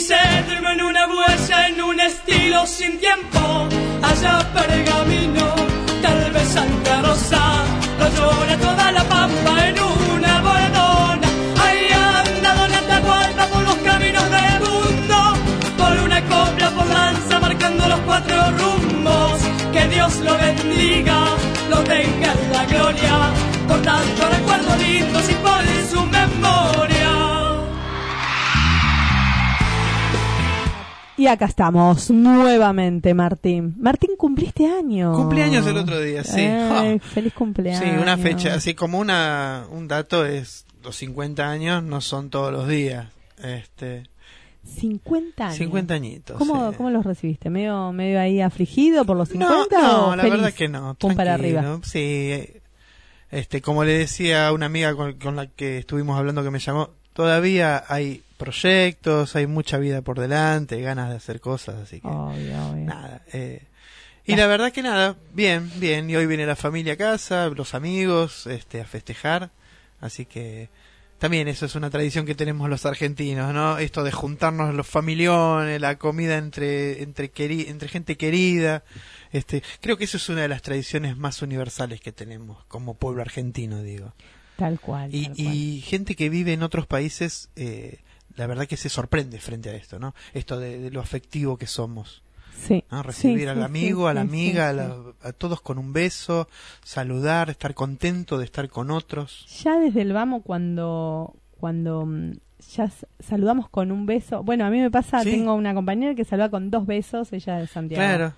Se 0.00 0.16
duerme 0.46 0.72
en 0.72 0.82
una 0.82 1.06
huella, 1.06 1.68
en 1.68 1.82
un 1.82 2.00
estilo 2.00 2.66
sin 2.66 2.98
tiempo. 2.98 3.68
Allá 4.02 4.38
pergamino, 4.54 5.54
tal 6.00 6.30
vez 6.32 6.48
Santa 6.48 7.02
Rosa, 7.02 7.42
lo 7.98 8.08
llora 8.16 8.56
toda 8.56 8.92
la 8.92 9.04
pampa 9.04 9.68
en 9.68 9.76
una 10.14 10.40
bordona. 10.40 11.28
Ahí 11.62 11.88
anda 11.92 12.54
Donata 12.54 13.00
Gualda 13.00 13.46
por 13.46 13.62
los 13.62 13.76
caminos 13.76 14.24
del 14.30 14.60
mundo, 14.68 15.16
por 15.76 15.92
una 16.06 16.20
copla, 16.22 16.70
por 16.70 16.86
lanza, 16.86 17.40
marcando 17.40 17.88
los 17.88 18.00
cuatro 18.00 18.36
rumbos. 18.58 19.40
Que 19.72 19.86
Dios 19.88 20.16
lo 20.20 20.36
bendiga, 20.38 21.18
lo 21.68 21.78
tenga 21.84 22.32
en 22.32 22.52
la 22.52 22.64
gloria, 22.64 23.14
por 23.68 23.82
tanto 23.82 24.28
recuerdos 24.30 24.78
lindos 24.78 25.28
y 25.28 25.34
por 25.34 25.60
su 25.90 26.09
Y 31.20 31.26
acá 31.26 31.44
estamos 31.44 32.10
nuevamente, 32.10 33.12
Martín. 33.12 33.74
Martín, 33.78 34.12
cumpliste 34.16 34.64
años. 34.64 35.14
Cumpleaños 35.14 35.66
el 35.66 35.76
otro 35.76 36.00
día, 36.00 36.24
sí. 36.24 36.40
Ay, 36.40 36.96
Oh. 36.96 36.98
Feliz 37.12 37.34
cumpleaños. 37.34 37.84
Sí, 37.84 37.90
una 37.90 38.16
fecha, 38.16 38.54
así 38.54 38.72
como 38.72 38.98
una, 38.98 39.66
un 39.70 39.86
dato 39.86 40.24
es 40.24 40.64
los 40.82 40.96
50 40.96 41.46
años 41.46 41.82
no 41.82 42.00
son 42.00 42.30
todos 42.30 42.50
los 42.50 42.66
días. 42.66 43.08
Este, 43.36 44.04
50 44.64 45.44
años. 45.44 45.58
50 45.58 45.92
añitos. 45.92 46.38
¿Cómo, 46.38 46.70
sí. 46.70 46.76
¿Cómo 46.78 46.88
los 46.88 47.04
recibiste? 47.04 47.50
¿Medio, 47.50 47.92
¿Medio 47.92 48.18
ahí 48.18 48.40
afligido 48.40 49.04
por 49.04 49.18
los 49.18 49.28
50? 49.28 49.78
No, 49.78 49.82
no, 49.82 50.06
o 50.08 50.16
la 50.16 50.22
feliz? 50.22 50.38
verdad 50.38 50.54
que 50.54 50.68
no. 50.68 50.94
Pum 50.94 51.14
para 51.16 51.34
arriba. 51.34 51.80
Sí, 51.82 51.98
eh, 51.98 52.62
este, 53.30 53.60
como 53.60 53.84
le 53.84 53.92
decía 53.92 54.46
a 54.48 54.54
una 54.54 54.64
amiga 54.64 54.94
con, 54.94 55.18
con 55.18 55.36
la 55.36 55.48
que 55.48 55.76
estuvimos 55.76 56.18
hablando 56.18 56.42
que 56.42 56.50
me 56.50 56.60
llamó, 56.60 56.88
todavía 57.12 57.84
hay 57.88 58.22
proyectos, 58.40 59.36
hay 59.36 59.46
mucha 59.46 59.78
vida 59.78 60.02
por 60.02 60.18
delante, 60.18 60.80
ganas 60.80 61.10
de 61.10 61.16
hacer 61.16 61.40
cosas, 61.40 61.76
así 61.76 62.00
que 62.00 62.08
Obvio, 62.08 62.68
obvio. 62.70 62.84
nada. 62.84 63.22
eh, 63.32 63.62
y 64.24 64.36
la 64.36 64.46
verdad 64.46 64.72
que 64.72 64.82
nada, 64.82 65.16
bien, 65.32 65.70
bien. 65.76 66.08
Y 66.08 66.14
hoy 66.16 66.26
viene 66.26 66.46
la 66.46 66.54
familia 66.56 66.92
a 66.92 66.96
casa, 66.96 67.48
los 67.48 67.74
amigos, 67.74 68.46
este, 68.46 68.80
a 68.80 68.84
festejar, 68.84 69.50
así 70.00 70.24
que 70.24 70.68
también 71.18 71.48
eso 71.48 71.66
es 71.66 71.74
una 71.74 71.90
tradición 71.90 72.26
que 72.26 72.34
tenemos 72.34 72.68
los 72.70 72.86
argentinos, 72.86 73.52
¿no? 73.52 73.78
Esto 73.78 74.04
de 74.04 74.12
juntarnos 74.12 74.72
los 74.74 74.86
familiones, 74.86 75.80
la 75.80 75.98
comida 75.98 76.36
entre 76.38 77.02
entre 77.02 77.32
queri- 77.32 77.68
entre 77.68 77.88
gente 77.88 78.16
querida, 78.16 78.84
este, 79.32 79.62
creo 79.80 79.96
que 79.96 80.04
eso 80.04 80.16
es 80.16 80.28
una 80.28 80.42
de 80.42 80.48
las 80.48 80.62
tradiciones 80.62 81.16
más 81.16 81.42
universales 81.42 82.00
que 82.00 82.12
tenemos 82.12 82.64
como 82.68 82.94
pueblo 82.94 83.22
argentino, 83.22 83.82
digo. 83.82 84.14
Tal 84.56 84.78
cual. 84.78 85.12
Y, 85.14 85.24
tal 85.24 85.34
cual. 85.36 85.54
y 85.54 85.80
gente 85.80 86.14
que 86.14 86.28
vive 86.28 86.52
en 86.52 86.62
otros 86.62 86.86
países, 86.86 87.48
eh, 87.56 87.98
la 88.40 88.46
verdad 88.48 88.66
que 88.66 88.76
se 88.76 88.88
sorprende 88.88 89.38
frente 89.38 89.70
a 89.70 89.74
esto, 89.74 89.98
¿no? 89.98 90.14
Esto 90.34 90.58
de, 90.58 90.78
de 90.80 90.90
lo 90.90 91.00
afectivo 91.00 91.56
que 91.56 91.66
somos. 91.66 92.22
Sí. 92.66 92.84
¿no? 92.90 93.02
Recibir 93.02 93.40
Sí, 93.42 93.46
al 93.46 93.62
amigo, 93.62 94.04
sí, 94.06 94.10
a 94.10 94.14
la 94.14 94.20
amiga, 94.20 94.68
a, 94.68 94.72
la- 94.72 94.96
a 95.22 95.32
todos 95.32 95.60
con 95.62 95.78
un 95.78 95.92
beso, 95.94 96.46
saludar, 96.84 97.48
estar 97.50 97.74
contento 97.74 98.36
de 98.38 98.44
estar 98.44 98.68
con 98.68 98.90
otros. 98.90 99.46
Ya 99.62 99.78
desde 99.78 100.02
el 100.02 100.12
vamos 100.12 100.42
cuando 100.44 101.34
cuando 101.58 102.04
mm, 102.06 102.32
ya 102.74 102.90
saludamos 103.20 103.68
con 103.68 103.92
un 103.92 104.04
beso. 104.06 104.42
Bueno, 104.42 104.64
a 104.66 104.70
mí 104.70 104.78
me 104.80 104.90
pasa, 104.90 105.22
tengo 105.22 105.54
una 105.54 105.72
compañera 105.74 106.14
que 106.14 106.24
saluda 106.24 106.50
con 106.50 106.70
dos 106.70 106.86
besos, 106.86 107.32
ella 107.32 107.56
de 107.58 107.66
Santiago. 107.66 108.00
Claro. 108.02 108.34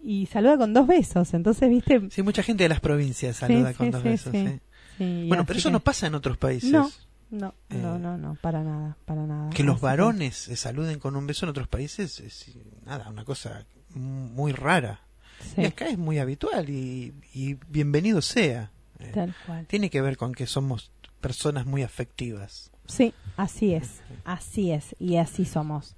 Y 0.00 0.26
saluda 0.26 0.58
con 0.58 0.72
dos 0.74 0.86
besos, 0.86 1.32
entonces, 1.34 1.68
¿viste? 1.70 2.02
Sí, 2.10 2.22
mucha 2.22 2.42
gente 2.42 2.62
de 2.64 2.68
las 2.68 2.80
provincias 2.80 3.36
saluda 3.36 3.72
con 3.74 3.90
dos 3.90 4.02
besos. 4.02 4.32
sí. 4.32 4.60
Sí, 4.98 5.26
Bueno, 5.28 5.44
pero 5.44 5.58
eso 5.58 5.68
que- 5.68 5.72
no 5.74 5.80
pasa 5.80 6.06
en 6.06 6.14
otros 6.14 6.38
países. 6.38 6.70
No, 6.72 6.90
no, 7.30 7.54
Eh, 7.70 7.78
no, 7.82 7.98
no, 7.98 8.16
no, 8.16 8.36
para 8.40 8.62
nada, 8.62 8.96
para 9.04 9.26
nada. 9.26 9.50
Que 9.50 9.62
los 9.64 9.80
varones 9.80 10.36
se 10.36 10.56
saluden 10.56 10.98
con 10.98 11.16
un 11.16 11.26
beso 11.26 11.44
en 11.46 11.50
otros 11.50 11.68
países 11.68 12.20
es 12.20 12.52
nada, 12.84 13.08
una 13.10 13.24
cosa 13.24 13.64
muy 13.94 14.52
rara. 14.52 15.00
sí, 15.40 15.62
Y 15.62 15.64
acá 15.66 15.86
es 15.88 15.98
muy 15.98 16.18
habitual 16.18 16.68
y, 16.70 17.12
y 17.34 17.54
bienvenido 17.68 18.20
sea. 18.22 18.70
Eh, 18.98 19.10
tal 19.12 19.34
cual. 19.46 19.66
tiene 19.66 19.90
que 19.90 20.00
ver 20.00 20.16
con 20.16 20.32
que 20.32 20.46
somos 20.46 20.90
personas 21.20 21.66
muy 21.66 21.82
afectivas. 21.82 22.70
Sí, 22.86 23.12
así 23.36 23.74
es, 23.74 24.00
así 24.24 24.70
es, 24.70 24.94
y 25.00 25.16
así 25.16 25.44
somos. 25.44 25.96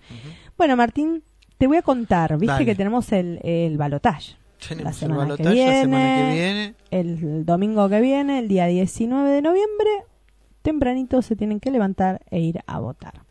Bueno, 0.56 0.74
Martín, 0.76 1.22
te 1.58 1.66
voy 1.66 1.76
a 1.76 1.82
contar, 1.82 2.32
viste 2.38 2.52
Dale. 2.54 2.64
que 2.64 2.74
tenemos 2.74 3.12
el, 3.12 3.38
el 3.44 3.76
balotaje. 3.76 4.36
Tenemos 4.66 4.94
el 4.94 4.98
semana 4.98 5.18
balotaje 5.20 5.54
la 5.66 5.80
semana 5.82 6.16
que 6.16 6.32
viene. 6.34 6.34
viene. 6.34 6.74
El 6.90 7.44
domingo 7.44 7.88
que 7.90 8.00
viene, 8.00 8.38
el 8.38 8.48
día 8.48 8.66
19 8.66 9.30
de 9.30 9.42
noviembre, 9.42 9.90
tempranito 10.62 11.22
se 11.22 11.36
tienen 11.36 11.60
que 11.60 11.70
levantar 11.70 12.20
e 12.30 12.40
ir 12.40 12.60
a 12.66 12.78
votar. 12.78 13.22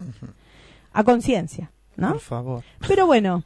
A 0.93 1.03
conciencia, 1.03 1.71
¿no? 1.95 2.13
Por 2.13 2.19
favor. 2.19 2.63
Pero 2.88 3.05
bueno, 3.05 3.43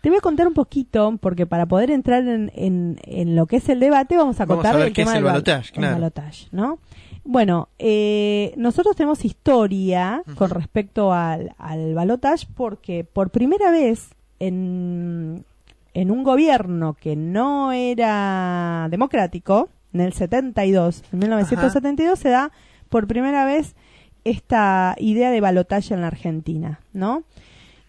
te 0.00 0.10
voy 0.10 0.18
a 0.18 0.20
contar 0.20 0.46
un 0.46 0.54
poquito, 0.54 1.16
porque 1.20 1.46
para 1.46 1.66
poder 1.66 1.90
entrar 1.90 2.26
en, 2.28 2.52
en, 2.54 3.00
en 3.04 3.36
lo 3.36 3.46
que 3.46 3.56
es 3.56 3.68
el 3.68 3.80
debate, 3.80 4.16
vamos 4.16 4.40
a 4.40 4.46
contar 4.46 4.76
el 4.76 4.92
qué 4.92 5.02
es 5.02 5.06
tema 5.06 5.12
el 5.12 5.24
del 5.24 5.32
balotaje, 5.32 5.68
el 5.68 5.78
claro. 5.78 5.94
balotaje, 5.94 6.46
¿no? 6.52 6.78
Bueno, 7.24 7.70
eh, 7.78 8.52
nosotros 8.58 8.94
tenemos 8.96 9.24
historia 9.24 10.22
con 10.36 10.50
respecto 10.50 11.14
al, 11.14 11.54
al 11.56 11.94
balotaje 11.94 12.46
porque 12.54 13.02
por 13.02 13.30
primera 13.30 13.70
vez 13.70 14.10
en, 14.40 15.46
en 15.94 16.10
un 16.10 16.22
gobierno 16.22 16.94
que 17.00 17.16
no 17.16 17.72
era 17.72 18.88
democrático, 18.90 19.70
en 19.94 20.02
el 20.02 20.12
72, 20.12 21.02
en 21.12 21.18
1972 21.18 22.18
se 22.18 22.28
da 22.28 22.52
por 22.94 23.08
primera 23.08 23.44
vez 23.44 23.74
esta 24.22 24.94
idea 25.00 25.32
de 25.32 25.40
balotaje 25.40 25.94
en 25.94 26.00
la 26.02 26.06
Argentina, 26.06 26.78
¿no? 26.92 27.24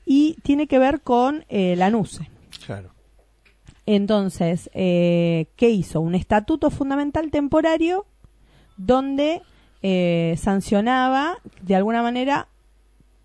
Y 0.03 0.35
tiene 0.41 0.65
que 0.65 0.79
ver 0.79 1.01
con 1.01 1.45
eh, 1.47 1.75
la 1.77 1.91
NUCE. 1.91 2.27
Claro. 2.65 2.89
Entonces, 3.85 4.71
eh, 4.73 5.45
¿qué 5.57 5.69
hizo? 5.69 6.01
Un 6.01 6.15
estatuto 6.15 6.71
fundamental 6.71 7.29
temporario 7.29 8.07
donde 8.77 9.43
eh, 9.83 10.33
sancionaba 10.39 11.37
de 11.61 11.75
alguna 11.75 12.01
manera 12.01 12.47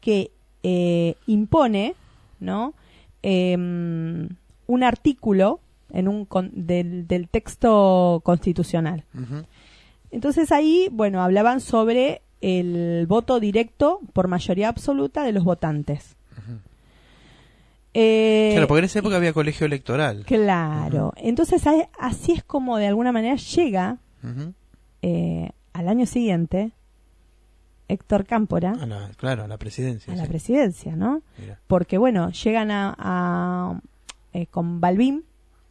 que 0.02 0.32
eh, 0.62 1.14
impone, 1.26 1.94
¿no? 2.40 2.74
Em, 3.22 4.28
un 4.66 4.82
artículo 4.82 5.60
en 5.94 6.08
un 6.08 6.26
con- 6.26 6.50
del, 6.52 7.06
del 7.06 7.26
texto 7.28 8.20
constitucional. 8.22 9.04
Ujú. 9.14 9.46
Entonces 10.10 10.50
ahí, 10.52 10.88
bueno, 10.90 11.22
hablaban 11.22 11.60
sobre 11.60 12.22
el 12.40 13.06
voto 13.06 13.38
directo 13.40 14.00
por 14.12 14.26
mayoría 14.28 14.68
absoluta 14.68 15.22
de 15.24 15.32
los 15.32 15.44
votantes. 15.44 16.16
Eh, 17.92 18.50
Claro, 18.52 18.68
porque 18.68 18.78
en 18.80 18.84
esa 18.84 19.00
época 19.00 19.16
había 19.16 19.32
colegio 19.32 19.66
electoral. 19.66 20.24
Claro. 20.26 21.12
Entonces 21.16 21.62
así 21.98 22.32
es 22.32 22.44
como 22.44 22.76
de 22.78 22.86
alguna 22.86 23.10
manera 23.12 23.34
llega 23.36 23.98
eh, 25.02 25.50
al 25.72 25.88
año 25.88 26.06
siguiente 26.06 26.72
Héctor 27.88 28.24
Cámpora 28.26 28.72
A 28.80 28.86
la- 28.86 29.10
claro, 29.16 29.42
a 29.44 29.48
la 29.48 29.58
presidencia. 29.58 30.12
a 30.12 30.16
la 30.16 30.26
presidencia, 30.26 30.94
¿no? 30.94 31.22
Mira. 31.38 31.58
Porque 31.66 31.98
bueno, 31.98 32.30
llegan 32.30 32.70
a, 32.70 32.94
a, 32.96 33.80
eh, 34.32 34.46
con 34.46 34.80
Balbín, 34.80 35.24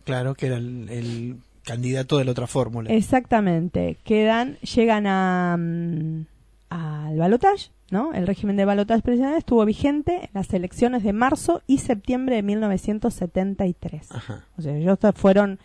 Claro, 0.03 0.33
que 0.33 0.47
era 0.47 0.57
el, 0.57 0.89
el 0.89 1.37
candidato 1.69 2.17
de 2.17 2.25
la 2.25 2.31
otra 2.31 2.47
fórmula. 2.47 2.89
exactamente, 2.91 3.97
quedan, 4.03 4.57
llegan 4.57 5.07
a 5.07 5.55
mm, 5.57 6.25
al 6.69 7.17
balotaje, 7.17 7.71
¿no? 7.91 8.13
El 8.13 8.27
régimen 8.27 8.55
de 8.55 8.65
balotaje 8.65 9.01
presidencial 9.01 9.37
estuvo 9.37 9.65
vigente 9.65 10.25
en 10.25 10.29
las 10.33 10.53
elecciones 10.53 11.03
de 11.03 11.13
marzo 11.13 11.61
y 11.67 11.79
septiembre 11.79 12.35
de 12.35 12.43
1973. 12.43 14.11
Ajá, 14.11 14.45
O 14.57 14.61
sea, 14.61 14.75
ellos 14.75 14.97
fueron 15.15 15.59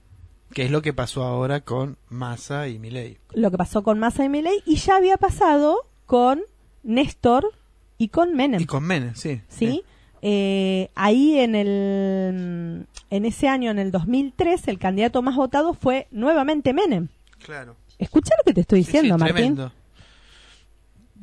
Que 0.54 0.66
es 0.66 0.72
lo 0.72 0.84
que 0.84 0.94
pasó 0.94 1.24
ahora 1.24 1.62
con 1.62 1.98
Massa 2.10 2.68
y 2.68 2.78
Milei. 2.78 3.18
Lo 3.34 3.50
que 3.50 3.58
pasó 3.58 3.82
con 3.82 3.98
Massa 3.98 4.24
y 4.24 4.30
Milei 4.30 4.62
y 4.68 4.76
ya 4.76 4.98
había 4.98 5.18
pasado 5.18 5.90
con 6.06 6.42
Néstor 6.84 7.50
y 7.98 8.10
con 8.10 8.36
Menem. 8.36 8.62
Y 8.62 8.66
con 8.68 8.84
Menem, 8.84 9.16
sí. 9.16 9.42
¿sí? 9.48 9.84
Eh, 10.22 10.90
ahí 10.94 11.40
en 11.40 11.56
el 11.56 12.88
en 13.10 13.26
ese 13.26 13.48
año, 13.48 13.72
en 13.72 13.80
el 13.80 13.92
2003, 13.92 14.68
el 14.68 14.78
candidato 14.78 15.24
más 15.24 15.36
votado 15.36 15.74
fue 15.74 16.08
nuevamente 16.12 16.72
Menem. 16.72 17.08
Claro. 17.44 17.76
Escucha 17.98 18.36
lo 18.38 18.44
que 18.44 18.54
te 18.54 18.62
estoy 18.62 18.84
Sí, 18.84 18.92
diciendo, 18.92 19.16
sí, 19.16 19.20
Martín. 19.20 19.36
tremendo. 19.56 19.72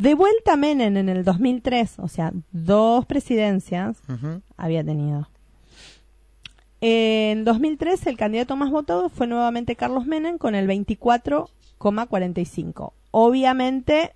De 0.01 0.15
vuelta 0.15 0.57
Menem 0.57 0.97
en 0.97 1.09
el 1.11 1.23
2003, 1.25 1.99
o 1.99 2.09
sea, 2.09 2.33
dos 2.53 3.05
presidencias 3.07 3.99
había 4.57 4.83
tenido. 4.83 5.29
En 6.81 7.45
2003 7.45 8.07
el 8.07 8.17
candidato 8.17 8.57
más 8.57 8.71
votado 8.71 9.11
fue 9.11 9.27
nuevamente 9.27 9.77
Carlos 9.77 10.07
Menem 10.07 10.39
con 10.39 10.55
el 10.55 10.67
24,45. 10.67 12.93
Obviamente 13.11 14.15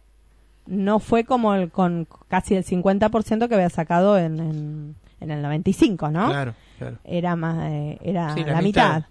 no 0.67 0.99
fue 1.01 1.25
como 1.25 1.55
el, 1.55 1.71
con 1.71 2.09
casi 2.29 2.55
el 2.55 2.65
50% 2.65 3.49
que 3.49 3.55
había 3.55 3.69
sacado 3.69 4.17
en, 4.17 4.41
en, 4.41 4.95
en 5.21 5.31
el 5.31 5.43
95, 5.43 6.11
¿no? 6.11 6.29
Claro, 6.31 6.55
claro. 6.79 6.97
Era 7.05 7.37
más, 7.37 7.71
eh, 7.71 7.99
era 8.03 8.33
Sí, 8.35 8.41
la 8.45 8.53
la, 8.53 8.63
mitad. 8.63 8.97
mitad. 8.97 9.09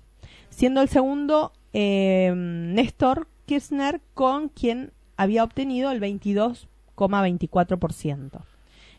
Siendo 0.49 0.81
el 0.81 0.89
segundo 0.89 1.51
eh, 1.73 2.33
Néstor 2.35 3.27
Kirchner 3.45 4.01
con 4.15 4.49
quien 4.49 4.91
había 5.23 5.43
obtenido 5.43 5.91
el 5.91 5.99
22,24%. 5.99 8.41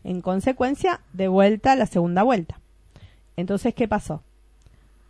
En 0.03 0.21
consecuencia, 0.21 1.01
de 1.13 1.27
vuelta 1.27 1.71
a 1.71 1.75
la 1.75 1.87
segunda 1.87 2.21
vuelta. 2.23 2.59
Entonces, 3.37 3.73
¿qué 3.73 3.87
pasó? 3.87 4.21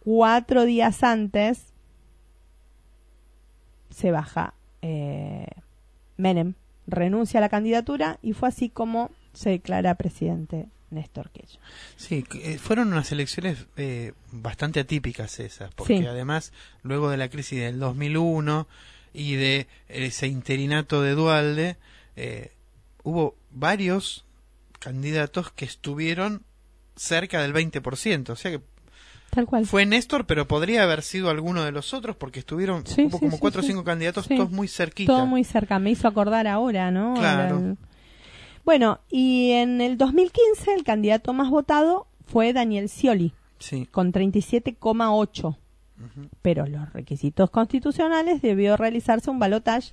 Cuatro 0.03 0.66
días 0.66 1.03
antes 1.03 1.74
se 3.89 4.11
baja 4.11 4.53
eh, 4.82 5.47
Menem, 6.18 6.53
renuncia 6.88 7.39
a 7.39 7.41
la 7.41 7.49
candidatura 7.49 8.20
y 8.22 8.34
fue 8.34 8.49
así 8.49 8.70
como 8.70 9.09
se 9.34 9.49
declara 9.51 9.95
presidente 9.95 10.68
Néstor 10.91 11.30
Kirchner. 11.32 11.59
Sí, 11.95 12.24
eh, 12.36 12.57
fueron 12.57 12.89
unas 12.93 13.11
elecciones 13.11 13.68
eh, 13.78 14.13
bastante 14.32 14.80
atípicas 14.80 15.39
esas, 15.39 15.74
porque 15.74 15.97
Sí. 15.99 16.05
además, 16.05 16.53
luego 16.84 17.09
de 17.09 17.18
la 17.18 17.30
crisis 17.30 17.59
del 17.59 17.80
2001 17.80 18.68
y 19.16 19.36
de 19.36 19.68
ese 19.88 20.28
interinato 20.28 21.01
de 21.01 21.11
Dualde, 21.16 21.78
eh, 22.16 22.51
hubo 23.03 23.36
varios 23.51 24.26
candidatos 24.80 25.51
que 25.51 25.66
estuvieron 25.66 26.43
cerca 26.95 27.41
del 27.41 27.53
20%, 27.53 28.30
o 28.30 28.36
sea 28.36 28.51
que 28.51 28.61
Tal 29.32 29.45
cual. 29.45 29.66
fue 29.66 29.86
Néstor, 29.86 30.26
pero 30.26 30.47
podría 30.47 30.84
haber 30.84 31.01
sido 31.01 31.30
alguno 31.30 31.63
de 31.63 31.72
los 31.72 31.93
otros, 31.93 32.16
porque 32.16 32.39
estuvieron, 32.39 32.86
Sí, 32.86 33.03
hubo 33.05 33.18
sí, 33.18 33.26
como 33.26 33.32
sí, 33.34 33.38
cuatro 33.39 33.61
o 33.61 33.63
cinco 33.63 33.84
candidatos, 33.84 34.28
todos 34.28 34.51
muy 34.51 34.68
cerquita. 34.68 35.11
Todo 35.13 35.26
muy 35.26 35.43
cerca. 35.43 35.80
Me 35.80 35.91
hizo 35.91 36.07
acordar 36.07 36.47
ahora, 36.47 36.91
¿no? 36.91 37.16
Claro. 37.16 37.57
El- 37.59 37.78
Bueno, 38.63 38.99
y 39.09 39.51
en 39.51 39.82
el 39.82 39.97
2015 39.97 40.74
el 40.74 40.84
candidato 40.84 41.34
más 41.34 41.49
votado 41.49 42.07
fue 42.28 42.53
Daniel 42.53 42.89
Scioli, 42.89 43.34
con 43.91 44.11
37,8. 44.11 45.57
Pero 46.41 46.66
los 46.68 46.91
requisitos 46.93 47.50
constitucionales 47.50 48.41
debió 48.41 48.76
realizarse 48.78 49.30
un 49.30 49.39
balotaje. 49.39 49.91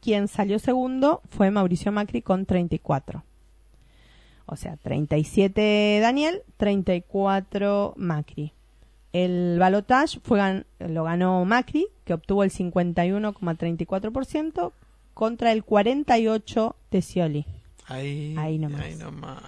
Quien 0.00 0.28
salió 0.28 0.58
segundo 0.60 1.20
fue 1.30 1.50
Mauricio 1.50 1.90
Macri 1.92 2.22
con 2.22 2.46
34. 2.46 3.24
O 4.46 4.54
sea, 4.56 4.76
37 4.76 5.98
Daniel, 6.00 6.42
34 6.56 7.94
Macri. 7.96 8.52
El 9.12 9.58
balotaje 9.58 10.20
fue 10.22 10.64
lo 10.78 11.04
ganó 11.04 11.44
Macri, 11.44 11.86
que 12.04 12.14
obtuvo 12.14 12.44
el 12.44 12.50
51,34% 12.52 14.72
contra 15.14 15.50
el 15.52 15.64
48 15.64 16.76
de 16.90 17.02
Scioli. 17.02 17.44
ahí, 17.86 18.34
Ahí 18.38 18.58
nomás. 18.58 18.80
ahí 18.82 18.94
nomás. 18.94 19.42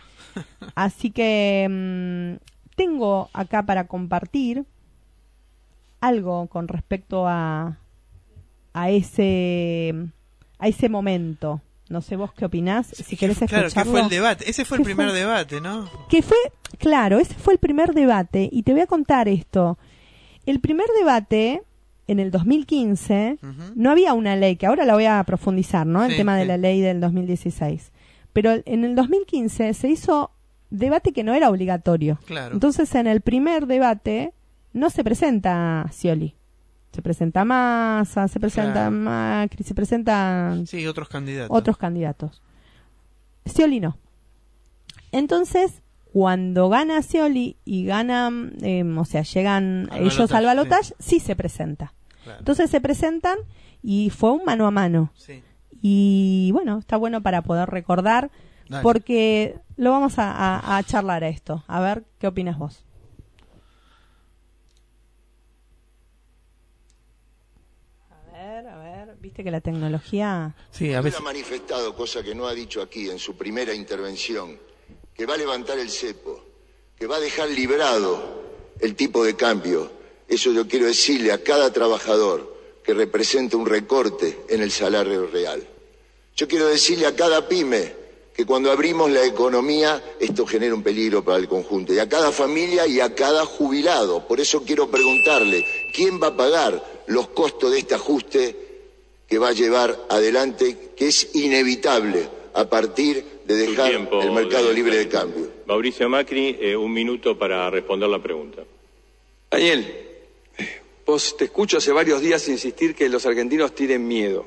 Así 0.74 1.10
que 1.10 1.66
mm, 1.70 2.34
tengo 2.76 3.30
acá 3.32 3.62
para 3.64 3.86
compartir 3.86 4.64
algo 6.00 6.46
con 6.48 6.68
respecto 6.68 7.26
a 7.26 7.78
a 8.72 8.90
ese 8.90 9.94
a 10.58 10.68
ese 10.68 10.88
momento. 10.88 11.60
No 11.88 12.02
sé 12.02 12.14
vos 12.14 12.32
qué 12.32 12.44
opinás, 12.44 12.86
si 12.86 13.16
querés 13.16 13.38
claro, 13.38 13.62
que 13.62 13.66
escucharlo. 13.66 13.90
fue 13.92 14.00
el 14.02 14.08
debate. 14.08 14.48
Ese 14.48 14.64
fue 14.64 14.76
el 14.78 14.82
¿Qué 14.82 14.84
primer 14.84 15.08
fue? 15.10 15.18
debate, 15.18 15.60
¿no? 15.60 15.90
Que 16.08 16.22
fue, 16.22 16.36
claro, 16.78 17.18
ese 17.18 17.34
fue 17.34 17.54
el 17.54 17.58
primer 17.58 17.94
debate 17.94 18.48
y 18.52 18.62
te 18.62 18.70
voy 18.72 18.82
a 18.82 18.86
contar 18.86 19.26
esto. 19.28 19.76
El 20.46 20.60
primer 20.60 20.86
debate 21.00 21.62
en 22.06 22.20
el 22.20 22.30
2015 22.30 23.38
Ujú. 23.42 23.72
no 23.74 23.90
había 23.90 24.14
una 24.14 24.36
ley, 24.36 24.54
que 24.54 24.66
ahora 24.66 24.84
la 24.84 24.94
voy 24.94 25.06
a 25.06 25.22
profundizar, 25.24 25.84
¿no? 25.84 26.04
El 26.04 26.12
Sí, 26.12 26.16
tema 26.18 26.36
de 26.36 26.44
la 26.44 26.56
ley 26.58 26.80
del 26.80 27.00
2016. 27.00 27.90
Pero 28.32 28.52
en 28.64 28.84
el 28.84 28.94
2015 28.94 29.74
se 29.74 29.88
hizo 29.88 30.30
debate 30.70 31.12
que 31.12 31.24
no 31.24 31.34
era 31.34 31.50
obligatorio. 31.50 32.20
Claro. 32.26 32.54
Entonces 32.54 32.94
en 32.94 33.08
el 33.08 33.20
primer 33.20 33.66
debate 33.66 34.32
no 34.72 34.90
se 34.90 35.04
presenta 35.04 35.86
Scioli. 35.90 36.34
Se 36.92 37.02
presenta 37.02 37.44
Massa, 37.44 38.26
se 38.28 38.40
presenta 38.40 38.72
Claro. 38.72 38.90
Macri, 38.90 39.62
se 39.64 39.74
presentan 39.74 40.66
Sí, 40.66 40.86
otros 40.86 41.08
candidatos. 41.08 41.56
otros 41.56 41.76
candidatos. 41.76 42.42
Scioli 43.46 43.78
no. 43.80 43.96
Entonces, 45.12 45.82
cuando 46.12 46.68
gana 46.68 47.00
Scioli 47.02 47.56
y 47.64 47.84
ganan, 47.84 48.54
eh, 48.62 48.82
o 48.84 49.04
sea, 49.04 49.22
llegan 49.22 49.88
Al 49.92 50.02
ellos 50.02 50.32
al 50.32 50.44
balotaje, 50.44 50.94
sí. 50.98 51.20
se 51.20 51.36
presenta. 51.36 51.92
Claro. 52.24 52.40
Entonces 52.40 52.70
se 52.70 52.80
presentan 52.80 53.38
y 53.82 54.10
fue 54.10 54.32
un 54.32 54.44
mano 54.44 54.66
a 54.66 54.70
mano. 54.72 55.12
Sí. 55.14 55.42
Y 55.82 56.50
bueno, 56.52 56.78
está 56.78 56.96
bueno 56.96 57.22
para 57.22 57.42
poder 57.42 57.70
recordar, 57.70 58.30
Dale. 58.68 58.82
porque 58.82 59.58
lo 59.76 59.90
vamos 59.92 60.18
a, 60.18 60.30
a- 60.32 60.76
a 60.76 60.82
charlar 60.82 61.22
a 61.24 61.28
esto. 61.28 61.64
A 61.68 61.80
ver, 61.80 62.04
¿qué 62.18 62.26
opinas 62.26 62.58
vos? 62.58 62.84
A 68.10 68.32
ver, 68.32 68.66
a 68.66 68.76
ver, 68.78 69.09
viste 69.20 69.44
que 69.44 69.50
la 69.50 69.60
tecnología... 69.60 70.54
Sí, 70.70 70.92
a 70.94 71.02
veces. 71.02 71.20
ha 71.20 71.22
manifestado, 71.22 71.94
cosa 71.94 72.22
que 72.22 72.34
no 72.34 72.46
ha 72.46 72.54
dicho 72.54 72.80
aquí 72.80 73.10
en 73.10 73.18
su 73.18 73.36
primera 73.36 73.74
intervención, 73.74 74.58
que 75.14 75.26
va 75.26 75.34
a 75.34 75.36
levantar 75.36 75.78
el 75.78 75.90
cepo, 75.90 76.42
que 76.96 77.06
va 77.06 77.16
a 77.16 77.20
dejar 77.20 77.50
librado 77.50 78.42
el 78.80 78.96
tipo 78.96 79.22
de 79.22 79.36
cambio. 79.36 79.90
Eso 80.26 80.52
yo 80.52 80.66
quiero 80.66 80.86
decirle 80.86 81.32
a 81.32 81.42
cada 81.42 81.70
trabajador 81.70 82.56
que 82.82 82.94
representa 82.94 83.58
un 83.58 83.66
recorte 83.66 84.40
en 84.48 84.62
el 84.62 84.70
salario 84.70 85.26
real. 85.26 85.66
Yo 86.34 86.48
quiero 86.48 86.66
decirle 86.68 87.06
a 87.06 87.14
cada 87.14 87.46
pyme 87.46 88.00
que 88.34 88.46
cuando 88.46 88.72
abrimos 88.72 89.10
la 89.10 89.24
economía 89.24 90.02
esto 90.18 90.46
genera 90.46 90.74
un 90.74 90.82
peligro 90.82 91.22
para 91.22 91.36
el 91.36 91.48
conjunto, 91.48 91.92
y 91.92 91.98
a 91.98 92.08
cada 92.08 92.32
familia 92.32 92.86
y 92.86 93.00
a 93.00 93.14
cada 93.14 93.44
jubilado. 93.44 94.26
Por 94.26 94.40
eso 94.40 94.62
quiero 94.64 94.90
preguntarle, 94.90 95.66
¿quién 95.92 96.22
va 96.22 96.28
a 96.28 96.36
pagar 96.36 97.02
los 97.08 97.28
costos 97.28 97.72
de 97.72 97.80
este 97.80 97.94
ajuste 97.96 98.69
que 99.30 99.38
va 99.38 99.50
a 99.50 99.52
llevar 99.52 99.96
adelante, 100.08 100.90
que 100.96 101.06
es 101.06 101.36
inevitable 101.36 102.28
a 102.52 102.68
partir 102.68 103.24
de 103.44 103.54
dejar 103.54 103.90
tiempo, 103.90 104.20
el 104.20 104.32
mercado 104.32 104.72
libre 104.72 104.96
de 104.98 105.08
cambio. 105.08 105.48
Mauricio 105.66 106.08
Macri, 106.08 106.58
eh, 106.60 106.76
un 106.76 106.92
minuto 106.92 107.38
para 107.38 107.70
responder 107.70 108.08
la 108.08 108.20
pregunta. 108.20 108.62
Daniel, 109.48 109.86
vos 111.06 111.36
te 111.36 111.44
escucho 111.44 111.78
hace 111.78 111.92
varios 111.92 112.20
días 112.20 112.48
insistir 112.48 112.96
que 112.96 113.08
los 113.08 113.24
argentinos 113.24 113.72
tienen 113.72 114.06
miedo. 114.08 114.46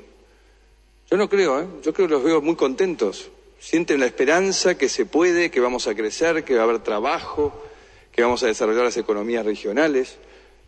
Yo 1.09 1.15
no 1.15 1.29
creo, 1.29 1.61
¿eh? 1.61 1.67
yo 1.81 1.93
creo 1.93 2.09
que 2.09 2.13
los 2.15 2.23
veo 2.23 2.41
muy 2.41 2.57
contentos. 2.57 3.29
Sienten 3.59 4.01
la 4.01 4.07
esperanza 4.07 4.77
que 4.77 4.89
se 4.89 5.05
puede, 5.05 5.49
que 5.49 5.61
vamos 5.61 5.87
a 5.87 5.95
crecer, 5.95 6.43
que 6.43 6.55
va 6.55 6.61
a 6.61 6.63
haber 6.65 6.79
trabajo, 6.79 7.53
que 8.11 8.21
vamos 8.21 8.43
a 8.43 8.47
desarrollar 8.47 8.83
las 8.83 8.97
economías 8.97 9.45
regionales. 9.45 10.17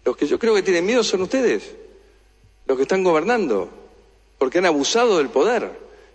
Los 0.05 0.15
que 0.15 0.25
yo 0.25 0.39
creo 0.39 0.55
que 0.55 0.63
tienen 0.63 0.85
miedo 0.85 1.03
son 1.03 1.21
ustedes, 1.21 1.75
los 2.65 2.77
que 2.77 2.83
están 2.83 3.03
gobernando, 3.03 3.84
porque 4.45 4.59
han 4.59 4.67
abusado 4.67 5.17
del 5.17 5.29
poder 5.29 5.71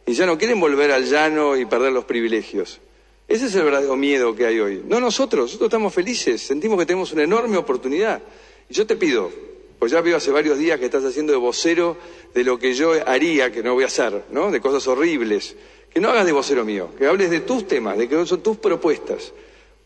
y 0.07 0.13
ya 0.13 0.25
no 0.25 0.39
quieren 0.39 0.61
volver 0.61 0.93
al 0.93 1.05
llano 1.05 1.57
y 1.57 1.65
perder 1.65 1.91
los 1.91 2.05
privilegios. 2.05 2.79
Ese 3.27 3.47
es 3.47 3.55
el 3.57 3.65
verdadero 3.65 3.97
miedo 3.97 4.37
que 4.37 4.47
hay 4.47 4.61
hoy. 4.61 4.85
No 4.87 5.01
nosotros, 5.01 5.47
nosotros 5.47 5.67
estamos 5.67 5.93
felices, 5.93 6.41
sentimos 6.41 6.79
que 6.79 6.87
tenemos 6.87 7.13
una 7.13 7.25
enorme 7.25 7.57
oportunidad. 7.57 8.23
Y 8.69 8.75
yo 8.75 8.87
te 8.87 8.95
pido, 8.95 9.33
pues 9.81 9.91
ya 9.91 10.01
veo 10.01 10.17
hace 10.17 10.31
varios 10.31 10.59
días 10.59 10.79
que 10.79 10.85
estás 10.85 11.05
haciendo 11.05 11.33
de 11.33 11.41
vocero 11.41 11.97
de 12.33 12.45
lo 12.45 12.57
que 12.57 12.73
yo 12.73 12.93
haría, 13.05 13.51
que 13.51 13.65
no 13.65 13.75
voy 13.75 13.83
a 13.83 13.89
hacer, 13.89 14.23
¿no? 14.31 14.53
De 14.53 14.61
cosas 14.61 14.87
horribles. 14.87 15.57
Que 15.93 15.99
no 15.99 16.11
hagas 16.11 16.25
de 16.25 16.31
vocero 16.31 16.65
mío, 16.65 16.91
que 16.97 17.07
hables 17.07 17.31
de 17.31 17.41
tus 17.41 17.67
temas, 17.67 17.99
de 17.99 18.09
que 18.09 18.27
son 18.27 18.45
tus 18.45 18.59
propuestas. 18.59 19.33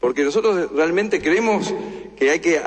Porque 0.01 0.22
nosotros 0.22 0.70
realmente 0.72 1.22
creemos 1.22 1.72
que 2.14 2.30
hay 2.30 2.40
que 2.40 2.61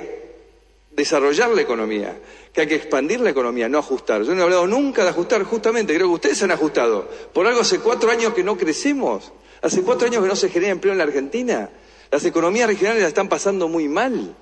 desarrollar 0.97 1.51
la 1.51 1.61
economía, 1.61 2.17
que 2.51 2.61
hay 2.61 2.67
que 2.67 2.75
expandir 2.75 3.21
la 3.21 3.29
economía, 3.29 3.69
no 3.69 3.77
ajustar. 3.77 4.23
Yo 4.23 4.33
no 4.33 4.41
he 4.41 4.43
hablado 4.43 4.67
nunca 4.67 5.03
de 5.03 5.11
ajustar, 5.11 5.43
justamente, 5.43 5.93
creo 5.95 6.07
que 6.07 6.13
ustedes 6.15 6.41
han 6.43 6.51
ajustado. 6.51 7.07
Por 7.33 7.47
algo 7.47 7.61
hace 7.61 7.79
cuatro 7.79 8.09
años 8.11 8.33
que 8.33 8.43
no 8.43 8.57
crecemos, 8.57 9.31
hace 9.61 9.83
cuatro 9.83 10.07
años 10.07 10.21
que 10.23 10.27
no 10.27 10.35
se 10.35 10.49
genera 10.49 10.71
empleo 10.73 10.91
en 10.91 10.97
la 10.97 11.05
Argentina. 11.05 11.69
Las 12.11 12.25
economías 12.25 12.67
regionales 12.67 13.03
la 13.03 13.07
están 13.09 13.29
pasando 13.29 13.67
muy 13.69 13.87
mal. 13.87 14.35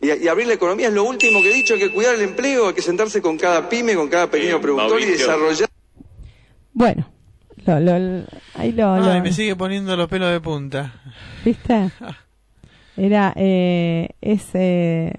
Y, 0.00 0.12
y 0.12 0.28
abrir 0.28 0.46
la 0.46 0.54
economía 0.54 0.88
es 0.88 0.92
lo 0.92 1.04
último 1.04 1.40
que 1.40 1.50
he 1.50 1.54
dicho, 1.54 1.74
hay 1.74 1.80
que 1.80 1.92
cuidar 1.92 2.14
el 2.16 2.20
empleo, 2.22 2.68
hay 2.68 2.74
que 2.74 2.82
sentarse 2.82 3.22
con 3.22 3.38
cada 3.38 3.68
pyme, 3.68 3.94
con 3.94 4.08
cada 4.08 4.30
pequeño 4.30 4.56
Eh, 4.56 4.60
productor 4.60 5.00
y 5.00 5.06
desarrollar. 5.06 5.68
Bueno, 6.74 7.08
lo, 7.64 7.80
lo- 7.80 8.24
ahí 8.54 8.72
lo, 8.72 8.92
Ay, 8.94 9.02
lo- 9.02 9.22
me 9.22 9.32
sigue 9.32 9.56
poniendo 9.56 9.96
los 9.96 10.08
pelos 10.08 10.30
de 10.30 10.40
punta. 10.40 11.00
¿viste? 11.44 11.90
Era, 12.96 13.32
eh, 13.36 14.10
es 14.20 14.42
eh, 14.54 15.12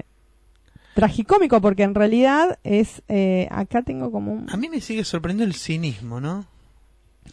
tragicómico 0.96 1.62
porque 1.62 1.84
en 1.84 1.94
realidad 1.94 2.58
es, 2.64 3.04
eh, 3.10 3.48
acá 3.52 3.84
tengo 3.84 4.12
como 4.12 4.34
un- 4.34 4.50
A 4.50 4.58
mí 4.58 4.68
me 4.70 4.82
sigue 4.82 5.04
sorprendiendo 5.04 5.54
el 5.54 5.60
cinismo, 5.60 6.20
¿no? 6.20 6.46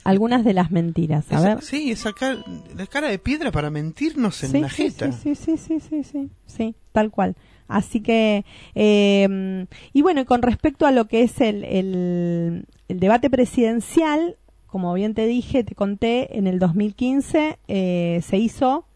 algunas 0.04 0.42
de 0.44 0.52
las 0.54 0.70
mentiras, 0.72 1.30
a 1.30 1.40
ver. 1.40 1.62
sí, 1.62 1.90
esa 1.92 2.12
cara, 2.12 2.42
la 2.76 2.86
cara 2.86 3.08
de 3.08 3.18
piedra 3.18 3.52
para 3.52 3.70
mentirnos 3.70 4.42
en 4.42 4.50
Sí, 4.50 4.60
la 4.60 4.68
sí, 4.70 4.84
jeta. 4.90 5.12
Sí, 5.12 5.34
sí, 5.34 5.56
sí, 5.56 5.78
sí, 5.80 6.02
sí, 6.02 6.30
sí, 6.46 6.74
tal 6.92 7.10
cual. 7.10 7.36
Así 7.68 8.00
que, 8.00 8.44
eh, 8.74 9.66
y 9.92 10.02
bueno, 10.02 10.22
y 10.22 10.24
con 10.24 10.42
respecto 10.42 10.86
a 10.86 10.92
lo 10.92 11.06
que 11.06 11.22
es 11.22 11.40
el, 11.40 11.62
el, 11.64 12.66
el 12.88 13.00
debate 13.00 13.30
presidencial, 13.30 14.36
como 14.66 14.92
bien 14.94 15.14
te 15.14 15.26
dije, 15.26 15.62
te 15.62 15.74
conté, 15.74 16.36
en 16.38 16.46
el 16.48 16.58
2015 16.58 17.58
eh, 17.68 18.20
se 18.24 18.38
hizo, 18.38 18.86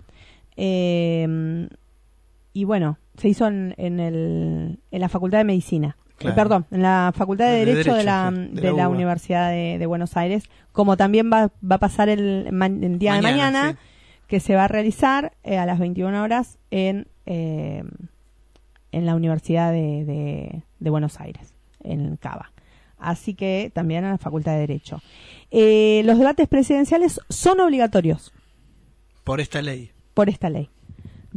eh, 0.56 1.68
y 2.52 2.64
bueno, 2.64 2.98
se 3.18 3.28
hizo 3.28 3.46
en, 3.46 3.74
en, 3.76 4.00
el, 4.00 4.78
en 4.90 5.00
la 5.00 5.08
Facultad 5.08 5.38
de 5.38 5.44
Medicina. 5.44 5.96
Eh, 6.20 6.32
perdón, 6.34 6.66
en 6.70 6.82
la 6.82 7.12
Facultad 7.14 7.46
de 7.46 7.52
De 7.58 7.64
Derecho, 7.66 7.94
de 7.94 8.04
la, 8.04 8.32
sí, 8.34 8.54
de 8.54 8.60
de 8.62 8.72
la. 8.72 8.88
Universidad 8.88 9.50
de, 9.50 9.84
Buenos 9.86 10.16
Aires, 10.16 10.48
como 10.72 10.96
también 10.96 11.30
va, 11.30 11.50
va 11.62 11.76
a 11.76 11.78
pasar 11.78 12.08
el, 12.08 12.48
el 12.48 12.98
día 12.98 13.14
de 13.14 13.22
Mañana, 13.22 13.72
sí. 13.72 13.78
que 14.26 14.40
se 14.40 14.54
va 14.54 14.64
a 14.64 14.68
realizar 14.68 15.32
eh, 15.44 15.58
a 15.58 15.66
las 15.66 15.78
21 15.78 16.22
horas 16.22 16.58
en, 16.70 17.06
eh, 17.26 17.84
en 18.92 19.06
la 19.06 19.14
Universidad 19.14 19.72
de 19.72 20.62
Buenos 20.80 21.20
Aires, 21.20 21.52
en 21.84 22.16
Cava. 22.16 22.52
Así 22.98 23.34
que 23.34 23.70
también 23.74 24.04
en 24.04 24.10
la 24.12 24.18
Facultad 24.18 24.52
de 24.52 24.60
Derecho. 24.60 25.00
Eh, 25.50 26.02
los 26.04 26.18
debates 26.18 26.48
presidenciales 26.48 27.20
son 27.28 27.60
obligatorios 27.60 28.32
Por 29.24 29.40
esta 29.40 29.62
ley. 29.62 29.90
por 30.14 30.28
esta 30.28 30.50
ley. 30.50 30.70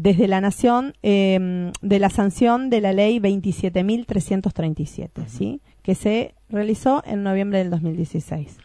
Desde 0.01 0.29
la 0.29 0.39
nación 0.39 0.95
eh, 1.03 1.73
de 1.81 1.99
la 1.99 2.09
sanción 2.09 2.69
de 2.69 2.79
la 2.79 2.93
ley 2.93 3.19
27.337, 3.19 5.27
¿sí? 5.27 5.59
Que 5.83 5.93
se 5.93 6.35
realizó 6.47 7.03
en 7.05 7.21
noviembre 7.21 7.59
del 7.59 7.69
2016. 7.69 8.55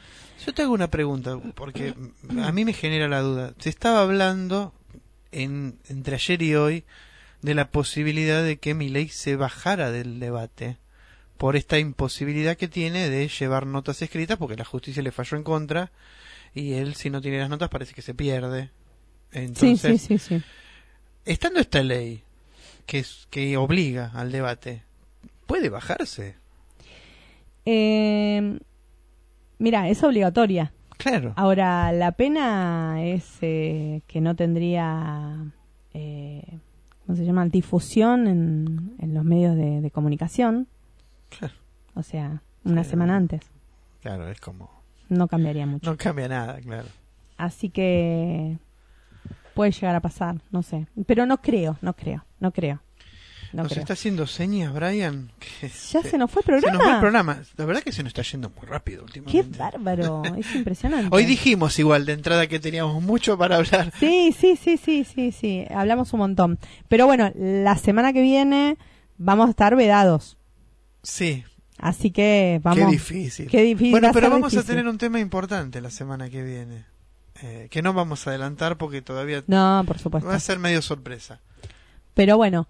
Yo 0.46 0.54
te 0.54 0.62
hago 0.62 0.72
una 0.72 0.90
pregunta, 0.90 1.40
porque 1.56 1.92
a 2.40 2.52
mí 2.52 2.64
me 2.64 2.72
genera 2.72 3.08
la 3.08 3.20
duda. 3.20 3.52
Se 3.58 3.68
estaba 3.68 4.02
hablando 4.02 4.72
en, 5.32 5.76
entre 5.88 6.14
ayer 6.14 6.40
y 6.40 6.54
hoy 6.54 6.84
de 7.42 7.56
la 7.56 7.68
posibilidad 7.68 8.44
de 8.44 8.58
que 8.58 8.74
mi 8.74 8.88
ley 8.88 9.08
se 9.08 9.34
bajara 9.34 9.90
del 9.90 10.20
debate 10.20 10.76
por 11.36 11.56
esta 11.56 11.80
imposibilidad 11.80 12.56
que 12.56 12.68
tiene 12.68 13.10
de 13.10 13.26
llevar 13.26 13.66
notas 13.66 14.00
escritas 14.02 14.38
porque 14.38 14.54
la 14.54 14.64
justicia 14.64 15.02
le 15.02 15.10
falló 15.10 15.36
en 15.36 15.42
contra 15.42 15.90
y 16.54 16.74
él 16.74 16.94
si 16.94 17.10
no 17.10 17.20
tiene 17.20 17.40
las 17.40 17.50
notas 17.50 17.70
parece 17.70 17.92
que 17.92 18.02
se 18.02 18.14
pierde. 18.14 18.70
Entonces, 19.32 19.80
sí, 19.80 19.98
sí, 19.98 20.18
sí, 20.18 20.38
sí. 20.38 20.44
Estando 21.24 21.60
esta 21.60 21.82
ley 21.82 22.22
que, 22.86 22.98
es- 23.00 23.26
que 23.30 23.56
obliga 23.56 24.10
al 24.14 24.30
debate, 24.32 24.82
¿puede 25.46 25.68
bajarse? 25.70 26.36
Eh, 27.64 28.58
mira, 29.58 29.88
es 29.88 30.02
obligatoria. 30.02 30.72
Claro. 30.96 31.32
Ahora, 31.36 31.92
la 31.92 32.12
pena 32.12 33.02
es 33.04 33.38
eh, 33.40 34.02
que 34.06 34.20
no 34.20 34.36
tendría, 34.36 35.44
eh, 35.92 36.58
¿cómo 37.04 37.16
se 37.16 37.24
llama? 37.24 37.46
Difusión 37.46 38.26
en, 38.28 38.94
en 39.00 39.14
los 39.14 39.24
medios 39.24 39.56
de, 39.56 39.80
de 39.80 39.90
comunicación. 39.90 40.68
Claro. 41.36 41.54
O 41.94 42.02
sea, 42.02 42.42
una 42.64 42.84
semana 42.84 43.16
antes. 43.16 43.42
Claro, 44.02 44.28
es 44.28 44.40
como... 44.40 44.70
No 45.08 45.28
cambiaría 45.28 45.66
mucho. 45.66 45.90
No 45.90 45.96
cambia 45.96 46.28
nada, 46.28 46.60
claro. 46.60 46.88
Así 47.36 47.68
que 47.68 48.56
puede 49.54 49.70
llegar 49.72 49.94
a 49.94 50.00
pasar, 50.00 50.36
no 50.50 50.62
sé. 50.62 50.86
Pero 51.06 51.26
no 51.26 51.40
creo, 51.40 51.78
no 51.80 51.94
creo, 51.94 52.24
no 52.40 52.52
creo. 52.52 52.80
No 53.52 53.62
¿Nos 53.62 53.70
creo. 53.72 53.82
está 53.82 53.92
haciendo 53.92 54.26
señas, 54.26 54.74
Brian? 54.74 55.30
Que 55.60 55.68
Ya 55.68 56.02
se 56.02 56.18
nos 56.18 56.28
fue 56.28 56.42
el 56.44 56.46
Se 56.46 56.52
nos 56.52 56.60
fue 56.60 56.70
el 56.72 56.78
programa. 56.78 57.00
programa. 57.00 57.42
La 57.56 57.64
verdad 57.64 57.82
que 57.84 57.92
se 57.92 58.02
nos 58.02 58.10
está 58.10 58.22
yendo 58.22 58.50
muy 58.50 58.66
rápido 58.66 59.06
Qué 59.06 59.20
últimamente. 59.20 59.56
bárbaro, 59.58 60.22
es 60.36 60.52
impresionante. 60.56 61.08
Hoy 61.12 61.24
dijimos 61.24 61.78
igual 61.78 62.04
de 62.04 62.14
entrada 62.14 62.48
que 62.48 62.58
teníamos 62.58 63.00
mucho 63.00 63.38
para 63.38 63.56
hablar. 63.56 63.92
Sí, 64.00 64.34
sí, 64.36 64.56
sí, 64.56 64.76
sí, 64.76 65.04
sí, 65.04 65.30
sí, 65.30 65.64
hablamos 65.72 66.12
un 66.12 66.18
montón. 66.18 66.58
Pero 66.88 67.06
bueno, 67.06 67.30
la 67.36 67.76
semana 67.76 68.12
que 68.12 68.22
viene 68.22 68.76
vamos 69.18 69.46
a 69.46 69.50
estar 69.50 69.76
vedados. 69.76 70.36
Sí, 71.04 71.44
Así 71.78 72.10
que 72.12 72.60
vamos. 72.62 72.78
qué 72.86 72.90
difícil. 72.92 73.48
Qué 73.48 73.62
difícil. 73.62 73.90
Bueno, 73.90 74.10
pero 74.12 74.30
vamos 74.30 74.56
a 74.56 74.62
tener 74.62 74.86
un 74.88 74.96
tema 74.98 75.20
importante 75.20 75.80
la 75.80 75.90
semana 75.90 76.30
que 76.30 76.42
viene. 76.42 76.84
Eh, 77.42 77.68
que 77.70 77.82
no 77.82 77.92
vamos 77.92 78.26
a 78.26 78.30
adelantar 78.30 78.76
porque 78.78 79.02
todavía 79.02 79.42
No, 79.48 79.82
por 79.86 79.98
supuesto. 79.98 80.28
va 80.28 80.36
a 80.36 80.40
ser 80.40 80.58
medio 80.58 80.80
sorpresa. 80.82 81.40
Pero 82.14 82.36
bueno, 82.36 82.68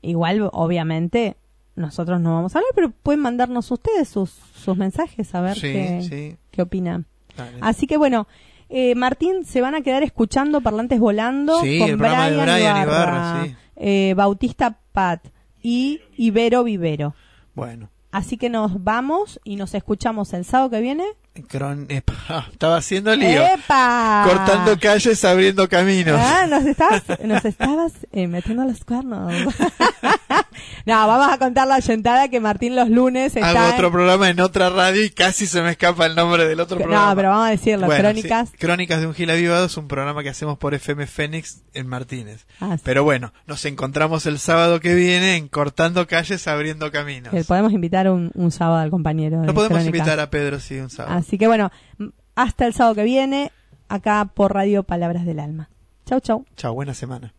igual, 0.00 0.48
obviamente, 0.52 1.36
nosotros 1.76 2.20
no 2.20 2.34
vamos 2.34 2.54
a 2.54 2.58
hablar, 2.60 2.72
pero 2.74 2.90
pueden 2.90 3.20
mandarnos 3.20 3.70
ustedes 3.70 4.08
sus, 4.08 4.30
sus 4.30 4.76
mensajes 4.76 5.34
a 5.34 5.40
ver 5.42 5.54
Sí, 5.56 5.60
qué, 5.72 6.06
sí. 6.08 6.36
qué 6.50 6.62
opinan. 6.62 7.04
Dale. 7.36 7.58
Así 7.60 7.86
que 7.86 7.98
bueno, 7.98 8.26
eh, 8.70 8.94
Martín, 8.94 9.44
se 9.44 9.60
van 9.60 9.74
a 9.74 9.82
quedar 9.82 10.02
escuchando 10.02 10.60
Parlantes 10.62 10.98
Volando 10.98 11.60
Sí, 11.60 11.78
con 11.78 11.90
el 11.90 11.98
programa 11.98 12.30
de 12.30 12.36
Brian, 12.36 12.56
Brian 12.56 12.82
Ibarra, 12.82 13.46
eh, 13.76 14.14
Bautista 14.16 14.78
Pat 14.92 15.26
y 15.62 16.00
Ibero 16.16 16.64
Vivero. 16.64 17.14
Bueno, 17.54 17.90
Así 18.12 18.36
que 18.38 18.48
nos 18.50 18.82
vamos 18.82 19.38
y 19.44 19.54
nos 19.54 19.72
escuchamos 19.74 20.32
el 20.32 20.44
sábado 20.44 20.70
que 20.70 20.80
viene. 20.80 21.04
Cron- 21.48 21.86
epa, 21.90 22.46
estaba 22.52 22.76
haciendo 22.76 23.14
lío. 23.14 23.42
¡Epa! 23.46 24.24
Cortando 24.26 24.78
calles, 24.78 25.24
abriendo 25.24 25.68
caminos. 25.68 26.18
Ah, 26.22 26.46
nos 26.50 26.64
estabas, 26.64 27.02
nos 27.24 27.44
estabas 27.44 27.92
eh, 28.12 28.26
metiendo 28.26 28.64
los 28.64 28.84
cuernos. 28.84 29.32
no, 30.86 31.06
vamos 31.06 31.32
a 31.32 31.38
contar 31.38 31.66
la 31.66 31.78
yentada 31.80 32.28
que 32.28 32.40
Martín 32.40 32.76
los 32.76 32.88
lunes 32.88 33.36
está 33.36 33.48
Hago 33.50 33.68
en- 33.68 33.74
otro 33.74 33.90
programa 33.92 34.28
en 34.28 34.40
otra 34.40 34.70
radio 34.70 35.04
y 35.04 35.10
casi 35.10 35.46
se 35.46 35.62
me 35.62 35.70
escapa 35.70 36.06
el 36.06 36.14
nombre 36.14 36.46
del 36.46 36.60
otro 36.60 36.78
programa. 36.78 37.10
No, 37.10 37.16
pero 37.16 37.28
vamos 37.30 37.46
a 37.48 37.50
decirlo, 37.50 37.86
Bueno, 37.86 38.02
Crónicas. 38.02 38.48
sí, 38.50 38.56
Crónicas 38.58 39.00
de 39.00 39.06
un 39.06 39.14
Gil 39.14 39.30
Avivado 39.30 39.66
es 39.66 39.76
un 39.76 39.88
programa 39.88 40.22
que 40.22 40.28
hacemos 40.30 40.58
por 40.58 40.74
FM 40.74 41.06
Fénix 41.06 41.62
en 41.74 41.86
Martínez. 41.86 42.46
Ah, 42.60 42.76
sí. 42.76 42.82
Pero 42.84 43.04
bueno, 43.04 43.32
nos 43.46 43.64
encontramos 43.64 44.26
el 44.26 44.38
sábado 44.38 44.80
que 44.80 44.94
viene 44.94 45.36
en 45.36 45.48
Cortando 45.48 46.06
Calles, 46.06 46.46
Abriendo 46.48 46.90
Caminos. 46.90 47.32
Que 47.32 47.44
podemos 47.44 47.72
invitar 47.72 48.08
un, 48.10 48.30
un 48.34 48.50
sábado 48.50 48.78
al 48.78 48.90
compañero. 48.90 49.38
Lo 49.44 49.54
podemos 49.54 49.78
Crónicas. 49.78 49.86
invitar 49.86 50.20
a 50.20 50.30
Pedro, 50.30 50.60
sí, 50.60 50.78
un 50.78 50.90
sábado. 50.90 51.19
Así 51.20 51.38
que 51.38 51.46
bueno, 51.46 51.70
hasta 52.34 52.66
el 52.66 52.74
sábado 52.74 52.94
que 52.96 53.04
viene, 53.04 53.52
acá 53.88 54.30
por 54.34 54.54
Radio 54.54 54.82
Palabras 54.82 55.24
del 55.24 55.38
Alma. 55.38 55.70
Chau, 56.06 56.20
chau. 56.20 56.44
Chao, 56.56 56.74
buena 56.74 56.94
semana. 56.94 57.34